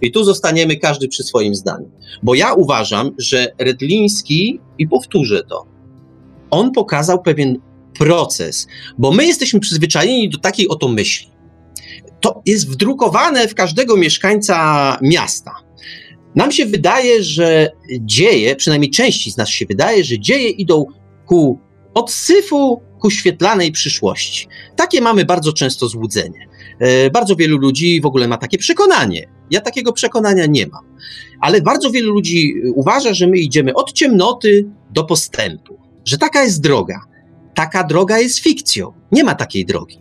[0.00, 1.90] I tu zostaniemy każdy przy swoim zdaniu.
[2.22, 5.66] Bo ja uważam, że Redliński, i powtórzę to,
[6.50, 7.58] on pokazał pewien
[7.98, 8.66] proces,
[8.98, 11.30] bo my jesteśmy przyzwyczajeni do takiej oto myśli.
[12.20, 15.54] To jest wdrukowane w każdego mieszkańca miasta.
[16.34, 17.70] Nam się wydaje, że
[18.00, 20.84] dzieje, przynajmniej części z nas się wydaje, że dzieje idą
[21.26, 21.58] ku
[21.94, 24.48] odsyfu, ku świetlanej przyszłości.
[24.76, 26.48] Takie mamy bardzo często złudzenie.
[26.78, 29.28] E, Bardzo wielu ludzi w ogóle ma takie przekonanie.
[29.50, 30.84] Ja takiego przekonania nie mam.
[31.40, 35.78] Ale bardzo wielu ludzi uważa, że my idziemy od ciemnoty do postępu.
[36.04, 37.00] Że taka jest droga.
[37.56, 38.92] Taka droga jest fikcją.
[39.12, 39.98] Nie ma takiej drogi.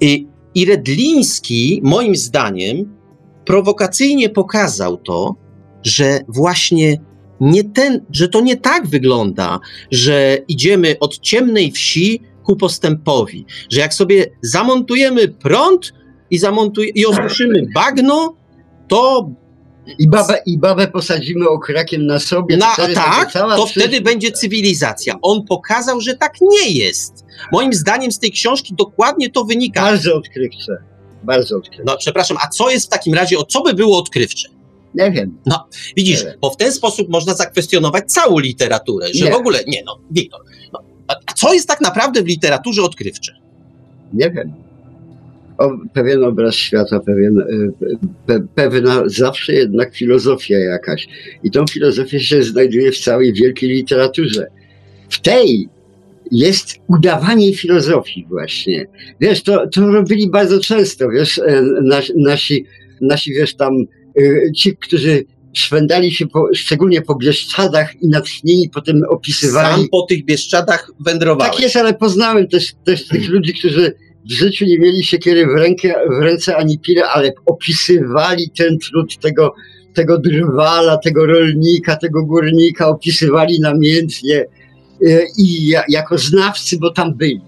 [0.00, 2.96] I, i Redliński, moim zdaniem,
[3.44, 5.34] prowokacyjnie pokazał to,
[5.82, 7.00] że właśnie
[7.40, 9.60] nie ten, że to nie tak wygląda,
[9.90, 15.92] że idziemy od ciemnej wsi ku postępowi, że jak sobie zamontujemy prąd
[16.30, 18.36] i, zamontuj, i osuszymy bagno,
[18.88, 19.30] to
[19.98, 22.56] I babę, I babę posadzimy okrakiem na sobie.
[22.56, 23.72] na, będzie tak, to przyszłość.
[23.72, 25.14] wtedy będzie cywilizacja.
[25.22, 27.24] On pokazał, że tak nie jest.
[27.52, 29.82] Moim zdaniem z tej książki dokładnie to wynika.
[29.82, 30.76] Bardzo odkrywcze.
[31.22, 31.82] Bardzo odkrywcze.
[31.86, 34.48] No, przepraszam, a co jest w takim razie, o co by było odkrywcze?
[34.94, 35.38] Nie wiem.
[35.96, 36.34] Widzisz, Nie.
[36.40, 39.30] bo w ten sposób można zakwestionować całą literaturę, że Nie.
[39.30, 40.40] w ogóle, nie no, Wiktor,
[40.72, 40.80] no,
[41.26, 43.32] a co jest tak naprawdę w literaturze odkrywcze?
[44.12, 44.52] Nie wiem.
[45.60, 47.44] O, pewien obraz świata, pewien, e,
[48.26, 51.08] pe, pewna zawsze jednak filozofia jakaś.
[51.44, 54.46] I tą filozofię się znajduje w całej wielkiej literaturze.
[55.08, 55.68] W tej
[56.32, 58.86] jest udawanie filozofii właśnie.
[59.20, 62.64] Wiesz, to, to robili bardzo często, wiesz, e, nasi, nasi,
[63.00, 63.74] nasi wiesz, tam
[64.18, 70.02] e, ci, którzy szwendali się po, szczególnie po Bieszczadach i natchnieni potem opisywali Sam po
[70.02, 71.52] tych Bieszczadach wędrowałeś.
[71.52, 73.94] tak jest, ale poznałem też, też tych ludzi, którzy
[74.30, 79.18] w życiu nie mieli siekiery w, rękę, w ręce ani pile, ale opisywali ten trud
[79.18, 79.54] tego,
[79.94, 84.46] tego drwala, tego rolnika, tego górnika, opisywali namiętnie
[85.06, 87.40] e, i ja, jako znawcy, bo tam byli.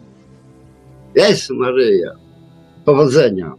[1.14, 2.10] Jezu Maryja.
[2.84, 3.52] Powodzenia.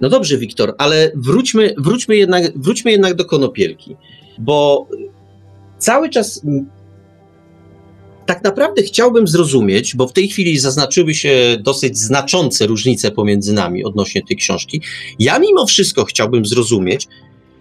[0.00, 3.96] No dobrze, Wiktor, ale wróćmy, wróćmy, jednak, wróćmy jednak do konopielki,
[4.38, 4.88] bo
[5.78, 6.42] cały czas
[8.30, 13.84] tak naprawdę chciałbym zrozumieć, bo w tej chwili zaznaczyły się dosyć znaczące różnice pomiędzy nami
[13.84, 14.82] odnośnie tej książki.
[15.18, 17.06] Ja mimo wszystko chciałbym zrozumieć,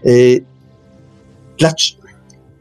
[0.04, 0.46] yy,
[1.58, 2.02] dlaczego.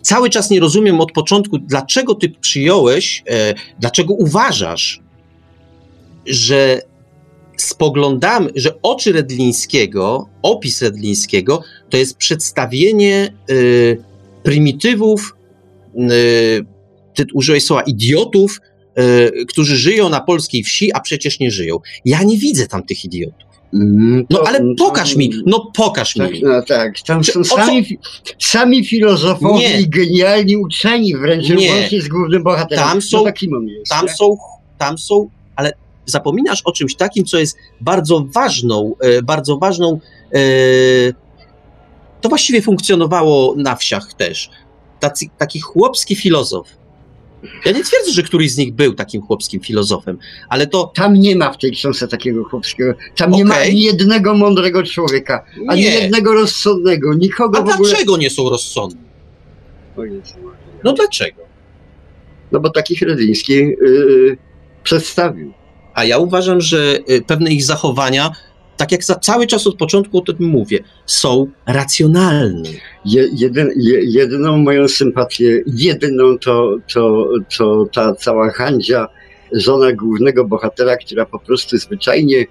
[0.02, 3.35] Cały czas nie rozumiem od początku, dlaczego ty przyjąłeś, yy,
[3.80, 5.01] dlaczego uważasz,
[6.26, 6.82] że
[7.56, 14.02] spoglądamy, że oczy Redlińskiego, opis Redlińskiego to jest przedstawienie yy,
[14.43, 15.36] prymitywów,
[15.94, 16.77] yy,
[17.19, 18.61] ty użyłeś słowa idiotów,
[18.97, 21.78] yy, którzy żyją na polskiej wsi, a przecież nie żyją.
[22.05, 23.49] Ja nie widzę tam tych idiotów.
[23.74, 26.40] Mm, No to- ale to- pokaż mi, no pokaż Tak, mi.
[26.43, 27.99] no tak, tam są sami, fi-
[28.39, 29.81] sami filozofowie Nie.
[29.81, 31.73] i genialni uczeni wręcz, Nie.
[31.73, 32.85] łącznie z głównym bohaterem.
[32.85, 34.16] Tam są- no, taki on jest, Tam tak?
[34.16, 34.36] są,
[34.78, 35.73] tam są, ale
[36.07, 40.01] zapominasz o czymś takim, co jest bardzo ważną, e, bardzo ważną,
[40.35, 40.39] e,
[42.20, 44.51] to właściwie funkcjonowało na wsiach też.
[45.01, 46.69] Tacy, taki chłopski filozof.
[47.65, 51.36] Ja nie twierdzę, że któryś z nich był takim chłopskim filozofem, ale to Tam nie
[51.36, 52.94] ma w tej książce takiego chłopskiego.
[53.16, 55.90] Tam nie ma ani jednego mądrego człowieka, ani nie.
[55.90, 57.89] jednego rozsądnego, nikogo A w ogóle.
[57.89, 59.01] dlaczego nie są rozsądni?
[60.85, 61.43] No dlaczego?
[62.52, 64.36] No bo takich Redyński yy,
[64.82, 65.52] przedstawił.
[65.94, 68.31] A ja uważam, że y, pewne ich zachowania,
[68.78, 72.68] tak jak za cały czas od początku o tym mówię, są racjonalne.
[73.05, 77.28] Je, jeden, je, jedyną moją sympatię, jedyną to, to,
[77.59, 79.09] to ta cała Handzia,
[79.52, 82.46] żona głównego bohatera, która po prostu zwyczajnie,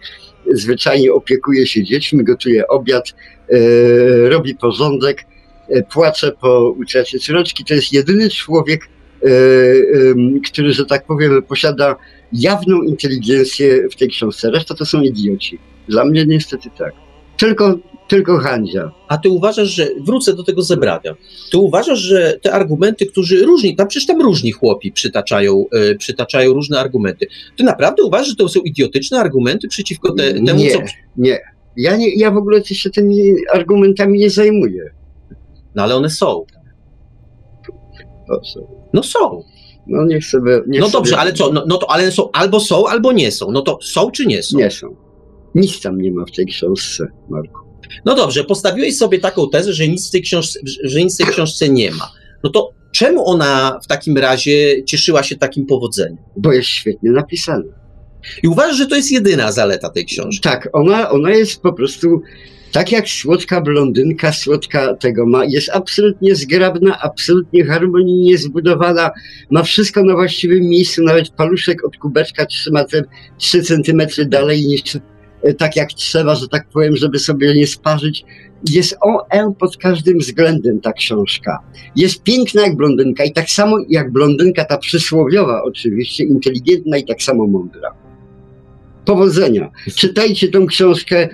[0.51, 3.13] zwyczajnie opiekuje się dziećmi, gotuje obiad,
[3.49, 5.25] e, robi porządek,
[5.69, 7.65] e, płacze po utracie córeczki.
[7.65, 8.89] To jest jedyny człowiek,
[9.23, 9.29] e,
[10.51, 11.95] który, że tak powiem, posiada
[12.33, 14.51] jawną inteligencję w tej książce.
[14.51, 15.59] Reszta to są idioci.
[15.89, 16.93] Dla mnie niestety tak.
[17.37, 18.91] Tylko, tylko Handzia.
[19.07, 21.15] A ty uważasz, że wrócę do tego zebrawia.
[21.51, 26.53] Ty uważasz, że te argumenty, którzy różni, tam przecież tam różni chłopi przytaczają, e, przytaczają
[26.53, 27.27] różne argumenty.
[27.57, 30.79] Ty naprawdę uważasz, że to są idiotyczne argumenty przeciwko te, temu, nie, co.
[31.17, 31.39] nie.
[31.77, 34.89] Ja, nie, ja w ogóle się tymi argumentami nie zajmuję.
[35.75, 36.45] No ale one są.
[38.53, 38.67] Co?
[38.93, 39.43] No są.
[39.87, 40.61] No niech sobie.
[40.67, 41.51] Niech No dobrze, sobie, ale co?
[41.51, 43.51] No, no to ale są albo są, albo nie są.
[43.51, 44.57] No to są czy nie są?
[44.57, 45.06] Nie są.
[45.55, 47.59] Nic tam nie ma w tej książce, Marku.
[48.05, 51.27] No dobrze, postawiłeś sobie taką tezę, że nic w tej książce, że nic w tej
[51.27, 52.11] książce nie ma.
[52.43, 56.17] No to czemu ona w takim razie cieszyła się takim powodzeniem?
[56.37, 57.63] Bo jest świetnie napisana.
[58.43, 60.41] I uważasz, że to jest jedyna zaleta tej książki?
[60.41, 62.21] Tak, ona, ona jest po prostu.
[62.71, 69.11] Tak jak słodka blondynka, słodka tego ma, jest absolutnie zgrabna, absolutnie harmonijnie zbudowana,
[69.51, 73.03] ma wszystko na właściwym miejscu, nawet paluszek od kubeczka trzyma te
[73.37, 74.81] 3 centymetry dalej niż
[75.57, 78.25] tak jak trzeba, że tak powiem, żeby sobie nie sparzyć.
[78.69, 81.59] Jest OM pod każdym względem ta książka.
[81.95, 87.21] Jest piękna jak blondynka i tak samo jak blondynka, ta przysłowiowa oczywiście, inteligentna i tak
[87.21, 87.93] samo mądra.
[89.05, 89.71] Powodzenia.
[89.95, 91.29] Czytajcie tą książkę.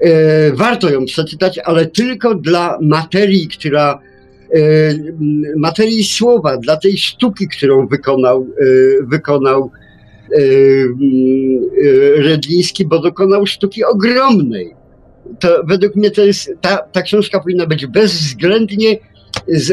[0.00, 4.00] E, warto ją przeczytać, ale tylko dla materii, która
[4.54, 4.60] e,
[5.56, 8.64] materii słowa, dla tej sztuki, którą wykonał, e,
[9.06, 9.85] wykonał e, e,
[12.16, 14.74] Redliński, bo dokonał sztuki ogromnej.
[15.40, 18.98] To według mnie to jest, ta, ta książka powinna być bezwzględnie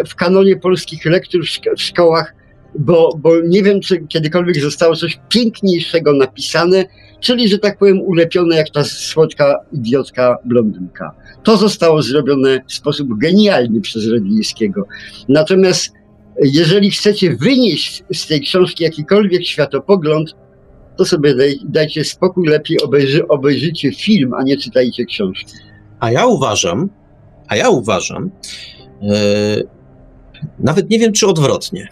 [0.07, 1.41] w kanonie polskich lektur
[1.77, 2.35] w szkołach,
[2.79, 6.85] bo, bo nie wiem, czy kiedykolwiek zostało coś piękniejszego napisane,
[7.19, 11.11] czyli, że tak powiem, ulepione jak ta słodka, idiotka blondynka.
[11.43, 14.87] To zostało zrobione w sposób genialny przez Redlińskiego.
[15.29, 15.93] Natomiast
[16.41, 20.35] jeżeli chcecie wynieść z tej książki jakikolwiek światopogląd,
[20.97, 25.53] to sobie daj, dajcie spokój, lepiej obejrzy, obejrzyjcie film, a nie czytajcie książki.
[25.99, 26.89] A ja uważam,
[27.47, 28.31] a ja uważam,
[29.01, 29.15] e,
[30.59, 31.87] nawet nie wiem czy odwrotnie.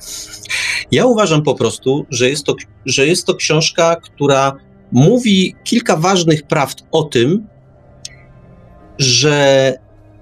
[0.91, 2.56] Ja uważam po prostu, że jest to,
[2.86, 4.53] że jest to książka, która
[4.91, 7.48] mówi kilka ważnych prawd o tym,
[8.98, 9.73] że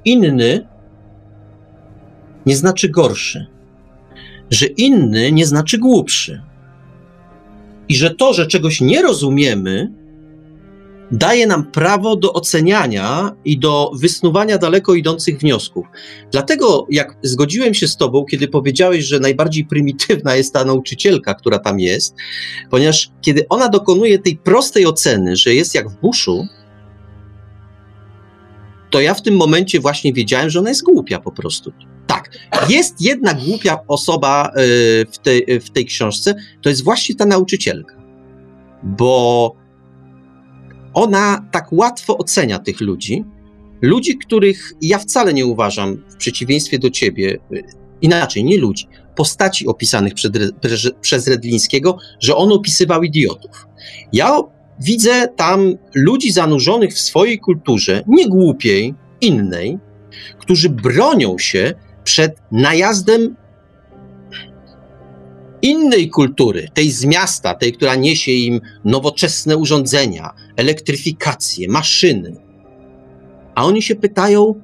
[0.05, 0.67] inny
[2.45, 3.47] nie znaczy gorszy,
[4.49, 6.48] że inny nie znaczy głupszy.
[7.89, 9.93] I że to, że czegoś nie rozumiemy,
[11.11, 15.85] daje nam prawo do oceniania i do wysnuwania daleko idących wniosków.
[16.31, 21.59] Dlatego, jak zgodziłem się z Tobą, kiedy powiedziałeś, że najbardziej prymitywna jest ta nauczycielka, która
[21.59, 22.15] tam jest,
[22.69, 26.47] ponieważ kiedy ona dokonuje tej prostej oceny, że jest jak w buszu,
[28.89, 31.71] to ja w tym momencie właśnie wiedziałem, że ona jest głupia po prostu.
[32.51, 37.25] Tak, jest jedna głupia osoba y, w tej, w tej książce, to jest właśnie ta
[37.25, 37.95] nauczycielka.
[38.83, 39.55] Bo
[40.93, 43.25] ona tak łatwo ocenia tych ludzi,
[43.81, 47.63] Ludzi, których ja wcale nie uważam, w przeciwieństwie do ciebie, y,
[48.01, 50.33] inaczej, nie ludzi, postaci opisanych przed,
[51.01, 53.67] przez Redlińskiego, że on opisywał idiotów.
[54.13, 54.39] Ja
[54.79, 59.79] widzę tam ludzi zanurzonych w swojej kulturze, nie głupiej, innej,
[60.39, 61.73] którzy bronią się
[62.09, 63.35] przed najazdem
[65.61, 72.35] innej kultury, tej z miasta, tej, która niesie im nowoczesne urządzenia, elektryfikację, maszyny.
[73.55, 74.61] A oni się pytają,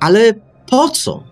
[0.00, 0.34] ale
[0.70, 1.24] po co?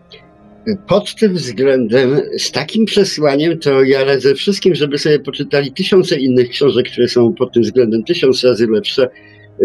[0.89, 6.49] Pod tym względem, z takim przesłaniem, to ja radzę wszystkim, żeby sobie poczytali tysiące innych
[6.49, 9.09] książek, które są pod tym względem tysiąc razy lepsze,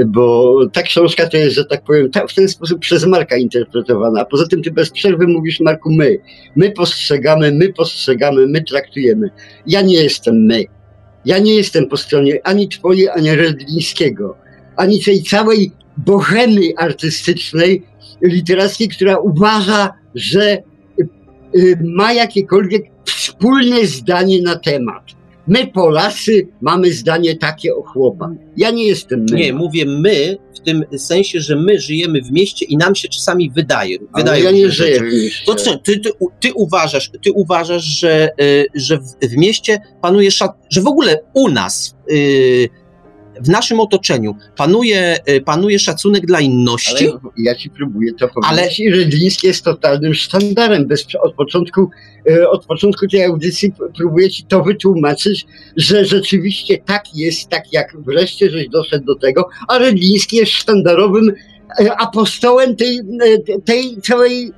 [0.05, 4.21] bo ta książka to jest, że tak powiem, ta, w ten sposób przez Marka interpretowana.
[4.21, 6.17] A poza tym ty bez przerwy mówisz, Marku, my.
[6.55, 9.29] My postrzegamy, my postrzegamy, my traktujemy.
[9.67, 10.63] Ja nie jestem my.
[11.25, 14.37] Ja nie jestem po stronie ani twojej, ani Redlińskiego,
[14.75, 17.83] ani tej całej bohemy artystycznej,
[18.21, 20.57] literackiej, która uważa, że
[21.55, 25.03] y, ma jakiekolwiek wspólne zdanie na temat.
[25.47, 28.31] My, Polacy, mamy zdanie takie o chłopa.
[28.57, 29.37] Ja nie jestem my.
[29.37, 33.51] Nie, mówię my w tym sensie, że my żyjemy w mieście i nam się czasami
[33.51, 33.97] wydaje.
[34.13, 35.45] Ale wydaje ja nie żyję w mieście.
[35.45, 36.09] To co, ty, ty,
[36.39, 41.19] ty uważasz, ty uważasz, że, y, że w, w mieście panuje szat, że w ogóle
[41.33, 42.69] u nas, y,
[43.41, 47.09] w naszym otoczeniu panuje, y, panuje szacunek dla inności?
[47.09, 48.81] Ale ja ci próbuję to powiedzieć.
[48.81, 48.97] Ale...
[48.97, 50.87] Rydliński jest totalnym sztandarem.
[50.87, 51.89] Bez, od, początku,
[52.29, 55.45] e, od początku tej audycji próbuję ci to wytłumaczyć,
[55.77, 61.33] że rzeczywiście tak jest, tak jak wreszcie żeś doszedł do tego, a Rydliński jest sztandarowym
[61.79, 62.99] e, apostołem tej,
[63.65, 64.51] tej całej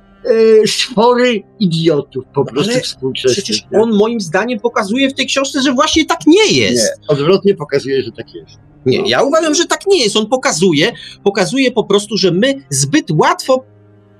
[0.66, 3.44] sfory idiotów po prostu Ale współczesnych.
[3.44, 6.84] Przecież on moim zdaniem pokazuje w tej książce, że właśnie tak nie jest.
[7.00, 8.56] Nie, odwrotnie pokazuje, że tak jest.
[8.86, 10.16] Nie, ja uważam, że tak nie jest.
[10.16, 10.92] On pokazuje,
[11.24, 13.64] pokazuje po prostu, że my zbyt łatwo,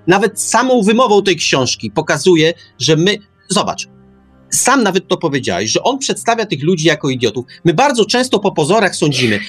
[0.06, 3.16] nawet samą wymową tej książki, pokazuje, że my.
[3.48, 3.88] Zobacz,
[4.50, 7.44] sam nawet to powiedziałeś, że on przedstawia tych ludzi jako idiotów.
[7.64, 9.40] My bardzo często po pozorach sądzimy.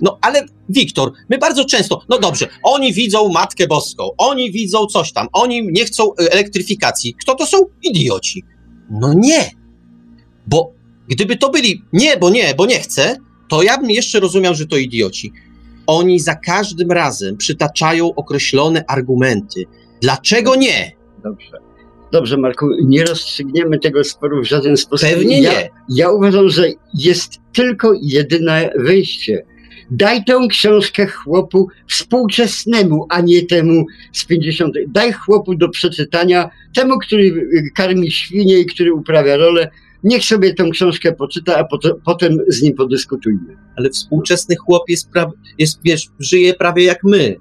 [0.00, 5.12] No ale Wiktor, my bardzo często, no dobrze, oni widzą Matkę Boską, oni widzą coś
[5.12, 7.14] tam, oni nie chcą e, elektryfikacji.
[7.14, 7.58] Kto to są?
[7.82, 8.42] Idioci.
[8.90, 9.50] No nie.
[10.46, 10.72] Bo
[11.08, 13.16] gdyby to byli nie, bo nie, bo nie chcę,
[13.48, 15.32] to ja bym jeszcze rozumiał, że to idioci.
[15.86, 19.64] Oni za każdym razem przytaczają określone argumenty.
[20.00, 20.92] Dlaczego nie?
[21.22, 21.71] Dobrze.
[22.12, 25.08] Dobrze, Marku, nie rozstrzygniemy tego sporu w żaden sposób.
[25.08, 25.70] Pewnie ja, nie.
[25.88, 29.44] Ja uważam, że jest tylko jedyne wyjście.
[29.90, 34.74] Daj tę książkę chłopu współczesnemu, a nie temu z 50.
[34.88, 39.70] Daj chłopu do przeczytania, temu, który karmi świnie i który uprawia rolę,
[40.04, 43.56] Niech sobie tę książkę poczyta, a potem, potem z nim podyskutujmy.
[43.76, 45.10] Ale współczesny chłop jest,
[45.58, 47.36] jest wiesz, żyje prawie jak my.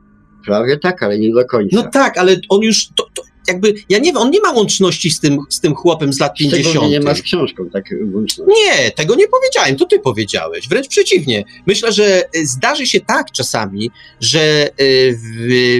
[0.45, 1.75] Prawie tak, ale nie do końca.
[1.75, 5.11] No tak, ale on już, to, to jakby, ja nie wiem, on nie ma łączności
[5.11, 6.89] z tym, z tym chłopem z lat 50.
[6.91, 8.53] nie ma z książką tak łączności.
[8.65, 11.43] Nie, tego nie powiedziałem, to ty powiedziałeś, wręcz przeciwnie.
[11.65, 15.79] Myślę, że zdarzy się tak czasami, że y, w,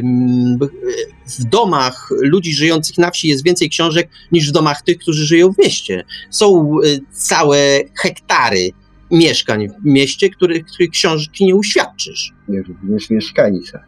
[1.39, 5.53] w domach ludzi żyjących na wsi jest więcej książek niż w domach tych, którzy żyją
[5.53, 6.03] w mieście.
[6.30, 8.72] Są y, całe hektary
[9.11, 12.34] mieszkań w mieście, których, których książki nie uświadczysz.
[12.48, 13.84] Nie, również mieszkańca.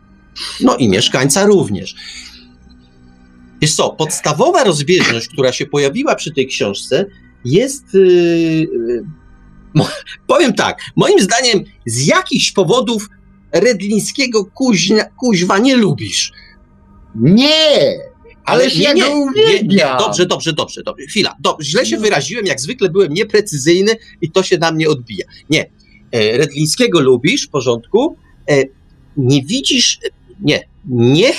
[0.61, 1.95] No i mieszkańca również.
[3.63, 7.05] Wiesz co, podstawowa rozbieżność, która się pojawiła przy tej książce,
[7.45, 7.93] jest.
[7.93, 8.67] Yy,
[9.75, 9.85] yy,
[10.27, 13.09] powiem tak, moim zdaniem z jakichś powodów
[13.51, 16.31] Redlińskiego kuźnia, kuźwa nie lubisz.
[17.15, 17.99] Nie!
[18.45, 21.05] Ale ja nie, go dobrze, dobrze, dobrze, dobrze.
[21.05, 25.25] Chwila, dobrze, źle się wyraziłem, jak zwykle byłem nieprecyzyjny i to się na mnie odbija.
[25.49, 25.69] Nie,
[26.11, 28.17] e, Redlińskiego lubisz, w porządku,
[28.49, 28.63] e,
[29.17, 29.99] nie widzisz,
[30.41, 31.33] nie, nie,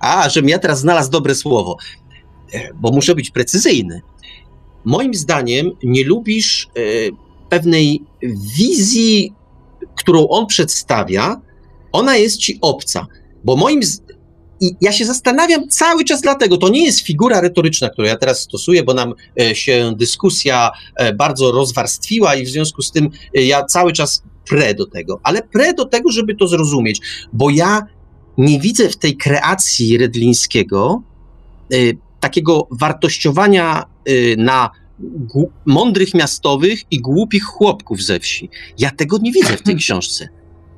[0.00, 1.76] a, żebym ja teraz znalazł dobre słowo,
[2.52, 4.02] e, bo muszę być precyzyjny.
[4.84, 6.80] Moim zdaniem nie lubisz e,
[7.48, 8.02] pewnej
[8.56, 9.32] wizji,
[9.96, 11.40] którą on przedstawia,
[11.92, 13.06] ona jest ci obca,
[13.44, 14.00] bo moim z...
[14.62, 18.40] I ja się zastanawiam cały czas dlatego, to nie jest figura retoryczna, którą ja teraz
[18.40, 20.70] stosuję, bo nam e, się dyskusja
[21.14, 25.74] bardzo rozwarstwiła i w związku z tym ja cały czas pre do tego, ale pre
[25.74, 27.00] do tego, żeby to zrozumieć,
[27.32, 27.86] bo ja
[28.38, 31.02] nie widzę w tej kreacji Redlińskiego
[31.74, 34.70] y, takiego wartościowania y, na
[35.66, 38.50] mądrych miastowych i głupich chłopków ze wsi.
[38.78, 40.28] Ja tego nie widzę w tej książce.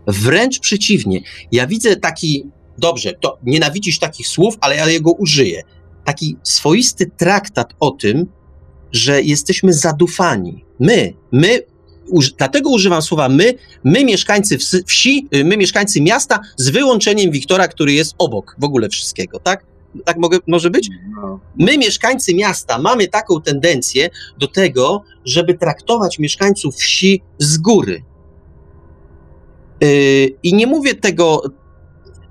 [0.06, 1.20] Wręcz przeciwnie.
[1.52, 2.46] Ja widzę taki,
[2.78, 5.62] dobrze, to nienawidzisz takich słów, ale ja jego użyję.
[6.04, 8.26] Taki swoisty traktat o tym,
[8.92, 10.64] że jesteśmy zadufani.
[10.80, 11.62] My, my
[12.12, 17.68] uż, dlatego używam słowa my, my mieszkańcy wsi- y, my mieszkańcy miasta, z wyłączeniem Wiktora,
[17.68, 19.64] który jest obok w ogóle wszystkiego, tak?
[20.04, 20.88] Tak mogę, może być?
[21.22, 21.40] No.
[21.58, 28.02] My, mieszkańcy miasta, mamy taką tendencję do tego, żeby traktować mieszkańców wsi z góry.
[29.80, 29.88] Yy,
[30.42, 31.42] I nie mówię tego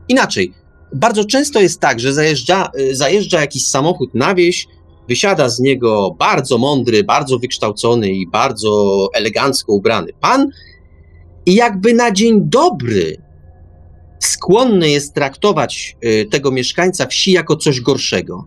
[0.09, 0.53] inaczej.
[0.93, 4.67] Bardzo często jest tak, że zajeżdża, yy, zajeżdża jakiś samochód na wieś,
[5.07, 10.49] wysiada z niego bardzo mądry, bardzo wykształcony i bardzo elegancko ubrany pan,
[11.45, 13.17] i jakby na dzień dobry
[14.19, 18.45] skłonny jest traktować y, tego mieszkańca wsi jako coś gorszego.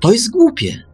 [0.00, 0.93] To jest głupie.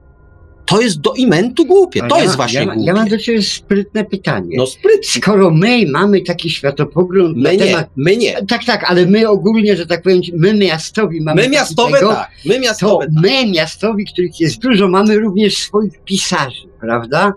[0.70, 2.01] To jest do imentu głupie.
[2.09, 2.82] To ja, jest właśnie ja, głupie.
[2.86, 4.56] ja mam do ciebie sprytne pytanie.
[4.59, 5.06] No spryt.
[5.06, 7.88] Skoro my mamy taki światopogląd na My nie, temat...
[7.97, 8.47] my nie.
[8.48, 12.30] Tak, tak, ale my ogólnie, że tak powiem, my miastowi mamy My miastowe tego, tak.
[12.44, 13.14] My to miastowe tak.
[13.22, 17.32] my miastowi, których jest dużo, mamy również swoich pisarzy, prawda?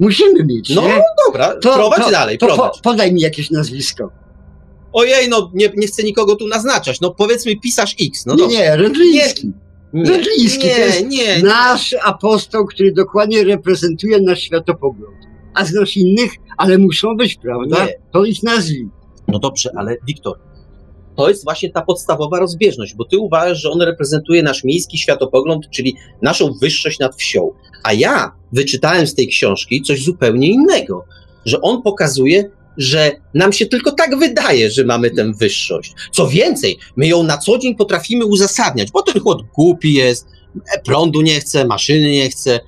[0.00, 1.02] Musimy mieć, No nie?
[1.26, 2.74] dobra, prowadź dalej, to prowadź.
[2.76, 4.10] Po, podaj mi jakieś nazwisko.
[4.92, 7.00] Ojej, no nie, nie chcę nikogo tu naznaczać.
[7.00, 8.26] No powiedzmy pisarz X.
[8.26, 8.56] No nie, dobrze.
[8.58, 9.46] nie, Rydliński.
[9.46, 9.52] nie,
[9.94, 15.16] Rydliński nie, to jest nie, Nasz apostoł, który dokładnie reprezentuje nasz światopogląd.
[15.54, 17.84] A znasz innych, ale muszą być, prawda?
[17.84, 17.92] Nie.
[18.12, 18.88] To ich nazwij.
[19.28, 20.38] No dobrze, ale Wiktor,
[21.16, 25.70] to jest właśnie ta podstawowa rozbieżność, bo ty uważasz, że on reprezentuje nasz miejski światopogląd,
[25.70, 27.50] czyli naszą wyższość nad wsią.
[27.82, 31.04] A ja wyczytałem z tej książki coś zupełnie innego,
[31.44, 35.94] że on pokazuje, że nam się tylko tak wydaje, że mamy tę wyższość.
[36.12, 40.26] Co więcej, my ją na co dzień potrafimy uzasadniać, bo ten chłop głupi jest,
[40.74, 42.60] e, prądu nie chce, maszyny nie chce,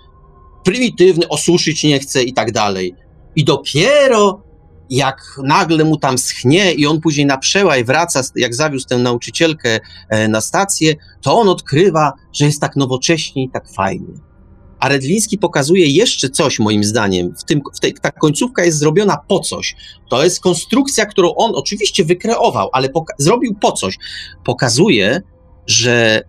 [0.64, 2.94] prymitywny, osuszyć nie chce i tak dalej.
[3.36, 4.46] I dopiero
[4.90, 9.80] jak nagle mu tam schnie i on później na przełaj wraca, jak zawiózł tę nauczycielkę
[10.08, 14.25] e, na stację, to on odkrywa, że jest tak nowocześnie i tak fajnie.
[14.86, 17.34] A Redliński pokazuje jeszcze coś, moim zdaniem.
[17.38, 19.76] W tym, w tej, ta końcówka jest zrobiona po coś.
[20.10, 22.88] To jest konstrukcja, którą on oczywiście wykreował, ale
[23.18, 23.98] zrobił po coś.
[24.44, 25.22] Pokazuje,
[25.66, 26.22] że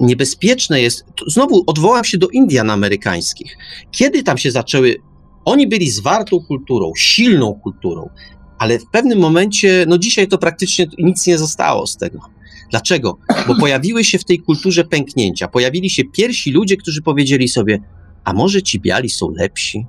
[0.00, 1.04] niebezpieczne jest.
[1.26, 3.56] Znowu odwołam się do Indian amerykańskich.
[3.90, 4.96] Kiedy tam się zaczęły
[5.44, 8.10] oni byli zwartą kulturą, silną kulturą,
[8.58, 12.33] ale w pewnym momencie, no dzisiaj to praktycznie nic nie zostało z tego.
[12.74, 13.18] Dlaczego?
[13.46, 15.48] Bo pojawiły się w tej kulturze pęknięcia.
[15.48, 17.78] Pojawili się pierwsi ludzie, którzy powiedzieli sobie:
[18.24, 19.86] A może ci biali są lepsi?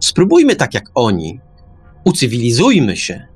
[0.00, 1.40] Spróbujmy tak jak oni.
[2.04, 3.26] Ucywilizujmy się.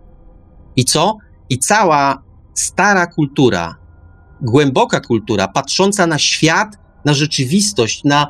[0.77, 1.17] I co?
[1.49, 2.23] I cała
[2.55, 3.77] stara kultura,
[4.41, 8.29] głęboka kultura, patrząca na świat, na rzeczywistość, na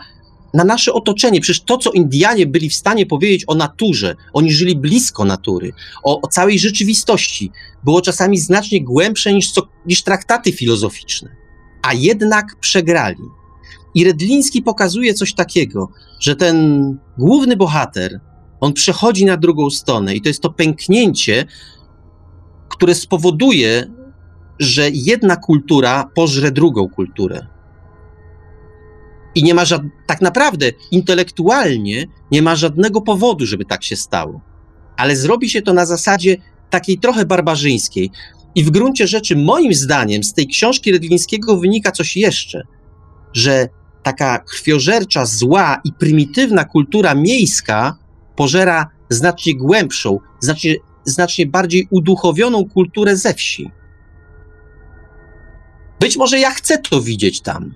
[0.55, 1.41] na nasze otoczenie.
[1.41, 5.73] Przecież to, co Indianie byli w stanie powiedzieć o naturze, oni żyli blisko natury,
[6.03, 7.51] o, o całej rzeczywistości,
[7.85, 11.37] było czasami znacznie głębsze niż, co, niż traktaty filozoficzne.
[11.83, 13.23] A jednak przegrali.
[13.95, 15.89] I Redliński pokazuje coś takiego,
[16.21, 18.21] że ten główny bohater,
[18.61, 21.47] on przechodzi na drugą stronę i to jest to pęknięcie,
[22.69, 23.87] które spowoduje,
[24.59, 27.47] że jedna kultura pożre drugą kulturę.
[29.35, 29.83] I nie ma żad...
[30.07, 34.41] tak naprawdę intelektualnie nie ma żadnego powodu, żeby tak się stało.
[34.97, 36.37] Ale zrobi się to na zasadzie
[36.71, 38.11] takiej trochę barbarzyńskiej.
[38.55, 42.63] I w gruncie rzeczy, moim zdaniem, z tej książki Redlińskiego wynika coś jeszcze,
[43.33, 43.69] że
[44.03, 47.97] taka krwiożercza, zła i prymitywna kultura miejska
[48.37, 50.75] pożera znacznie głębszą, znacznie,
[51.05, 53.71] znacznie bardziej uduchowioną kulturę ze wsi.
[56.01, 57.75] Być może ja chcę to widzieć tam.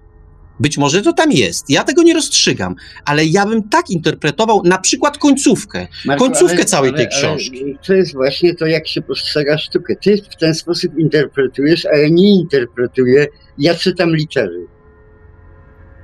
[0.60, 1.70] Być może to tam jest.
[1.70, 2.74] Ja tego nie rozstrzygam,
[3.04, 5.86] ale ja bym tak interpretował na przykład końcówkę.
[6.04, 7.62] Marku, Końcówkę całej tej książki.
[7.64, 9.96] Ale to jest właśnie to, jak się postrzega sztukę.
[9.96, 13.26] Ty w ten sposób interpretujesz, a ja nie interpretuję.
[13.58, 14.66] Ja czytam litery.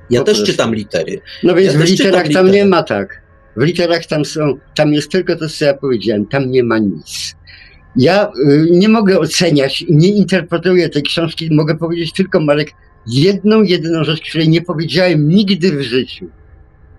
[0.09, 0.51] Ja Po też prostu.
[0.51, 1.21] czytam litery.
[1.43, 2.51] No więc Ja w literach tam litery.
[2.51, 3.21] nie ma tak.
[3.57, 7.35] W literach tam są, tam jest tylko to, co ja powiedziałem, tam nie ma nic.
[7.95, 12.71] Ja y, nie mogę oceniać, nie interpretuję tej książki, mogę powiedzieć tylko, Marek,
[13.07, 16.29] jedną, jedyną rzecz, której nie powiedziałem nigdy w życiu.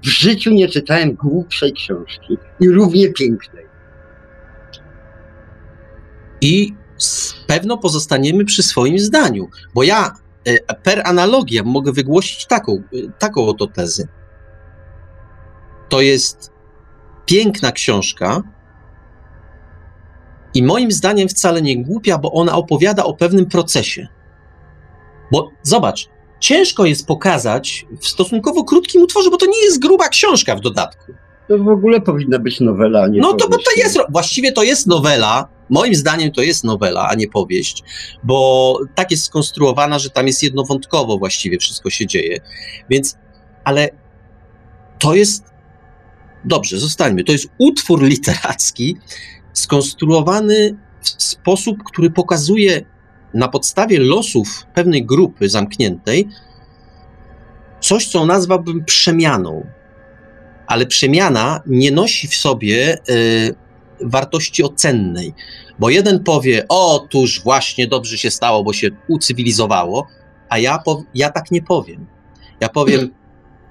[0.02, 3.66] W życiu nie czytałem głupszej książki i równie pięknej.
[6.40, 12.72] I z pewno pozostaniemy przy swoim zdaniu, bo ja e, per analogia mogę wygłosić taką,
[12.72, 14.08] e, taką oto tezę.
[15.88, 16.50] To jest
[17.26, 18.42] piękna książka
[20.54, 24.08] i moim zdaniem wcale nie głupia, bo ona opowiada o pewnym procesie.
[25.32, 26.08] Bo zobacz,
[26.40, 31.12] ciężko jest pokazać w stosunkowo krótkim utworze, bo to nie jest gruba książka w dodatku.
[31.48, 34.62] To w ogóle powinna być nowela, a nie No to bo to jest, właściwie to
[34.62, 37.82] jest nowela, moim zdaniem to jest nowela, a nie powieść,
[38.24, 42.40] bo tak jest skonstruowana, że tam jest jednowątkowo właściwie wszystko się dzieje.
[42.90, 43.18] Więc,
[43.64, 43.88] ale
[44.98, 45.52] to jest
[46.44, 47.24] Dobrze, zostańmy.
[47.24, 48.96] To jest utwór literacki
[49.52, 52.84] skonstruowany w sposób, który pokazuje
[53.34, 56.28] na podstawie losów pewnej grupy zamkniętej
[57.80, 59.66] coś, co nazwałbym przemianą.
[60.66, 63.54] Ale przemiana nie nosi w sobie y,
[64.00, 65.34] wartości ocennej,
[65.78, 70.06] bo jeden powie: Otóż właśnie dobrze się stało, bo się ucywilizowało,
[70.48, 70.82] a ja,
[71.14, 72.06] ja tak nie powiem.
[72.60, 73.10] Ja powiem: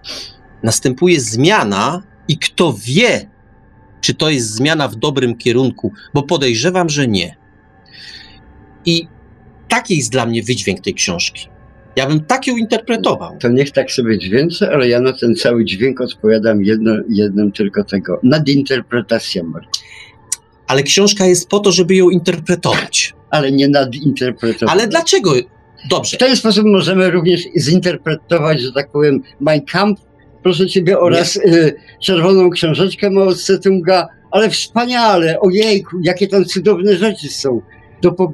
[0.63, 3.29] Następuje zmiana, i kto wie,
[4.01, 7.35] czy to jest zmiana w dobrym kierunku, bo podejrzewam, że nie.
[8.85, 9.07] I
[9.71, 11.47] taki jest dla mnie wydźwięk tej książki.
[11.95, 13.37] Ja bym tak ją interpretował.
[13.39, 17.83] To niech tak sobie dźwięczy, ale ja na ten cały dźwięk odpowiadam jedno, jednym tylko
[17.83, 18.19] tego.
[18.23, 19.43] Nadinterpretacja.
[20.67, 23.13] Ale książka jest po to, żeby ją interpretować.
[23.29, 24.73] Ale nie nadinterpretować.
[24.73, 25.33] Ale dlaczego?
[25.89, 26.17] Dobrze.
[26.17, 30.01] W ten sposób możemy również zinterpretować, że tak powiem, Mein Kampf,
[30.43, 37.29] proszę ciebie, oraz y, Czerwoną Książeczkę Mao Tse-tunga, ale wspaniale, ojejku, jakie tam cudowne rzeczy
[37.29, 37.61] są.
[38.01, 38.33] Do, po,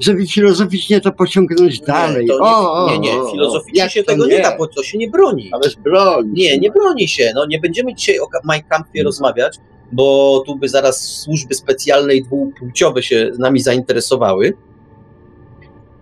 [0.00, 2.26] żeby filozoficznie to pociągnąć dalej.
[2.26, 4.36] Nie, nie, o, nie, nie, filozoficznie się tego nie?
[4.36, 5.50] nie da, bo to się nie broni.
[5.52, 6.30] Ale broni.
[6.32, 7.32] Nie, nie broni się.
[7.34, 9.58] No, nie będziemy dzisiaj o Mein Kampfie rozmawiać,
[9.92, 14.52] bo tu by zaraz służby specjalne i dwupłciowe się nami zainteresowały,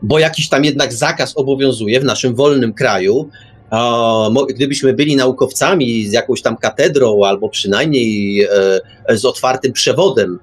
[0.03, 3.31] bo jakiś tam jednak zakaz obowiązuje w naszym wolnym kraju.
[4.49, 8.43] Gdybyśmy byli naukowcami z jakąś tam katedrą, albo przynajmniej
[9.09, 10.39] e, z otwartym przewodem,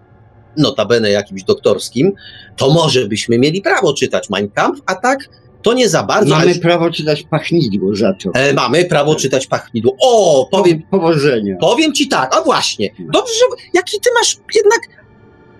[0.57, 2.14] notabene jakimś doktorskim,
[2.57, 5.19] to może byśmy mieli prawo czytać Mein Kampf, a tak
[5.65, 6.36] to nie za bardzo.
[6.36, 8.32] Mamy prawo czytać pachnidło za to.
[8.34, 9.95] E, mamy prawo czytać pachnidło.
[10.02, 10.82] O, powiem.
[10.82, 11.56] Po, powodzenia.
[11.60, 12.90] Powiem ci tak, a właśnie.
[12.99, 14.80] Dobrze, że jaki ty masz jednak.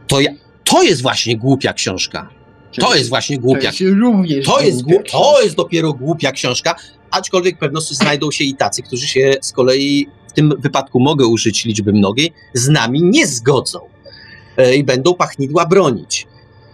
[0.08, 0.32] To, ja,
[0.64, 2.30] to jest właśnie głupia książka.
[2.80, 3.72] To jest właśnie głupia.
[3.72, 6.76] To jest, również to jest, głupia to jest dopiero głupia książka,
[7.12, 11.66] aczkolwiek pewno znajdą się i tacy, którzy się z kolei w tym wypadku mogę użyć
[11.66, 13.80] liczby mnogiej, z nami nie zgodzą
[14.76, 16.28] i będą pachnidła bronić.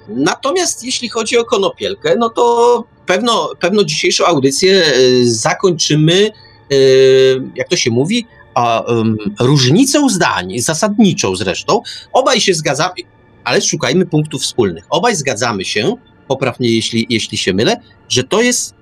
[0.07, 4.91] Natomiast jeśli chodzi o konopielkę, no to pewno, pewno dzisiejszą audycję e,
[5.23, 6.31] zakończymy,
[6.71, 6.75] e,
[7.55, 11.81] jak to się mówi, a, um, różnicą zdań, zasadniczą zresztą.
[12.13, 12.93] Obaj się zgadzamy,
[13.43, 14.85] ale szukajmy punktów wspólnych.
[14.89, 15.95] Obaj zgadzamy się,
[16.27, 17.77] poprawnie jeśli, jeśli się mylę,
[18.09, 18.75] że to jest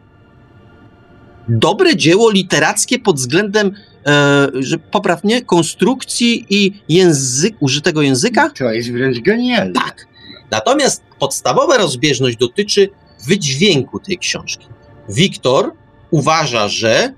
[1.50, 3.72] dobre dzieło literackie pod względem e,
[4.60, 8.50] że poprawnie konstrukcji i język, użytego języka.
[8.50, 9.74] To jest wręcz genialne.
[9.74, 10.08] Tak.
[10.52, 12.90] Natomiast podstawowa rozbieżność dotyczy
[13.28, 14.68] wydźwięku tej książki.
[15.10, 15.74] Wiktor
[16.12, 17.14] uważa, że.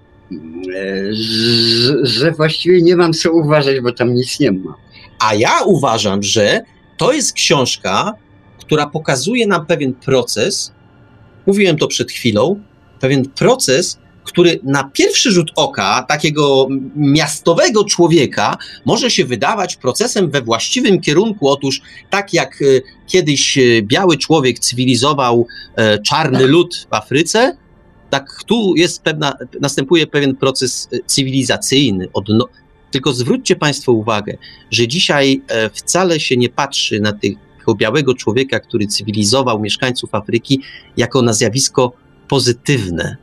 [1.11, 4.75] że, że właściwie nie mam co uważać, bo tam nic nie ma.
[5.19, 6.61] A ja uważam, że
[6.97, 8.13] to jest książka,
[8.59, 10.71] która pokazuje nam pewien proces.
[11.47, 12.63] Mówiłem to przed chwilą.
[12.99, 20.41] Pewien proces, który na pierwszy rzut oka takiego miastowego człowieka może się wydawać procesem we
[20.41, 21.49] właściwym kierunku.
[21.49, 22.65] Otóż tak jak e,
[23.07, 27.57] kiedyś e, biały człowiek cywilizował e, czarny lud w Afryce,
[28.09, 32.07] tak tu jest pewna, następuje pewien proces cywilizacyjny.
[32.13, 32.47] Odno...
[32.91, 34.37] Tylko zwróćcie Państwo uwagę,
[34.71, 35.41] że dzisiaj
[35.73, 40.61] wcale się nie patrzy na tego białego człowieka, który cywilizował mieszkańców Afryki,
[40.97, 41.93] jako na zjawisko
[42.31, 43.17] pozytywne.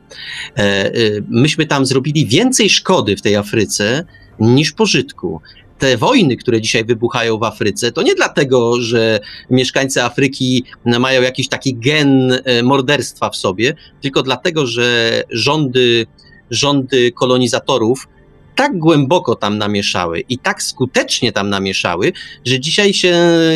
[0.57, 0.91] E, e,
[1.29, 4.05] myśmy tam zrobili więcej szkody w tej Afryce
[4.39, 5.41] niż pożytku
[5.77, 9.19] te wojny, które dzisiaj wybuchają w Afryce, to nie dlatego, że
[9.49, 16.05] mieszkańcy Afryki mają jakiś taki gen e, morderstwa w sobie, tylko dlatego, że rządy,
[16.49, 18.07] rządy kolonizatorów
[18.59, 22.13] tak głęboko tam namieszały i tak skutecznie tam namieszały,
[22.45, 23.15] że dzisiaj się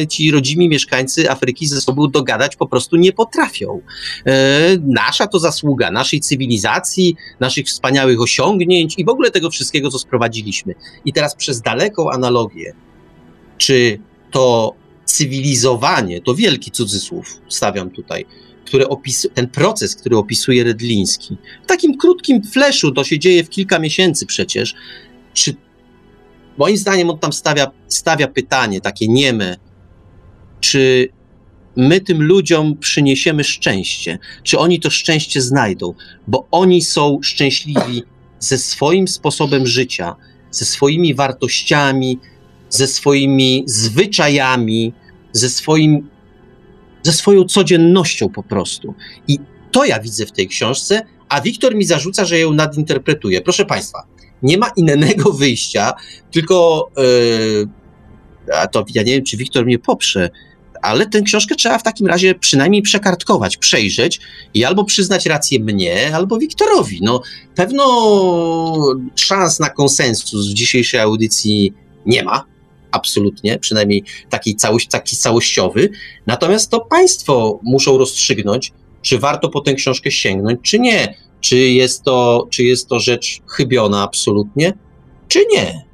[0.10, 3.82] ci rodzimi mieszkańcy Afryki ze sobą dogadać po prostu nie potrafią.
[4.26, 4.32] E,
[4.88, 10.76] nasza to zasługa naszej cywilizacji, naszych wspaniałych osiągnięć i w ogóle tego wszystkiego, co sprowadziliśmy.
[11.06, 12.74] I teraz przez daleką analogię,
[13.58, 14.00] czy
[14.32, 14.74] to
[15.06, 18.26] cywilizowanie, to wielki cudzysłów stawiam tutaj,
[18.66, 23.50] które opisuje, ten proces, który opisuje Redliński, w takim krótkim fleszu, to się dzieje w
[23.50, 24.74] kilka miesięcy przecież,
[25.34, 25.56] czy
[26.58, 29.58] moim zdaniem on tam stawia, stawia pytanie takie nieme,
[30.60, 31.10] czy
[31.76, 35.94] my tym ludziom przyniesiemy szczęście, czy oni to szczęście znajdą,
[36.28, 38.04] bo oni są szczęśliwi
[38.40, 40.16] ze swoim sposobem życia,
[40.52, 42.20] ze swoimi wartościami,
[42.70, 44.94] ze swoimi zwyczajami,
[45.32, 46.10] ze swoim
[47.04, 48.94] ze swoją codziennością po prostu.
[49.28, 49.40] I
[49.72, 53.42] to ja widzę w tej książce, a Wiktor mi zarzuca, że ją nadinterpretuje.
[53.42, 54.04] Proszę Państwa,
[54.44, 55.94] nie ma innego wyjścia,
[56.32, 57.68] tylko yy,
[58.56, 60.30] a to ja nie wiem, czy Wiktor mnie poprze,
[60.82, 64.20] ale tę książkę trzeba w takim razie przynajmniej przekartkować, przejrzeć
[64.54, 67.00] i albo przyznać rację mnie, albo Wiktorowi.
[67.02, 67.22] No,
[67.56, 67.84] pewno
[69.16, 71.74] szans na konsensus w dzisiejszej audycji
[72.06, 72.46] nie ma,
[72.94, 75.90] absolutnie, przynajmniej taki, całość, taki całościowy.
[76.28, 81.16] Natomiast to państwo muszą rozstrzygnąć, czy warto po tę książkę sięgnąć, czy nie.
[81.42, 84.74] Czy jest to, czy jest to rzecz chybiona absolutnie,
[85.28, 85.86] czy nie.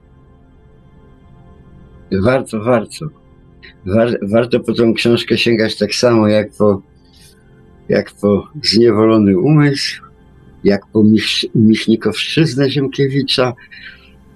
[2.12, 3.06] Warto, warto.
[3.86, 6.82] War, warto po tą książkę sięgać tak samo jak po,
[7.90, 10.04] jak po Zniewolony Umysł,
[10.64, 13.54] jak po Mich, Michnikowszczyznę Ziemkiewicza,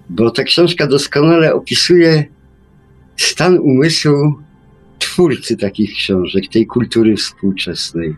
[0.09, 2.25] bo ta książka doskonale opisuje
[3.17, 4.33] stan umysłu
[4.99, 8.15] twórcy takich książek, tej kultury współczesnej.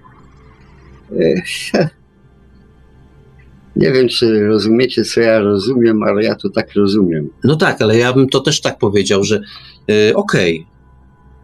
[3.76, 7.30] Nie wiem, czy rozumiecie, co ja rozumiem, ale ja to tak rozumiem.
[7.44, 9.42] No tak, ale ja bym to też tak powiedział, że
[9.88, 10.76] yy, okej, okay.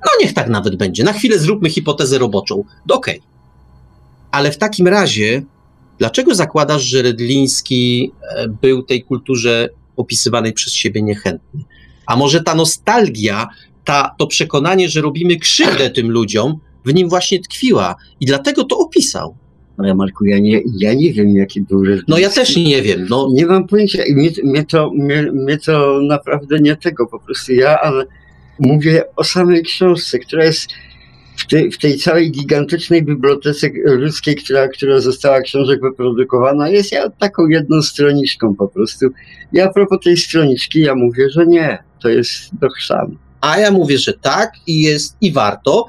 [0.06, 1.04] no niech tak nawet będzie.
[1.04, 2.64] Na chwilę zróbmy hipotezę roboczą.
[2.90, 3.20] Okej.
[3.20, 3.32] Okay.
[4.32, 5.44] Ale w takim razie,
[6.00, 11.64] dlaczego zakładasz, że Redliński e, był tej kulturze opisywanej przez siebie niechętny?
[12.12, 13.48] A może ta nostalgia,
[13.86, 18.78] ta, to przekonanie, że robimy krzywdę tym ludziom, w nim właśnie tkwiła i dlatego to
[18.78, 19.36] opisał.
[19.78, 21.84] Ale Marku, ja nie, ja nie wiem, jaki był.
[22.08, 23.08] No ja też nie wiem.
[23.10, 23.30] No.
[23.34, 27.80] Nie mam pojęcia mnie, mnie, to, mnie, mnie to naprawdę nie tego po prostu ja,
[27.80, 28.06] ale
[28.60, 30.68] mówię o samej książce, która jest
[31.38, 37.10] w tej, w tej całej gigantycznej bibliotece ludzkiej, która, która została książek wyprodukowana, jest ja
[37.10, 39.06] taką jedną stroniczką po prostu.
[39.54, 43.16] Ja a propos tej stroniczki, ja mówię, że nie, to jest do chrzanu.
[43.42, 45.86] A ja mówię, że tak i jest i warto.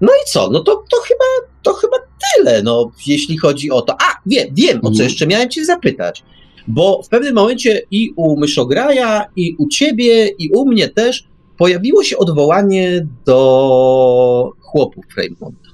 [0.00, 0.50] No i co?
[0.50, 1.96] No to, to chyba to chyba
[2.36, 3.92] tyle, no, jeśli chodzi o to.
[3.92, 5.04] A, wiem, wiem, o co mhm.
[5.04, 6.24] jeszcze miałem cię zapytać.
[6.68, 11.24] Bo w pewnym momencie i u Myszograja, i u ciebie, i u mnie też
[11.58, 15.72] pojawiło się odwołanie do chłopów Raymonda.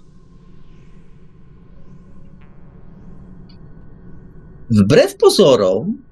[4.70, 6.02] Wbrew pozorom,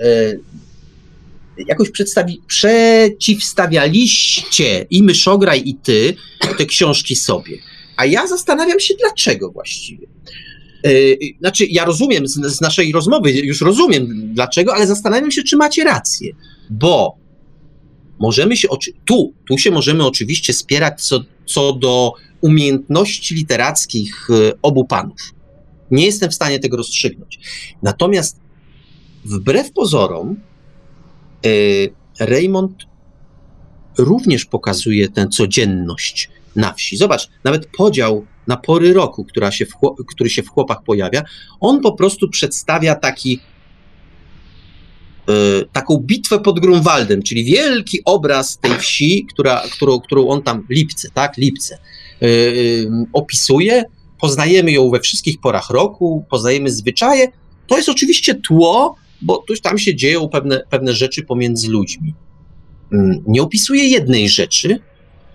[0.00, 0.34] e,
[1.66, 6.14] jakoś przedstawi, przeciwstawialiście i Myszograj, i ty
[6.58, 7.58] te książki sobie.
[7.96, 10.06] A ja zastanawiam się, dlaczego właściwie.
[10.84, 10.90] E,
[11.40, 15.84] znaczy, ja rozumiem z, z, naszej rozmowy, już rozumiem dlaczego, ale zastanawiam się, czy macie
[15.84, 16.32] rację,
[16.70, 17.16] bo
[18.18, 18.68] możemy się,
[19.04, 25.34] tu, tu się możemy oczywiście spierać co, co do umiejętności literackich e, obu panów.
[25.90, 27.38] Nie jestem w stanie tego rozstrzygnąć.
[27.82, 28.40] Natomiast
[29.24, 30.36] wbrew pozorom,
[32.20, 32.72] Raymond
[33.98, 36.96] również pokazuje tę codzienność na wsi.
[36.96, 39.72] Zobacz, nawet podział na pory roku, która się w,
[40.14, 41.22] który się w chłopach pojawia,
[41.60, 43.40] on po prostu przedstawia taki
[45.28, 50.66] y, taką bitwę pod Grunwaldem, czyli wielki obraz tej wsi, która, którą, którą on tam,
[50.70, 51.78] Lipce, tak, Lipce,
[52.22, 53.84] y, y, opisuje.
[54.20, 57.28] Poznajemy ją we wszystkich porach roku, poznajemy zwyczaje.
[57.66, 62.14] To jest oczywiście tło, bo tam się dzieją pewne, pewne rzeczy pomiędzy ludźmi.
[62.92, 64.80] Mm, nie opisuje jednej rzeczy,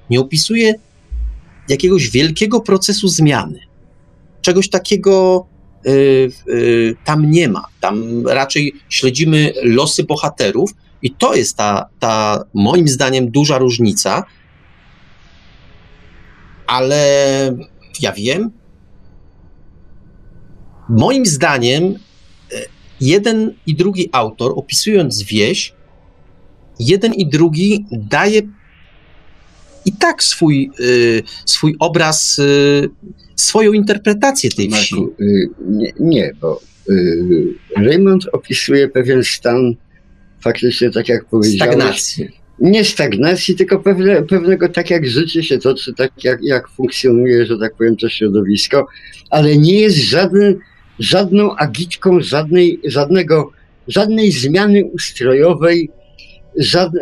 [0.10, 0.74] nie opisuje
[1.70, 3.60] jakiegoś wielkiego procesu zmiany.
[4.42, 5.46] Czegoś takiego
[5.88, 7.66] y, y, tam nie ma.
[7.80, 10.74] Tam raczej śledzimy losy bohaterów,
[11.04, 14.24] i to jest ta, ta moim zdaniem duża różnica.
[16.68, 17.06] Ale
[18.00, 18.52] ja wiem,
[20.90, 22.00] moim zdaniem
[23.04, 25.74] jeden i drugi autor, opisując wieś,
[26.80, 28.42] jeden i drugi daje
[29.86, 32.90] i tak swój, y, swój obraz, y,
[33.36, 34.96] swoją interpretację tej wsi.
[34.96, 36.62] Marku, y, nie, nie, bo
[37.78, 39.76] Raymond opisuje pewien stan
[40.42, 41.74] faktycznie, tak jak powiedziałeś.
[41.74, 42.30] Stagnacji.
[42.60, 47.58] Nie stagnacji, tylko pewne, pewnego, tak jak życie się toczy, tak jak, jak funkcjonuje, że
[47.60, 48.88] tak powiem, to środowisko,
[49.30, 50.60] ale nie jest żaden,
[51.00, 53.52] żadną agitką żadnej, żadnego,
[53.88, 55.90] żadnej zmiany ustrojowej,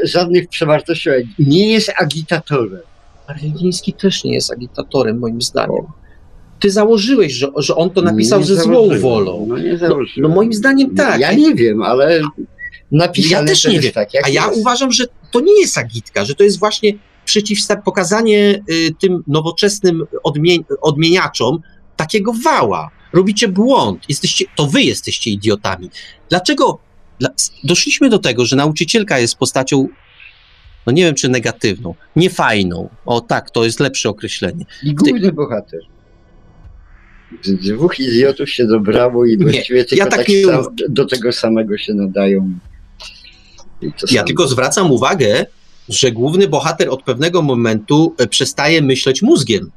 [0.03, 1.21] żadnych przewartościowań.
[1.39, 2.79] Nie jest agitatorem.
[3.27, 5.85] Argentyński też nie jest agitatorem, moim zdaniem.
[6.59, 9.45] Ty założyłeś, że, że on to napisał nie ze złą wolą.
[9.49, 11.19] No, nie no, no moim zdaniem tak.
[11.19, 12.21] Ja nie wiem, ale
[12.91, 13.91] napisane Ja też nie wiem.
[13.91, 14.59] Tak, A ja jest.
[14.59, 16.93] uważam, że to nie jest agitka, że to jest właśnie
[17.25, 21.59] przeciwsta- pokazanie y, tym nowoczesnym odmie- odmieniaczom
[21.95, 22.89] takiego wała.
[23.13, 24.03] Robicie błąd.
[24.09, 25.89] Jesteście, to wy jesteście idiotami.
[26.29, 26.79] Dlaczego
[27.63, 29.87] doszliśmy do tego, że nauczycielka jest postacią,
[30.87, 32.89] no nie wiem czy negatywną, niefajną.
[33.05, 34.65] O tak, to jest lepsze określenie.
[34.83, 35.31] I główny Ty...
[35.31, 35.79] bohater.
[37.45, 40.45] Dwóch idiotów się dobrało i właściwie nie, tylko ja tak, tak nie...
[40.45, 42.59] sam, do tego samego się nadają.
[44.11, 45.45] Ja tylko zwracam uwagę,
[45.89, 49.71] że główny bohater od pewnego momentu e, przestaje myśleć mózgiem.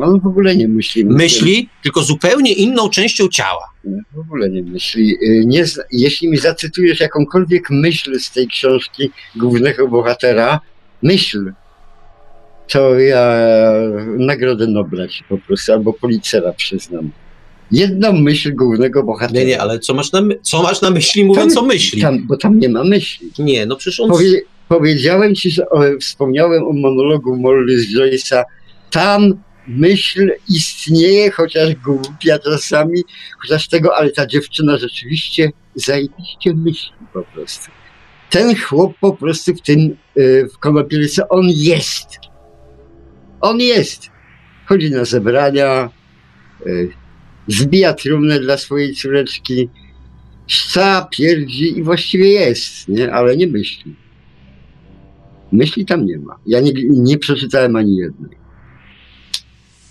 [0.00, 1.04] On w ogóle nie myśli.
[1.04, 3.70] Myśli, tylko zupełnie inną częścią ciała.
[4.14, 5.16] W ogóle nie myśli.
[5.22, 10.60] Y, Nie, jeśli mi zacytujesz jakąkolwiek myśl z tej książki głównego bohatera,
[11.02, 11.52] myśl,
[12.68, 13.32] to ja
[14.18, 17.10] Nagrodę Nobla ci po prostu, albo Policera przyznam.
[17.72, 19.40] Jedną myśl głównego bohatera.
[19.40, 22.02] Nie, nie, ale co masz na, my- co masz na myśli mówiąc Tam- o myśli?
[22.02, 23.30] Tam, bo tam nie ma myśli.
[23.38, 24.10] Nie, no przecież on...
[24.10, 28.42] Powie, powiedziałem ci, że o, wspomniałem o monologu Molly z Joyce'a.
[28.90, 29.34] Tam
[29.68, 33.02] myśl istnieje, chociaż głupia czasami,
[33.40, 37.70] chociaż tego, ale ta dziewczyna rzeczywiście zajebiście myśli po prostu.
[38.30, 42.08] Ten chłop po prostu w tym, y, w konopielce, on jest.
[43.40, 44.10] On jest.
[44.66, 45.90] Chodzi na zebrania,
[46.66, 46.92] y,
[47.48, 49.68] zbija trumnę dla swojej córeczki,
[50.46, 53.12] szca, pierdzi i właściwie jest, nie?
[53.12, 53.94] ale nie myśli.
[55.52, 56.38] Myśli tam nie ma.
[56.46, 58.45] Ja nie, nie przeczytałem ani jednej.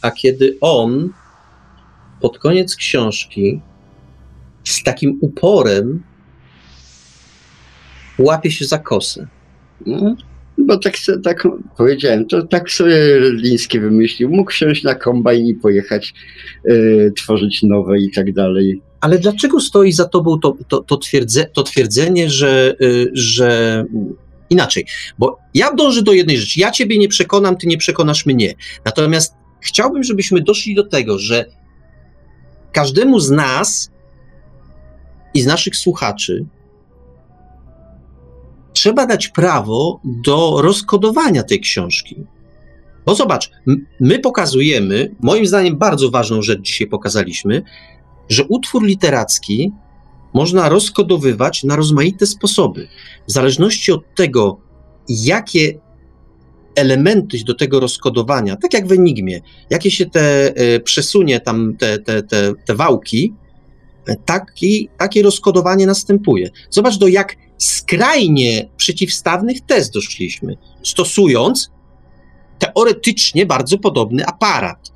[0.05, 1.09] A kiedy on
[2.21, 3.61] pod koniec książki
[4.63, 6.03] z takim uporem
[8.19, 9.27] łapie się za kosę.
[9.85, 10.15] No,
[10.57, 14.29] bo tak, tak powiedziałem, to tak sobie Liński wymyślił.
[14.29, 16.13] Mógł wsiąść na kombajn i pojechać
[16.69, 18.81] y, tworzyć nowe i tak dalej.
[19.01, 23.85] Ale dlaczego stoi za tobą to, to, to, twierdze, to twierdzenie, że, y, że
[24.49, 24.85] inaczej?
[25.17, 26.59] Bo ja dążę do jednej rzeczy.
[26.59, 28.53] Ja ciebie nie przekonam, ty nie przekonasz mnie.
[28.85, 31.45] Natomiast chciałbym, żebyśmy doszli do tego, że
[32.71, 33.91] każdemu z nas
[35.33, 36.45] i z naszych słuchaczy
[38.73, 42.23] trzeba dać prawo do rozkodowania tej książki.
[43.05, 43.51] Bo zobacz,
[43.99, 47.63] my pokazujemy, moim zdaniem bardzo ważną rzecz dzisiaj pokazaliśmy,
[48.29, 49.71] że utwór literacki
[50.33, 52.87] można rozkodowywać na rozmaite sposoby.
[53.27, 54.57] W zależności od tego,
[55.09, 55.79] jakie
[56.75, 61.99] elementy do tego rozkodowania, tak jak w Enigmie, jakie się te e, przesunie tam te,
[61.99, 63.33] te, te, te wałki,
[64.07, 66.49] e, taki, takie rozkodowanie następuje.
[66.69, 71.71] Zobacz, do jak skrajnie przeciwstawnych tez doszliśmy, stosując
[72.59, 74.91] teoretycznie bardzo podobny aparat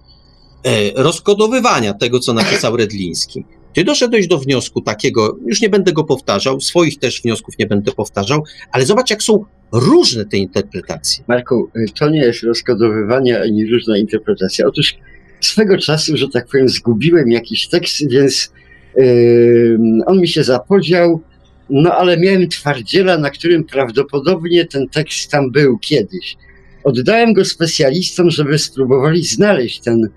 [0.64, 3.46] e, rozkodowywania tego, co napisał Redliński.
[3.74, 7.92] Ty doszedłeś do wniosku takiego, już nie będę go powtarzał, swoich też wniosków nie będę
[7.92, 11.24] powtarzał, ale zobacz, jak są różne te interpretacje.
[11.28, 14.68] Marku, y, to nie jest rozkodowywanie ani różna interpretacja.
[14.68, 14.98] Otóż
[15.42, 18.52] swego czasu, że tak powiem, zgubiłem jakiś tekst, więc
[18.96, 21.22] yy, on mi się zapodział,
[21.70, 26.38] no ale miałem twardziela, na którym prawdopodobnie ten tekst tam był kiedyś.
[26.84, 30.10] Oddałem go specjalistom, żeby spróbowali znaleźć ten,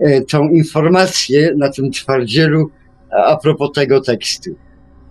[0.00, 2.70] e, tą informację na tym twardzielu
[3.10, 4.50] a, propos tego tekstu.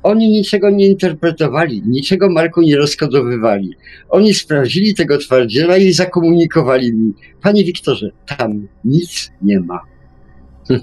[0.04, 3.74] Oni niczego nie interpretowali, niczego Marku nie rozkodowywali.
[4.10, 7.14] Oni sprawdzili tego twardziela i zakomunikowali mi.
[7.42, 9.80] Panie Wiktorze, tam nic nie ma.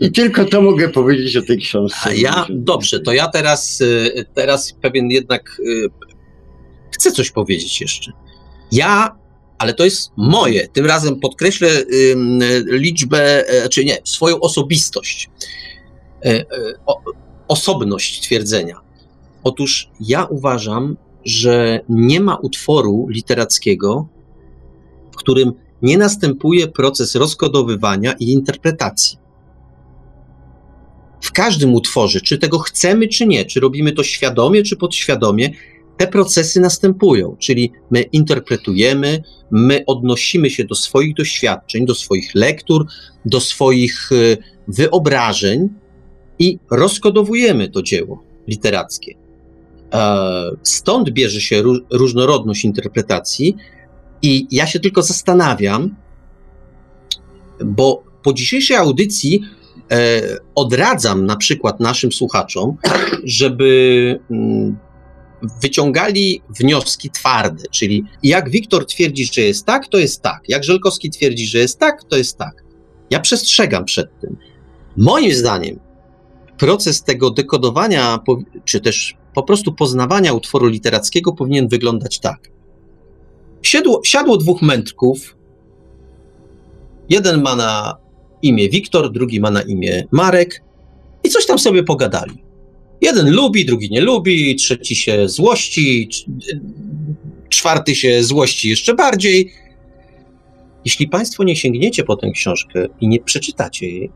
[0.01, 1.99] I tylko to mogę powiedzieć o tej książce.
[2.05, 5.89] A ja, dobrze, to ja teraz, y, teraz pewien jednak y,
[6.91, 8.13] chcę coś powiedzieć jeszcze.
[8.73, 9.17] Ja,
[9.59, 11.69] ale to jest moje, tym razem podkreślę
[12.67, 15.31] liczbę, e, czy nie, swoją osobistość,
[17.49, 18.81] osobność twierdzenia.
[19.45, 24.09] Otóż ja uważam, że nie ma utworu literackiego,
[25.13, 25.53] w którym
[25.83, 29.19] nie następuje proces rozkodowywania i interpretacji
[31.25, 35.51] w każdym utworze, czy tego chcemy, czy nie, czy robimy to świadomie, czy podświadomie,
[35.97, 42.87] te procesy następują, czyli my interpretujemy, my odnosimy się do swoich doświadczeń, do swoich lektur,
[43.25, 44.37] do swoich y,
[44.69, 45.69] wyobrażeń
[46.39, 49.15] i rozkodowujemy to dzieło literackie.
[49.93, 53.57] E, Stąd bierze się ró- różnorodność interpretacji,
[54.25, 55.97] i ja się tylko zastanawiam,
[57.65, 59.41] bo po dzisiejszej audycji
[59.93, 60.23] e,
[60.55, 62.77] odradzam na przykład naszym słuchaczom,
[63.25, 64.77] żeby mm,
[65.63, 70.43] wyciągali wnioski twarde, czyli jak Wiktor twierdzi, że jest tak, to jest tak.
[70.49, 72.65] Jak Żelkowski twierdzi, że jest tak, to jest tak.
[73.11, 74.37] Ja przestrzegam przed tym.
[74.97, 75.79] Moim zdaniem
[76.65, 78.19] proces tego dekodowania,
[78.65, 82.51] czy też po prostu poznawania utworu literackiego powinien wyglądać tak.
[83.63, 85.37] Siadło, siadło dwóch mędrków.
[87.09, 87.97] Jeden ma na
[88.43, 90.63] imię Wiktor, drugi ma na imię Marek
[91.25, 92.43] i coś tam sobie pogadali.
[93.01, 96.25] Jeden lubi, drugi nie lubi, trzeci się złości, cz-
[97.49, 99.53] czwarty się złości jeszcze bardziej.
[100.85, 104.11] Jeśli Państwo nie sięgniecie po tę książkę i nie przeczytacie jej,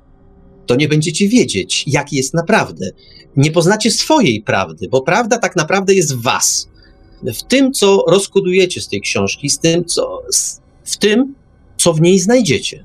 [0.69, 2.91] to nie będziecie wiedzieć, jak jest naprawdę.
[3.37, 6.69] Nie poznacie swojej prawdy, bo prawda tak naprawdę jest w Was.
[7.23, 11.35] W tym, co rozkodujecie z tej książki, z tym, co, z, w tym,
[11.77, 12.85] co w niej znajdziecie.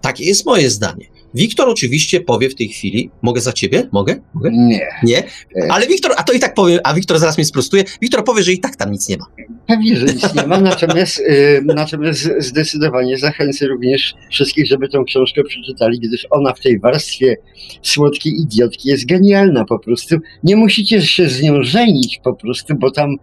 [0.00, 1.06] Takie jest moje zdanie.
[1.34, 3.88] Wiktor oczywiście powie w tej chwili, mogę za ciebie?
[3.92, 4.16] Mogę?
[4.34, 4.50] Mogę?
[4.52, 4.86] Nie.
[5.02, 5.22] Nie?
[5.70, 7.84] Ale Wiktor, a to i tak powiem, a Wiktor zaraz mnie sprostuje.
[8.02, 9.24] Wiktor powie, że i tak tam nic nie ma.
[9.66, 15.42] Pewnie, że nic nie ma, natomiast, y, natomiast zdecydowanie zachęcę również wszystkich, żeby tą książkę
[15.44, 17.36] przeczytali, gdyż ona w tej warstwie
[17.82, 20.16] słodkiej idiotki jest genialna po prostu.
[20.44, 23.16] Nie musicie się z nią żenić po prostu, bo tam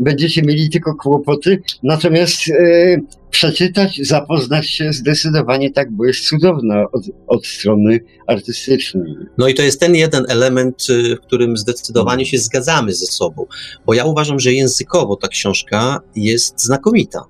[0.00, 2.96] będziecie mieli tylko kłopoty, natomiast e,
[3.30, 9.14] przeczytać, zapoznać się zdecydowanie tak, bo jest cudowna od, od strony artystycznej.
[9.38, 13.46] No i to jest ten jeden element, y, w którym zdecydowanie się zgadzamy ze sobą,
[13.86, 17.24] bo ja uważam, że językowo ta książka jest znakomita.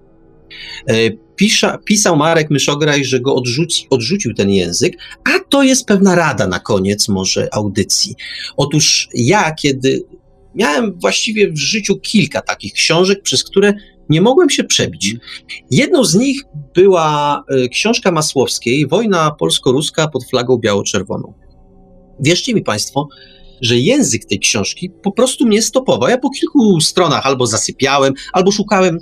[0.88, 0.94] E,
[1.84, 6.60] pisał Marek Myszograj, że go odrzuci, odrzucił ten język, a to jest pewna rada na
[6.60, 8.14] koniec może audycji.
[8.56, 10.04] Otóż ja, kiedy
[10.54, 13.74] miałem właściwie w życiu kilka takich książek, przez które
[14.08, 15.16] nie mogłem się przebić.
[15.70, 16.42] Jedną z nich
[16.74, 21.34] była e, książka Masłowskiej, Wojna polsko-ruska pod flagą biało-czerwoną.
[22.20, 23.08] Wierzcie mi Państwo,
[23.60, 26.08] że język tej książki po prostu mnie stopował.
[26.08, 28.98] Ja po kilku stronach albo zasypiałem, albo szukałem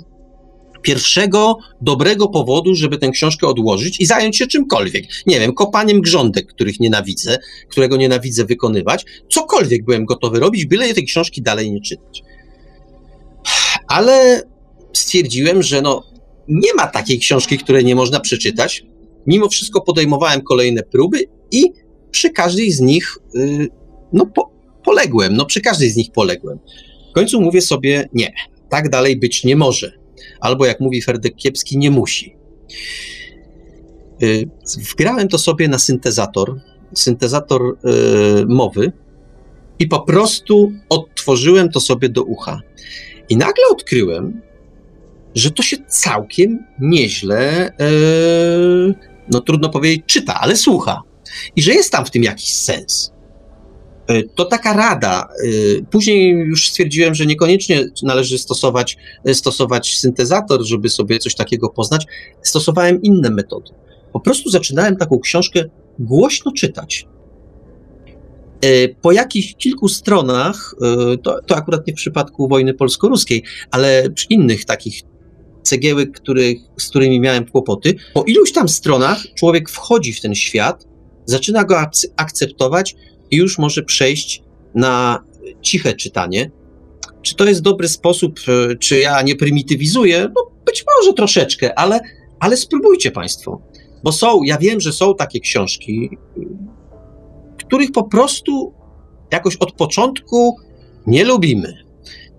[0.81, 5.05] pierwszego dobrego powodu, żeby tę książkę odłożyć i zająć się czymkolwiek.
[5.25, 7.37] Nie wiem, kopaniem grządek, których nienawidzę,
[7.69, 9.05] którego nienawidzę wykonywać.
[9.29, 12.23] Cokolwiek byłem gotowy robić, byle tej książki dalej nie czytać.
[13.87, 14.43] Ale
[14.93, 16.03] stwierdziłem, że no,
[16.47, 18.83] nie ma takiej książki, której nie można przeczytać.
[19.27, 21.71] Mimo wszystko podejmowałem kolejne próby i
[22.11, 23.67] przy każdej z nich, yy,
[24.13, 24.51] no, po,
[24.83, 25.35] poległem.
[25.35, 26.59] No, przy każdej z nich poległem.
[27.11, 28.33] W końcu mówię sobie, nie,
[28.69, 30.00] tak dalej być nie może
[30.39, 32.35] albo jak mówi Ferdek Kiepski, nie musi.
[34.23, 34.49] Y,
[34.91, 36.61] wgrałem to sobie na syntezator,
[36.93, 37.77] syntezator
[38.41, 38.91] y, mowy
[39.79, 42.61] i po prostu odtworzyłem to sobie do ucha.
[43.29, 44.41] I nagle odkryłem,
[45.35, 48.93] że to się całkiem nieźle, y,
[49.31, 51.01] no trudno powiedzieć, czyta, ale słucha.
[51.55, 53.11] I że jest tam w tym jakiś sens.
[54.07, 55.27] E, to taka rada.
[55.79, 61.69] E, później już stwierdziłem, że niekoniecznie należy stosować, e, stosować syntezator, żeby sobie coś takiego
[61.69, 62.05] poznać.
[62.41, 63.69] Stosowałem inne metody.
[64.13, 65.63] Po prostu zaczynałem taką książkę
[65.99, 67.07] głośno czytać.
[69.01, 70.75] Po jakichś kilku stronach,
[71.23, 75.01] to, to akurat nie w przypadku wojny polsko-ruskiej, ale przy innych takich
[75.63, 76.21] cegiełek,
[76.79, 80.87] z którymi miałem kłopoty, po iluś tam stronach człowiek wchodzi w ten świat,
[81.25, 81.79] zaczyna go
[82.15, 82.95] akceptować,
[83.31, 84.43] i już może przejść
[84.75, 85.23] na
[85.61, 86.51] ciche czytanie.
[87.21, 90.29] Czy to jest dobry sposób, e, czy ja nie prymitywizuję?
[90.35, 91.99] No być może troszeczkę, ale,
[92.39, 93.61] ale spróbujcie Państwo.
[94.03, 96.09] Bo są, ja wiem, że są takie książki,
[97.57, 98.73] których po prostu
[99.31, 100.55] jakoś od początku
[101.07, 101.73] nie lubimy.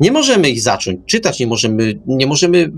[0.01, 2.73] Nie możemy ich zacząć czytać, nie możemy, nie możemy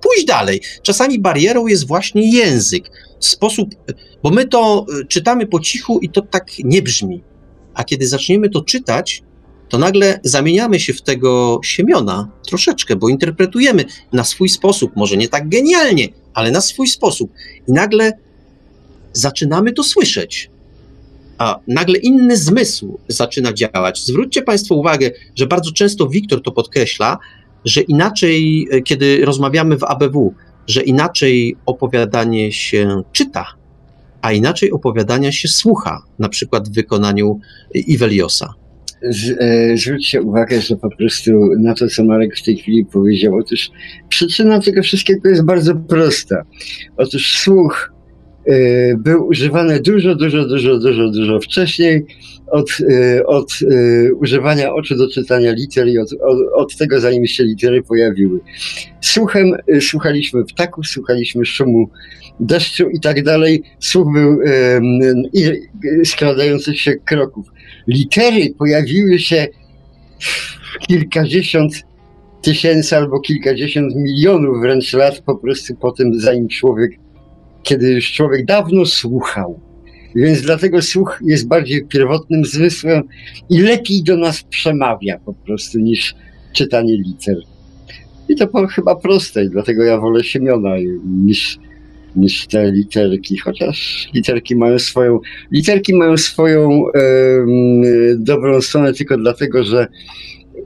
[0.00, 0.60] pójść dalej.
[0.82, 2.90] Czasami barierą jest właśnie język,
[3.20, 3.68] sposób,
[4.22, 7.22] bo my to y, czytamy po cichu i to tak nie brzmi.
[7.74, 9.22] A kiedy zaczniemy to czytać,
[9.68, 15.28] to nagle zamieniamy się w tego Siemiona troszeczkę, bo interpretujemy na swój sposób, może nie
[15.28, 17.32] tak genialnie, ale na swój sposób.
[17.68, 18.12] I nagle
[19.12, 20.50] zaczynamy to słyszeć.
[21.38, 24.04] A nagle inny zmysł zaczyna działać.
[24.04, 27.18] Zwróćcie Państwo uwagę, że bardzo często Wiktor to podkreśla,
[27.64, 30.34] że inaczej, e, kiedy rozmawiamy w ABW,
[30.66, 33.46] że inaczej opowiadanie się czyta,
[34.22, 37.40] a inaczej opowiadania się słucha, na przykład w wykonaniu
[37.74, 38.54] Iweliosa.
[39.40, 43.70] E, zwróćcie uwagę, że po prostu na to, co Marek w tej chwili powiedział, otóż
[44.08, 46.42] przyczyna tego wszystkiego jest bardzo prosta.
[46.96, 47.92] Otóż słuch
[48.98, 52.06] był używany dużo, dużo, dużo, dużo, dużo wcześniej
[52.46, 57.26] od, y, od y, używania oczu do czytania liter i od, od, od, tego, zanim
[57.26, 58.40] się litery pojawiły.
[59.00, 61.90] Słuchem y, słuchaliśmy ptaków, słuchaliśmy szumu
[62.40, 63.62] deszczu i tak dalej.
[63.78, 64.38] Słuch był
[65.32, 65.50] i
[66.04, 67.46] skradających się kroków.
[67.88, 69.46] Litery pojawiły się
[70.88, 71.72] kilkadziesiąt
[72.42, 76.90] tysięcy albo kilkadziesiąt milionów wręcz lat po prostu po tym, zanim człowiek,
[77.66, 79.60] kiedy już człowiek dawno słuchał
[80.16, 83.02] więc dlatego słuch jest bardziej pierwotnym zmysłem
[83.50, 86.14] i lepiej do nas przemawia po prostu niż
[86.52, 87.36] czytanie liter.
[88.28, 90.74] I to po, chyba proste, i dlatego ja wolę Siemiona
[91.24, 91.58] niż,
[92.16, 95.20] niż te literki, chociaż literki mają swoją,
[95.50, 97.00] literki mają swoją e,
[98.18, 99.86] dobrą stronę tylko dlatego, że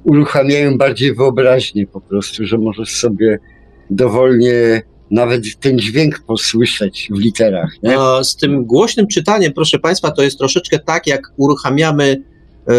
[0.05, 3.39] uruchamiają bardziej wyobraźnię po prostu, że możesz sobie
[3.91, 7.73] dowolnie nawet ten dźwięk posłyszeć w literach.
[7.83, 7.97] Nie?
[8.23, 12.23] Z tym głośnym czytaniem, proszę Państwa, to jest troszeczkę tak, jak uruchamiamy
[12.69, 12.73] e,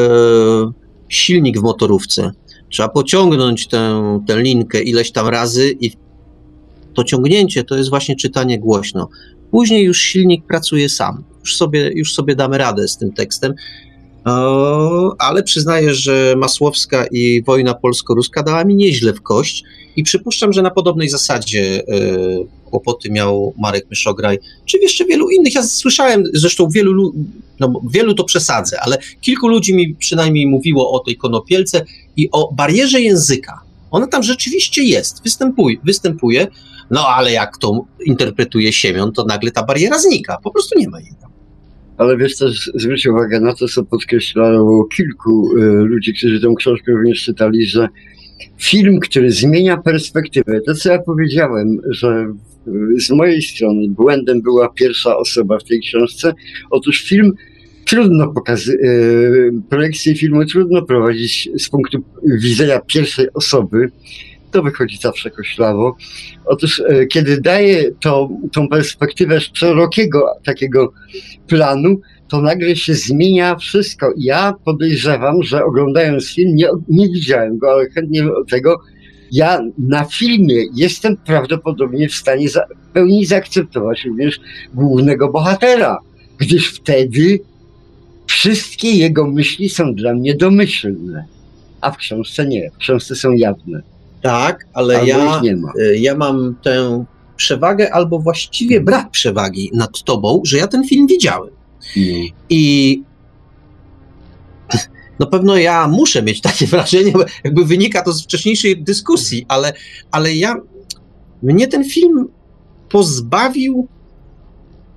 [1.09, 2.31] silnik w motorówce.
[2.69, 5.91] Trzeba pociągnąć tę, tę linkę ileś tam razy i
[6.93, 9.09] to ciągnięcie to jest właśnie czytanie głośno.
[9.51, 11.23] Później już silnik pracuje sam.
[11.39, 13.53] Już sobie, już sobie damy radę z tym tekstem.
[15.19, 19.64] Ale przyznaję, że Masłowska i wojna polsko-ruska dała mi nieźle w kość
[19.95, 22.02] i przypuszczam, że na podobnej zasadzie e,
[22.65, 25.56] kłopoty miał Marek Myszograj, czy jeszcze wielu innych.
[25.56, 27.14] Ja słyszałem, zresztą wielu,
[27.60, 31.85] no, wielu to przesadzę, ale kilku ludzi mi przynajmniej mówiło o tej konopielce
[32.18, 33.61] i o barierze języka.
[33.91, 36.48] Ona tam rzeczywiście jest, występuje, występuje
[36.91, 40.99] no ale jak to interpretuje Siemion, to nagle ta bariera znika, po prostu nie ma
[40.99, 41.30] jej tam.
[42.01, 46.91] Ale wiesz też, zwróć uwagę na to, co podkreślało kilku y, ludzi, którzy tę książkę
[46.91, 47.87] również czytali, że
[48.57, 52.33] film, który zmienia perspektywę, to co ja powiedziałem, że
[52.97, 56.33] z mojej strony błędem była pierwsza osoba w tej książce.
[56.69, 57.33] Otóż film
[57.85, 62.03] trudno pokazać, y, projekcję filmu trudno prowadzić z punktu
[62.41, 63.91] widzenia pierwszej osoby,
[64.51, 65.95] to wychodzi zawsze koślawo.
[66.45, 70.93] Otóż, e, kiedy daje to, tą perspektywę szerokiego takiego
[71.47, 74.13] planu, to nagle się zmienia wszystko.
[74.17, 78.81] Ja podejrzewam, że oglądając film, nie, nie widziałem go, ale chętnie tego,
[79.31, 84.39] ja na filmie jestem prawdopodobnie w stanie za, w pełni zaakceptować również
[84.73, 85.97] głównego bohatera,
[86.37, 87.39] gdyż wtedy
[88.25, 91.25] wszystkie jego myśli są dla mnie domyślne,
[91.81, 93.81] a w książce nie, w książce są jawne.
[94.22, 95.41] Tak, ale ja,
[95.80, 101.07] y, ja mam tę przewagę, albo właściwie brak przewagi nad tobą, że ja ten film
[101.07, 101.53] widziałem.
[101.98, 102.27] Mm.
[102.49, 103.03] I
[105.19, 109.73] no pewno ja muszę mieć takie wrażenie, jakby wynika to z wcześniejszej dyskusji, ale,
[110.11, 110.56] ale ja,
[111.43, 112.27] mnie ten film
[112.89, 113.88] pozbawił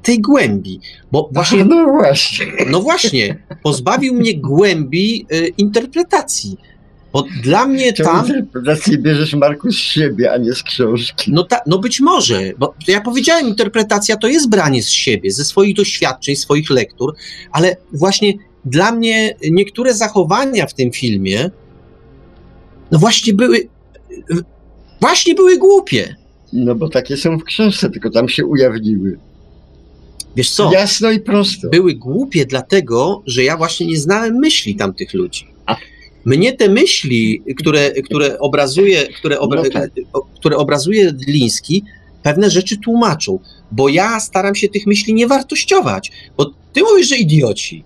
[0.03, 0.81] tej głębi,
[1.13, 1.65] bo właśnie...
[1.65, 2.47] No właśnie.
[2.71, 6.57] No właśnie, pozbawił mnie głębi y, interpretacji.
[7.15, 8.27] Bo dla mnie tam.
[8.27, 11.33] Interpretację bierzesz, Marku, z siebie, a nie z książki.
[11.33, 15.45] No, ta, no być może, bo ja powiedziałem, interpretacja to jest branie z siebie, ze
[15.45, 17.15] swoich doświadczeń, swoich lektur,
[17.53, 18.33] ale właśnie
[18.65, 21.51] dla mnie niektóre zachowania w tym filmie,
[22.91, 23.69] no właśnie były.
[25.01, 26.17] Właśnie były głupie.
[26.53, 29.19] No bo takie są w książce, tylko tam się ujawniły.
[30.37, 30.73] Wiesz co?
[30.73, 31.69] Jasno i prosto.
[31.69, 35.54] Były głupie dlatego, że ja właśnie nie znałem myśli tamtych ludzi.
[36.25, 39.91] Mnie te myśli, które, które obrazuje, które, obra no tak.
[40.35, 41.85] które obrazuje Dliński,
[42.23, 43.39] pewne rzeczy tłumaczą,
[43.73, 47.85] bo ja staram się tych myśli nie wartościować, bo ty mówisz, że idioci,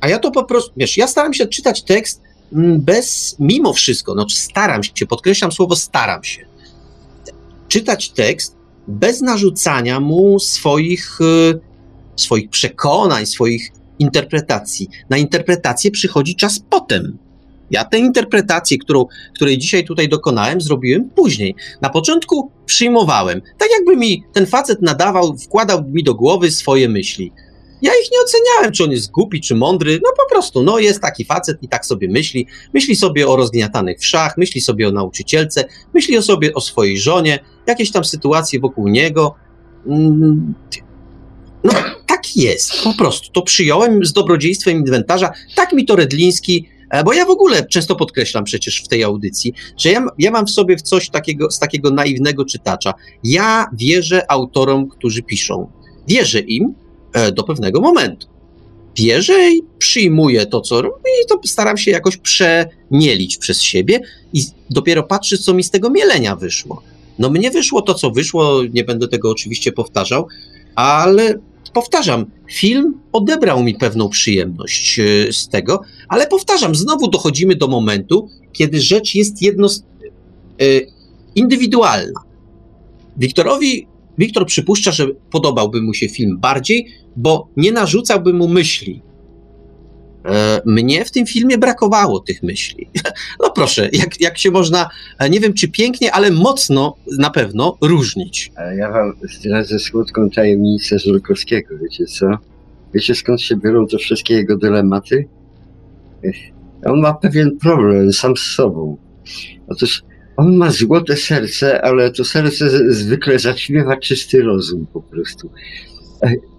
[0.00, 2.22] a ja to po prostu, wiesz, ja staram się czytać tekst
[2.52, 6.46] mm, bez, mimo wszystko, no staram się, podkreślam słowo staram się,
[7.68, 8.56] czytać tekst
[8.88, 11.60] bez narzucania mu swoich, y,
[12.16, 14.88] swoich przekonań, swoich interpretacji.
[15.10, 17.18] Na interpretację przychodzi czas potem.
[17.70, 21.54] Ja tę interpretację, którą, której dzisiaj tutaj dokonałem, zrobiłem później.
[21.80, 27.32] Na początku przyjmowałem, tak jakby mi ten facet nadawał, wkładał mi do głowy swoje myśli.
[27.82, 30.00] Ja ich nie oceniałem, czy on jest głupi, czy mądry.
[30.02, 32.46] No po prostu, no jest taki facet i tak sobie myśli.
[32.74, 35.64] Myśli sobie o rozgniatanych wszach, myśli sobie o nauczycielce,
[35.94, 39.34] myśli o sobie o swojej żonie, jakieś tam sytuacje wokół niego.
[39.86, 40.54] Mm,
[41.64, 41.72] no
[42.06, 43.32] tak jest, po prostu.
[43.32, 45.32] To przyjąłem z dobrodziejstwem inwentarza.
[45.56, 46.68] Tak mi to Redliński
[47.04, 50.50] bo ja w ogóle często podkreślam przecież w tej audycji, że ja, ja mam w
[50.50, 52.94] sobie coś takiego, z takiego naiwnego czytacza.
[53.24, 55.70] Ja wierzę autorom, którzy piszą.
[56.08, 56.74] Wierzę im
[57.12, 58.26] e, do pewnego momentu.
[58.96, 64.00] Wierzę i przyjmuję to, co robię i to staram się jakoś przemielić przez siebie
[64.32, 66.82] i dopiero patrzę, co mi z tego mielenia wyszło.
[67.18, 70.28] No mnie wyszło to, co wyszło, nie będę tego oczywiście powtarzał,
[70.74, 71.34] ale
[71.70, 78.28] powtarzam, film odebrał mi pewną przyjemność e, z tego, ale powtarzam, znowu dochodzimy do momentu,
[78.52, 80.64] kiedy rzecz jest jedno, e,
[81.34, 82.20] indywidualna.
[83.16, 83.86] Wiktorowi,
[84.18, 86.86] Wiktor przypuszcza, że podobałby mu się film bardziej,
[87.16, 89.02] bo nie narzucałby mu myśli.
[90.28, 92.88] E, mnie w tym filmie brakowało tych myśli.
[93.40, 94.88] No proszę, jak, jak się można,
[95.30, 98.52] nie wiem czy pięknie, ale mocno na pewno różnić.
[98.76, 102.26] Ja wam zdradzę słodką tajemnicę Żurkowskiego, wiecie co?
[102.94, 105.28] Wiecie skąd się biorą te wszystkie jego dylematy?
[106.84, 108.96] On ma pewien problem sam z sobą.
[109.68, 110.02] Otóż
[110.36, 115.50] on ma złote serce, ale to serce zwykle zaćmiewa czysty rozum po prostu.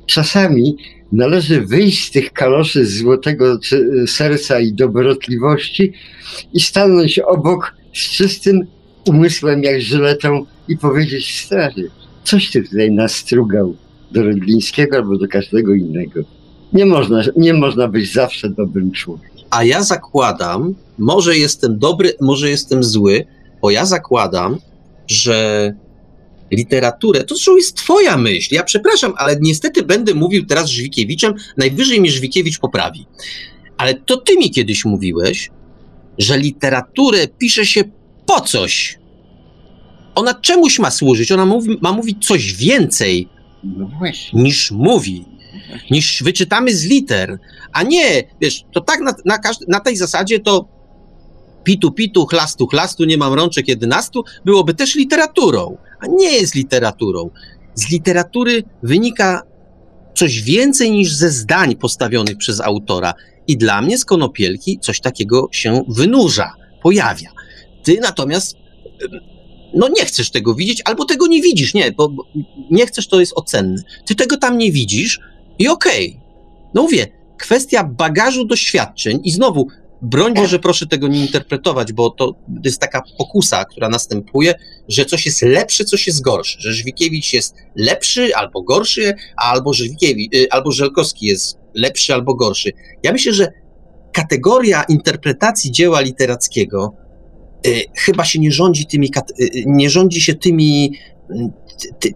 [0.10, 0.76] Czasami
[1.12, 3.60] należy wyjść z tych kaloszy złotego
[4.08, 5.94] serca i dobrotliwości
[6.54, 8.68] i stanąć obok z czystym
[9.08, 11.90] umysłem jak żyletą i powiedzieć, stary,
[12.24, 13.76] coś ty tutaj nastrugał
[14.12, 16.22] do Rydlińskiego albo do każdego innego.
[16.74, 19.46] Nie można, nie można być zawsze dobrym człowiekiem.
[19.50, 23.26] A ja zakładam, może jestem dobry, może jestem zły,
[23.62, 24.58] bo ja zakładam,
[25.08, 25.74] że
[26.52, 28.56] literaturę, to zresztą jest twoja myśl.
[28.56, 33.06] Ja przepraszam, ale niestety będę mówił teraz z Żwikiewiczem, najwyżej mnie Żwikiewicz poprawi.
[33.78, 35.50] Ale to ty mi kiedyś mówiłeś,
[36.18, 37.84] że literaturę pisze się
[38.26, 39.00] po coś.
[40.16, 43.28] Ona czemuś ma służyć, ona mówi, ma mówić coś więcej
[43.64, 43.90] No
[44.34, 45.26] niż mówi,
[45.92, 47.40] niż wyczytamy z liter.
[47.74, 50.68] A nie, wiesz, to tak na, na, na tej zasadzie to
[51.64, 57.30] pitu, pitu, chlastu, chlastu, nie mam rączek jedenastu, byłoby też literaturą, a nie jest literaturą.
[57.76, 59.42] Z literatury wynika
[60.16, 63.14] coś więcej niż ze zdań postawionych przez autora.
[63.48, 66.54] I dla mnie z konopielki coś takiego się wynurza,
[66.84, 67.30] pojawia.
[67.84, 68.56] Ty natomiast
[69.74, 72.10] no nie chcesz tego widzieć, albo tego nie widzisz, nie, bo
[72.72, 73.82] nie chcesz, to jest ocenne.
[74.06, 75.20] Ty tego tam nie widzisz
[75.60, 76.20] i okej.
[76.74, 77.08] No mówię,
[77.38, 79.68] kwestia bagażu doświadczeń i znowu,
[80.02, 84.54] broń Boże, proszę tego nie interpretować, bo to jest taka pokusa, która następuje,
[84.88, 90.36] że coś jest lepsze, coś jest gorsze, że Żwikiewicz jest lepszy albo gorszy, albo Żwikiewicz,
[90.36, 92.72] y, albo Żelkowski jest lepszy albo gorszy.
[93.04, 93.52] Ja myślę, że
[94.12, 96.94] kategoria interpretacji dzieła literackiego
[97.68, 100.94] y, chyba się nie rządzi tymi, y, y, nie rządzi się tymi,
[101.80, 102.14] ty, ty,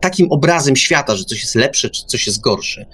[0.00, 2.86] takim obrazem świata, że coś jest lepsze, czy coś jest gorsze.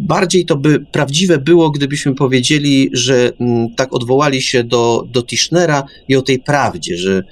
[0.00, 5.84] Bardziej to by prawdziwe było, gdybyśmy powiedzieli, że mm, tak odwołali się do, do Tischnera
[6.08, 7.22] i o tej prawdzie, że,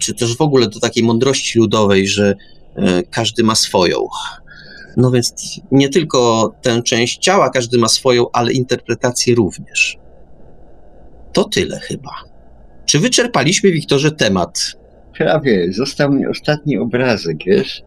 [0.00, 2.34] czy też w ogóle do takiej mądrości ludowej, że
[2.76, 4.06] e, każdy ma swoją.
[4.96, 5.34] No więc
[5.72, 9.96] nie tylko tę część ciała każdy ma swoją, ale interpretację również.
[11.32, 12.10] To tyle chyba.
[12.86, 14.76] Czy wyczerpaliśmy, Wiktorze, temat?
[15.18, 15.72] Prawie.
[15.72, 17.82] Został mi ostatni obrazek, wiesz?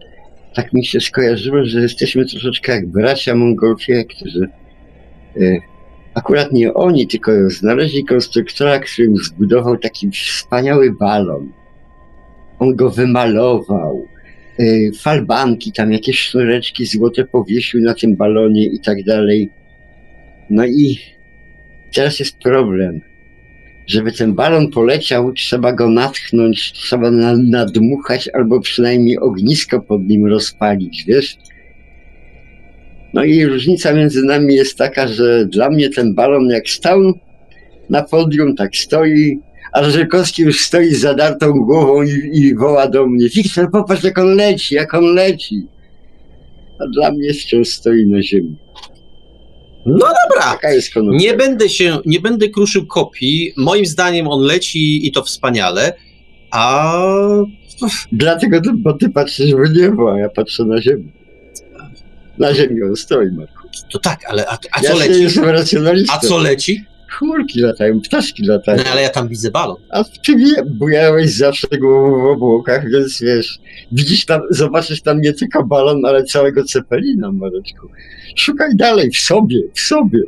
[0.57, 4.49] Tak mi się skojarzyło, że jesteśmy troszeczkę jak bracia Mongolfie, którzy
[5.41, 5.57] e,
[6.13, 11.51] akurat nie oni, tylko znaleźli konstruktora, który im zbudował taki wspaniały balon.
[12.59, 14.05] On go wymalował.
[14.59, 19.49] E, falbanki, tam jakieś sznureczki złote powiesił na tym balonie i tak dalej.
[20.49, 20.99] No i
[21.93, 23.01] teraz jest problem.
[23.87, 30.25] Żeby ten balon poleciał, trzeba go natchnąć, trzeba na, nadmuchać albo przynajmniej ognisko pod nim
[30.25, 31.37] rozpalić, wiesz?
[33.13, 36.99] No i różnica między nami jest taka, że dla mnie ten balon jak stał
[37.89, 39.39] na podium, tak stoi,
[39.73, 44.17] a Rzekowski już stoi z zadartą głową i, i woła do mnie Wiktor, popatrz jak
[44.17, 45.67] on leci, jak on leci.
[46.79, 48.55] A dla mnie wciąż stoi na ziemi.
[49.87, 50.59] No dobra.
[51.17, 53.53] Nie będę się, nie będę kruszył kopii.
[53.57, 55.93] Moim zdaniem on leci i to wspaniale.
[56.51, 56.93] A
[58.11, 61.11] Dlatego, bo ty patrzysz w niebo, a ja patrzę na ziemię.
[62.37, 63.67] Na ziemi on stoi, Marku.
[63.91, 65.23] to tak, ale a, a ja co się leci?
[65.23, 66.13] jestem racjonalistą.
[66.13, 66.85] A co leci?
[67.09, 68.77] Chmurki latają, ptaszki latają.
[68.85, 69.77] No, ale ja tam widzę balon.
[69.89, 73.59] A ty wie, bujałeś zawsze głową w obłokach, więc wiesz,
[73.91, 77.87] widzisz tam, zobaczysz tam nie tylko balon, ale całego cepelina, Mareczku.
[78.35, 80.19] Szukaj dalej, w sobie, w sobie.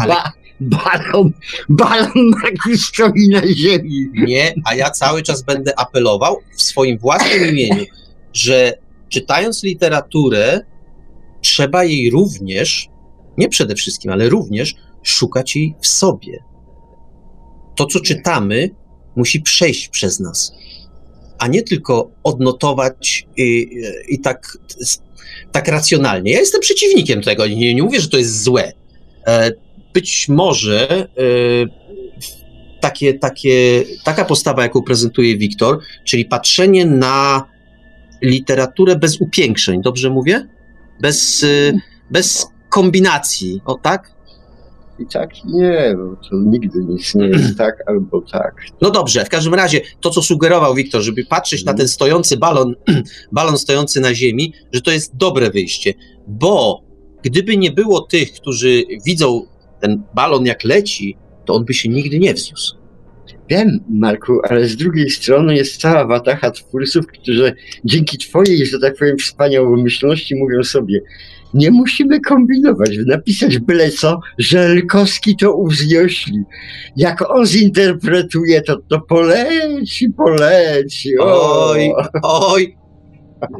[0.00, 1.32] Ale- Ba, balon,
[1.68, 4.08] balon Marku stoi na ziemi.
[4.14, 7.84] Nie, a ja cały czas będę apelował w swoim własnym imieniu,
[8.32, 8.72] że
[9.08, 10.60] czytając literaturę,
[11.40, 12.88] trzeba jej również,
[13.38, 14.74] nie przede wszystkim, ale również
[15.08, 16.44] szukać jej w sobie.
[17.76, 18.70] To, co czytamy,
[19.16, 20.52] musi przejść przez nas,
[21.38, 23.68] a nie tylko odnotować i,
[24.08, 24.58] i tak,
[25.52, 26.32] tak racjonalnie.
[26.32, 28.72] Ja jestem przeciwnikiem tego, nie, nie mówię, że to jest złe.
[29.26, 29.50] E,
[29.94, 31.86] Być może e,
[32.80, 37.44] takie, takie, taka postawa, jaką prezentuje Wiktor, czyli patrzenie na
[38.22, 40.48] literaturę bez upiększeń, dobrze mówię?
[41.00, 41.80] Bez, y,
[42.10, 44.15] bez kombinacji, o tak?
[44.98, 48.54] I tak nie, bo to nigdy nic nie jest tak albo tak.
[48.80, 52.74] No dobrze, w każdym razie to, co sugerował Wiktor, żeby patrzeć na ten stojący balon,
[53.32, 55.94] balon stojący na ziemi, że to jest dobre wyjście,
[56.26, 56.82] bo
[57.22, 59.46] gdyby nie było tych, którzy widzą
[59.80, 62.76] ten balon jak leci, to on by się nigdy nie wzniósł.
[63.50, 67.54] Wiem, Marku, ale z drugiej strony jest cała watacha twórców, którzy
[67.84, 71.00] dzięki twojej, że tak powiem, wspaniałomyślności mówią sobie,
[71.54, 76.38] nie musimy kombinować, napisać byle co, Żelkowski to uwzniośli.
[76.96, 81.18] Jak on zinterpretuje, to to poleci, poleci.
[81.18, 81.70] O.
[81.70, 81.92] Oj,
[82.22, 82.76] oj.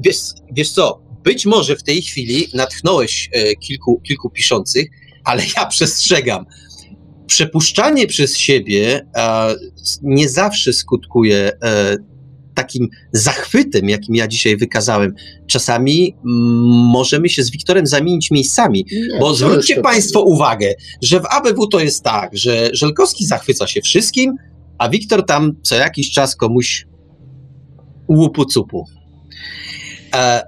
[0.04, 0.18] Wiesz,
[0.52, 4.86] wiesz co, być może w tej chwili natchnąłeś e, kilku, kilku piszących,
[5.24, 6.44] ale ja przestrzegam.
[7.26, 9.06] Przepuszczanie przez siebie
[10.02, 11.96] nie zawsze skutkuje e,
[12.56, 15.14] takim zachwytem, jakim ja dzisiaj wykazałem.
[15.46, 16.34] Czasami mm,
[16.90, 21.80] możemy się z Wiktorem zamienić miejscami, Nie, bo zwróćcie Państwo uwagę, że w ABW to
[21.80, 24.34] jest tak, że Żelkowski zachwyca się wszystkim,
[24.78, 26.86] a Wiktor tam co jakiś czas komuś
[28.08, 28.84] łupu-cupu.
[30.14, 30.42] E,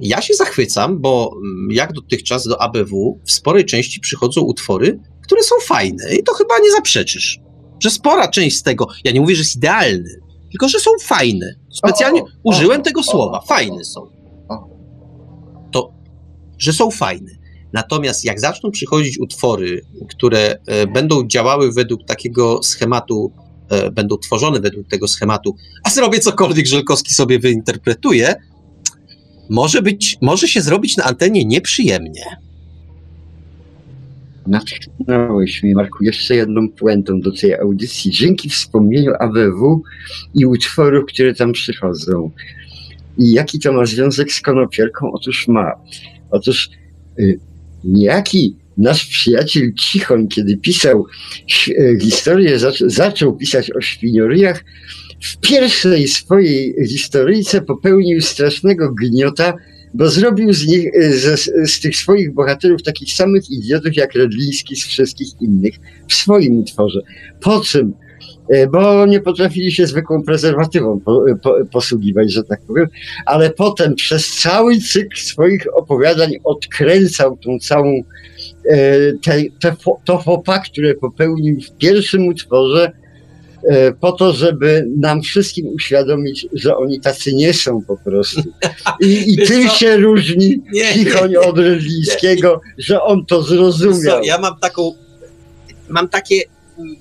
[0.00, 5.42] ja się zachwycam, bo mm, jak dotychczas do ABW w sporej części przychodzą utwory, które
[5.42, 7.40] są fajne i to chyba nie zaprzeczysz.
[7.80, 10.23] Że spora część z tego, ja nie mówię, że jest idealny,
[10.54, 11.54] tylko że są fajne.
[11.72, 13.40] Specjalnie O, o, użyłem o, tego słowa.
[13.40, 14.06] Fajne są.
[15.72, 15.92] To,
[16.58, 17.30] że są fajne.
[17.72, 23.32] Natomiast jak zaczną przychodzić utwory, które e, będą działały według takiego schematu,
[23.70, 28.34] e, będą tworzone według tego schematu, a zrobię cokolwiek Żelkowski sobie wyinterpretuje,
[29.50, 32.43] może być, może się zrobić na antenie nieprzyjemnie.
[34.46, 38.10] Natknąłeś mnie, Marku, jeszcze jedną puentą do tej audycji.
[38.10, 39.82] Dzięki wspomnieniu ABW
[40.34, 42.30] i utworów, które tam przychodzą.
[43.18, 45.12] I jaki to ma związek z konopielką?
[45.12, 45.72] Otóż ma.
[46.30, 46.70] Otóż
[47.18, 47.38] y,
[47.84, 51.06] niejaki nasz przyjaciel Cichoń, kiedy pisał
[51.68, 54.64] y, historię, zac- zaczął pisać o świnioryjach,
[55.22, 59.54] w pierwszej swojej historyjce popełnił strasznego gniota,
[59.94, 64.76] bo zrobił z nich, y, z, z tych swoich bohaterów takich samych idiotów jak Redliński
[64.76, 65.74] z wszystkich innych
[66.08, 67.00] w swoim utworze.
[67.40, 67.92] Po czym?
[68.54, 72.86] Y, Bo nie potrafili się zwykłą prezerwatywą po, po, posługiwać, że tak powiem,
[73.26, 80.58] ale potem przez cały cykl swoich opowiadań odkręcał tą całą y, te, te, to fopa,
[80.58, 83.03] które popełnił w pierwszym utworze, e,
[84.00, 88.42] po to, żeby nam wszystkim uświadomić, że oni tacy nie są po prostu.
[89.00, 89.74] I, i tym co?
[89.74, 90.62] się różni
[90.94, 94.22] Cichoń od Rydlińskiego, że on to zrozumiał.
[94.22, 94.94] Ja mam taką,
[95.88, 96.42] mam takie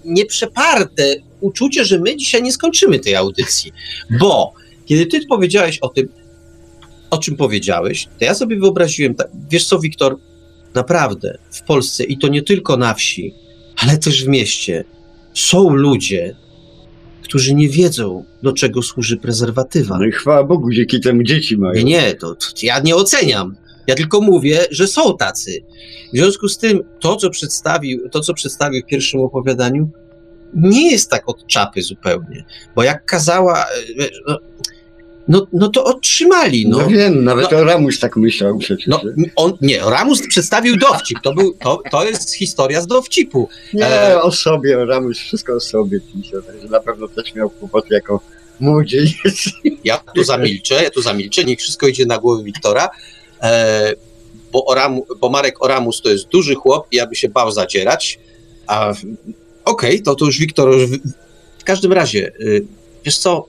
[0.06, 3.72] nieprzeparte uczucie, że my dzisiaj nie skończymy tej audycji,
[4.20, 4.54] bo
[4.86, 6.10] kiedy ty powiedziałeś o tym,
[7.10, 9.16] o czym powiedziałeś, to ja sobie wyobraziłem,
[9.50, 10.18] wiesz co, Wiktor,
[10.74, 13.34] naprawdę w Polsce i to nie tylko na wsi,
[13.78, 14.84] ale też w mieście
[15.34, 16.36] są ludzie,
[17.24, 19.98] którzy nie wiedzą, do czego służy prezerwatywa.
[19.98, 21.74] No i chwała Bogu, dzięki temu dzieci mają.
[21.74, 23.56] Nie, nie, to, to ja nie oceniam.
[23.88, 25.64] Ja tylko mówię, że są tacy.
[26.14, 29.90] W związku z tym, to co przedstawił, to, co przedstawił w pierwszym opowiadaniu,
[30.54, 32.46] nie jest tak od czapy zupełnie.
[32.76, 34.38] Bo jak kazała, e, wiesz, no,
[35.28, 36.68] no, no to otrzymali.
[36.70, 38.88] No, No, wiem, nawet no- Oramus tak myślał przecież.
[38.88, 39.02] no,
[39.36, 41.20] on, nie, Ramus przedstawił dowcip.
[41.24, 43.50] To, był, to, to jest historia z dowcipu.
[43.74, 47.88] nie, e- o sobie, Oramus wszystko o sobie pisał, także na pewno też miał kłopoty
[47.94, 48.20] jako
[48.60, 49.50] młodzieniec.
[49.84, 52.90] Ja tu zamilczę, ja tu zamilczę, niech wszystko idzie na głowę Wiktora,
[53.42, 53.94] e,
[54.52, 58.20] bo, Oramu, bo Marek Oramus to jest duży chłop i ja by się bał zadzierać,
[58.68, 58.94] a
[59.66, 60.98] okej, to, to już Wiktor, w,
[61.60, 62.66] w każdym razie, y,
[63.06, 63.48] wiesz co,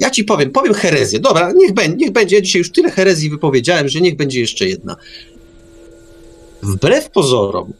[0.00, 3.30] ja ci powiem, powiem herezję, dobra, niech, będzie, niech będzie, ja dzisiaj już tyle herezji
[3.30, 4.96] wypowiedziałem, że niech będzie jeszcze jedna.
[6.62, 7.72] Wbrew pozorom,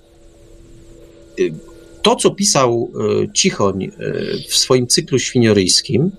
[1.39, 1.53] y,
[2.03, 2.91] to, co pisał
[3.25, 3.91] y, Cichoń y,
[4.49, 6.11] w swoim cyklu świnioryjskim,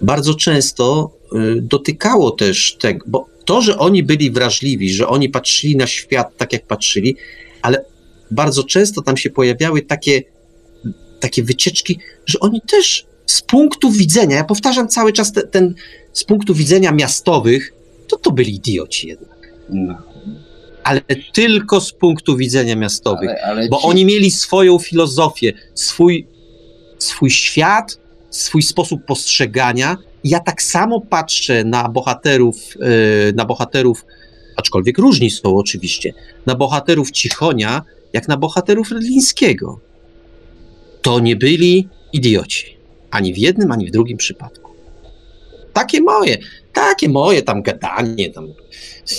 [0.00, 1.10] bardzo często
[1.56, 6.52] dotykało też tego, bo to, że oni byli wrażliwi, że oni patrzyli na świat tak,
[6.52, 7.16] jak patrzyli,
[7.62, 7.84] ale
[8.30, 10.22] bardzo często tam się pojawiały takie,
[11.20, 15.74] takie wycieczki, że oni też z punktu widzenia, ja powtarzam cały czas te, ten,
[16.12, 17.72] z punktu widzenia miastowych,
[18.08, 19.38] to to byli idioci jednak.
[19.68, 19.98] No,
[20.84, 21.00] Ale
[21.32, 26.26] tylko z punktu widzenia miastowych ale, ale bo ci- oni mieli swoją filozofię, swój,
[26.98, 27.98] swój świat,
[28.30, 29.96] swój sposób postrzegania.
[30.24, 32.56] Ja tak samo patrzę na bohaterów,
[33.30, 34.04] e, na bohaterów,
[34.56, 36.12] aczkolwiek różni są oczywiście,
[36.46, 37.82] na bohaterów Cichonia,
[38.12, 39.80] jak na bohaterów Redlińskiego.
[41.02, 42.71] To nie byli idioci.
[43.12, 44.72] Ani w jednym, ani w drugim przypadku.
[45.72, 46.38] Takie moje,
[46.72, 48.48] takie moje tam gadanie, tam.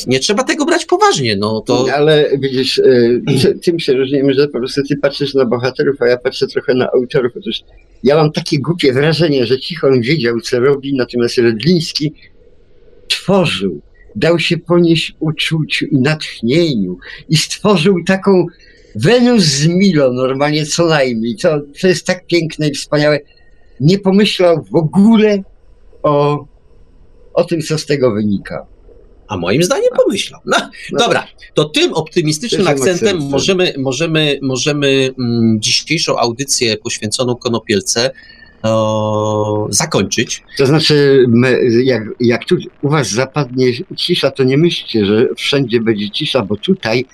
[0.07, 1.85] Nie trzeba tego brać poważnie, no to.
[1.93, 6.07] Ale widzisz, y, ty- tym się różnimy, że po prostu ty patrzysz na bohaterów, a
[6.07, 7.31] ja patrzę trochę na autorów.
[7.37, 7.59] Otóż
[8.03, 12.13] ja mam takie głupie wrażenie, że Cichon wiedział, co robi, natomiast Redliński
[13.07, 13.81] tworzył,
[14.15, 16.97] dał się ponieść uczuciu i natchnieniu
[17.29, 18.45] i stworzył taką
[18.95, 21.35] Wenus z Milo normalnie co najmniej.
[21.35, 23.19] To, to jest tak piękne i wspaniałe.
[23.83, 25.43] Nie pomyślał w ogóle
[26.03, 26.45] o,
[27.33, 28.65] o tym, co z tego wynika.
[29.27, 30.41] A moim zdaniem pomyślał.
[30.45, 30.57] No,
[30.91, 33.29] No dobra, to tym optymistycznym Tym akcentem akcentem.
[33.29, 38.11] możemy, możemy, możemy mm, dzisiejszą audycję poświęconą konopielce
[38.63, 40.43] o, zakończyć.
[40.57, 45.81] To znaczy, my, jak, jak tu u was zapadnie cisza, to nie myślcie, że wszędzie
[45.81, 47.05] będzie cisza, bo tutaj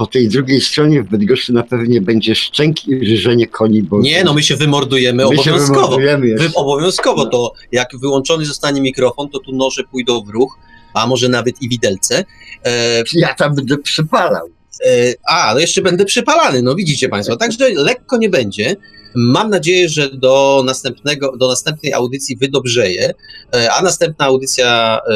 [0.00, 4.24] po tej drugiej stronie w Bydgoszczy na pewnie będzie szczęk i ryżenie koni, bo Nie,
[4.24, 5.80] no my się wymordujemy my się obowiązkowo.
[5.80, 6.48] wymordujemy jeszcze.
[6.48, 7.30] Wy, obowiązkowo No.
[7.30, 10.58] to, jak wyłączony zostanie mikrofon, to tu noże pójdą w ruch,
[10.94, 12.24] a może nawet i widelce.
[12.66, 14.48] E, Ja tam będę przypalał.
[14.86, 17.36] E, a, no jeszcze będę przypalany, no widzicie Państwo.
[17.36, 18.76] Także lekko nie będzie.
[19.14, 23.10] Mam nadzieję, że do, następnego, do następnej audycji wydobrzeje,
[23.54, 25.14] e, a następna audycja e,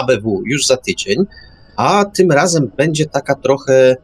[0.00, 1.24] ABW już za tydzień,
[1.76, 3.96] a tym razem będzie taka trochę.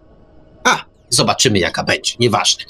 [1.13, 2.65] Zobaczymy jaka będzie, nieważne.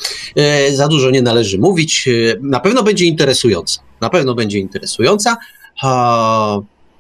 [0.75, 2.09] Za dużo nie należy mówić.
[2.41, 3.81] Na pewno będzie interesująca.
[4.01, 5.37] Na pewno będzie interesująca.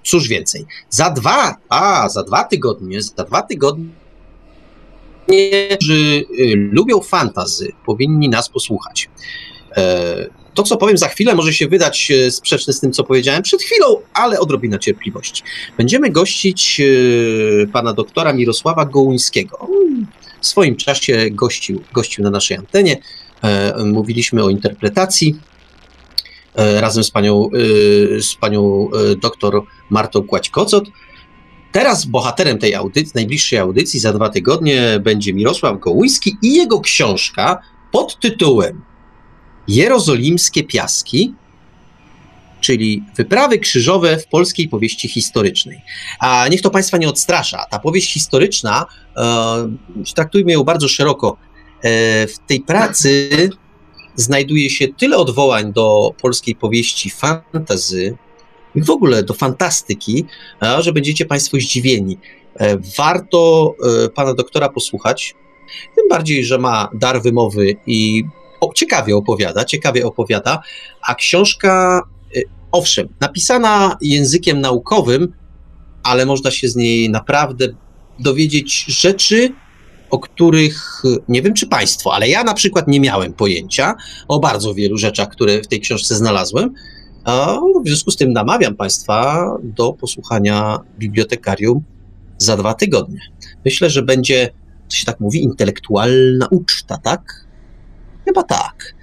[0.04, 3.84] Cóż więcej, za dwa, a za dwa tygodnie, za dwa tygodnie
[5.76, 9.10] którzy y, lubią fantazy, powinni nas posłuchać.
[9.76, 13.42] E, to, co powiem za chwilę, może się wydać e, sprzeczne z tym, co powiedziałem
[13.42, 15.42] przed chwilą, ale odrobina cierpliwości.
[15.78, 19.68] Będziemy gościć e, pana doktora Mirosława Gołuńskiego.
[20.42, 22.96] W swoim czasie gościł, gościł na naszej antenie.
[23.84, 25.36] Mówiliśmy o interpretacji
[26.54, 27.48] razem z panią,
[28.20, 28.88] z panią
[29.22, 30.84] doktor Martą Kłać-Kocot.
[31.72, 37.58] Teraz bohaterem tej audycji, najbliższej audycji za dwa tygodnie będzie Mirosław Gołuński i jego książka
[37.92, 38.82] pod tytułem
[39.68, 41.34] Jerozolimskie Piaski,
[42.62, 45.82] czyli wyprawy krzyżowe w polskiej powieści historycznej.
[46.18, 47.64] A niech to Państwa nie odstrasza.
[47.70, 48.86] Ta powieść historyczna,
[49.16, 49.76] e,
[50.14, 51.36] traktujmy ją bardzo szeroko,
[51.82, 53.30] e, w tej pracy
[54.16, 58.16] znajduje się tyle odwołań do polskiej powieści fantazy,
[58.76, 60.24] w ogóle do fantastyki,
[60.80, 62.18] że będziecie Państwo zdziwieni.
[62.56, 63.74] E, warto
[64.04, 65.34] e, pana doktora posłuchać,
[65.96, 68.24] tym bardziej, że ma dar wymowy i
[68.74, 70.62] ciekawie opowiada, ciekawie opowiada,
[71.02, 72.21] a książka, e,
[72.72, 75.32] owszem, napisana językiem naukowym,
[76.02, 77.68] ale można się z niej naprawdę
[78.18, 79.52] dowiedzieć rzeczy,
[80.10, 83.94] o których nie wiem, czy Państwo, ale ja na przykład nie miałem pojęcia
[84.28, 86.74] o bardzo wielu rzeczach, które w tej książce znalazłem.
[87.84, 91.82] W związku z tym namawiam Państwa do posłuchania bibliotekarium
[92.38, 93.20] za dwa tygodnie.
[93.64, 94.50] Myślę, że będzie,
[94.88, 97.46] to się tak mówi, intelektualna uczta, tak?
[98.24, 98.94] Chyba tak.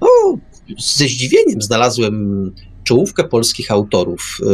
[0.00, 0.08] No,
[0.78, 2.54] ze zdziwieniem znalazłem
[2.86, 4.44] czołówkę polskich autorów y,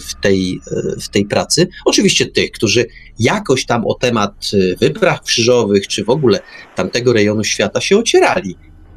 [0.00, 0.60] w tej,
[0.96, 1.68] y, w tej pracy.
[1.84, 2.86] Oczywiście tych, którzy
[3.18, 6.40] jakoś tam o temat y, wypraw krzyżowych, czy w ogóle
[6.74, 8.56] tamtego rejonu świata się ocierali,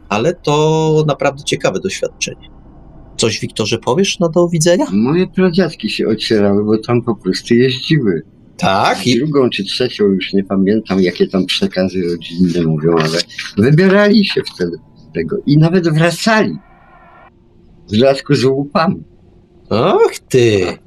[0.09, 2.49] ale to naprawdę ciekawe doświadczenie.
[3.17, 4.85] Coś, Wiktorze, powiesz no do widzenia?
[4.91, 8.21] Moje pradziadki się ocierały, bo tam po prostu jeździły.
[8.57, 9.07] Tak?
[9.07, 13.19] I drugą czy trzecią, już nie pamiętam, jakie tam przekazy rodzinne mówią, ale
[13.57, 14.77] wybierali się wtedy
[15.13, 16.57] tego i nawet wracali.
[17.89, 19.03] W dodatku z łupami.
[19.69, 20.77] Ach ty!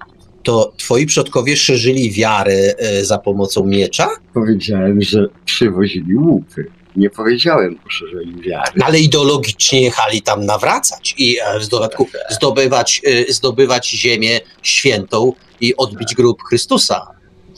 [0.43, 4.09] To twoi przodkowie szerzyli wiarę e, za pomocą miecza?
[4.35, 6.67] Powiedziałem, że przywozili łupy
[6.97, 8.81] nie powiedziałem o szerzeniu wiary.
[8.83, 15.77] Ale ideologicznie jechali tam nawracać i e, w dodatku zdobywać, e, zdobywać ziemię świętą i
[15.77, 17.07] odbić grób Chrystusa.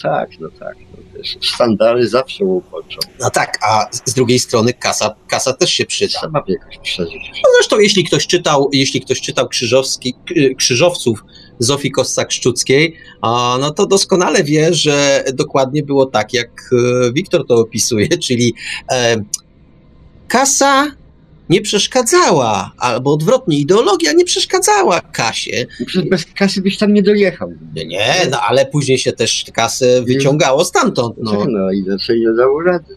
[0.02, 0.76] Tak, no tak.
[1.40, 2.98] Sztandary zawsze łopoczą.
[3.20, 6.18] No tak, a z drugiej strony kasa, kasa też się przyda.
[6.18, 7.30] Trzeba jakoś przeżyć.
[7.34, 10.14] No zresztą jeśli ktoś czytał, jeśli ktoś czytał Krzyżowski,
[10.58, 11.24] Krzyżowców
[11.58, 12.96] Zofii Kossak-Szczuckiej,
[13.60, 18.54] no to doskonale wie, że dokładnie było tak, jak e, Wiktor to opisuje, czyli
[18.92, 19.16] e,
[20.28, 20.86] kasa
[21.48, 25.66] nie przeszkadzała, albo odwrotnie, ideologia nie przeszkadzała kasie.
[26.10, 27.52] Bez kasy byś tam nie dojechał.
[27.74, 31.16] Nie, nie no ale później się też kasę wyciągało stamtąd.
[31.18, 32.96] No, no inaczej nie dało rady.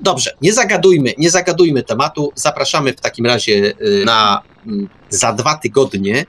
[0.00, 2.32] Dobrze, nie zagadujmy, nie zagadujmy tematu.
[2.34, 6.26] Zapraszamy w takim razie y, na mm, za dwa tygodnie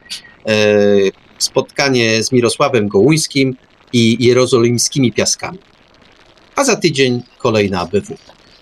[0.50, 3.56] y, spotkanie z Mirosławem Gołuńskim
[3.94, 5.60] i jerozolimskimi piaskami.
[6.56, 8.16] A za tydzień kolejna ABW.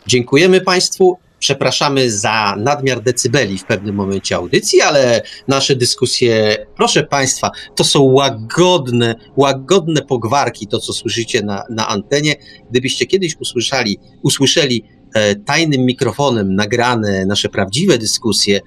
[0.08, 1.18] Dziękujemy Państwu.
[1.42, 8.02] Przepraszamy za nadmiar decybeli w pewnym momencie audycji, ale nasze dyskusje, proszę Państwa, to są
[8.02, 12.36] łagodne, łagodne pogwarki, to co słyszycie na, na antenie.
[12.72, 18.60] Gdybyście kiedyś usłyszeli, usłyszeli e, tajnym mikrofonem nagrane nasze prawdziwe dyskusje,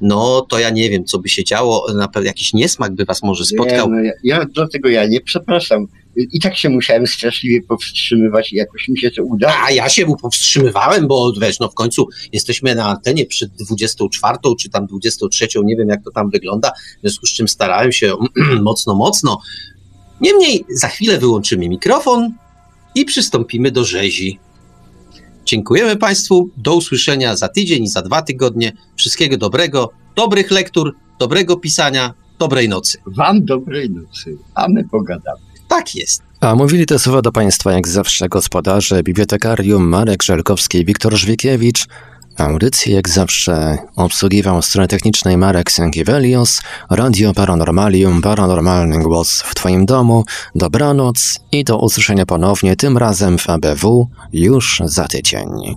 [0.00, 3.22] no to ja nie wiem, co by się działo, na pewno jakiś niesmak by was
[3.22, 3.90] może spotkał.
[3.90, 5.86] Nie, no ja, ja dlatego ja nie przepraszam.
[6.16, 9.54] I tak się musiałem straszliwie powstrzymywać i jakoś mi się to udało.
[9.66, 14.70] A ja się powstrzymywałem, bo wiesz, no w końcu jesteśmy na antenie przed 24 czy
[14.70, 18.14] tam 23, nie wiem jak to tam wygląda, w związku z czym starałem się
[18.62, 19.40] mocno, mocno.
[20.20, 22.32] Niemniej za chwilę wyłączymy mikrofon
[22.94, 24.38] i przystąpimy do rzezi.
[25.44, 26.50] Dziękujemy Państwu.
[26.56, 28.72] Do usłyszenia za tydzień i za dwa tygodnie.
[28.96, 32.98] Wszystkiego dobrego, dobrych lektur, dobrego pisania, dobrej nocy.
[33.06, 35.45] Wam dobrej nocy, a my pogadamy.
[35.68, 36.22] Tak jest.
[36.40, 41.86] A mówili te słowa do Państwa jak zawsze gospodarze Bibliotekarium Marek Żelkowski i Wiktor Żwikiewicz,
[42.38, 50.24] Audycję jak zawsze obsługiwał stronę technicznej Marek Sękiewelios, Radio Paranormalium, paranormalny głos w Twoim domu.
[50.54, 55.76] Dobranoc i do usłyszenia ponownie, tym razem w ABW już za tydzień.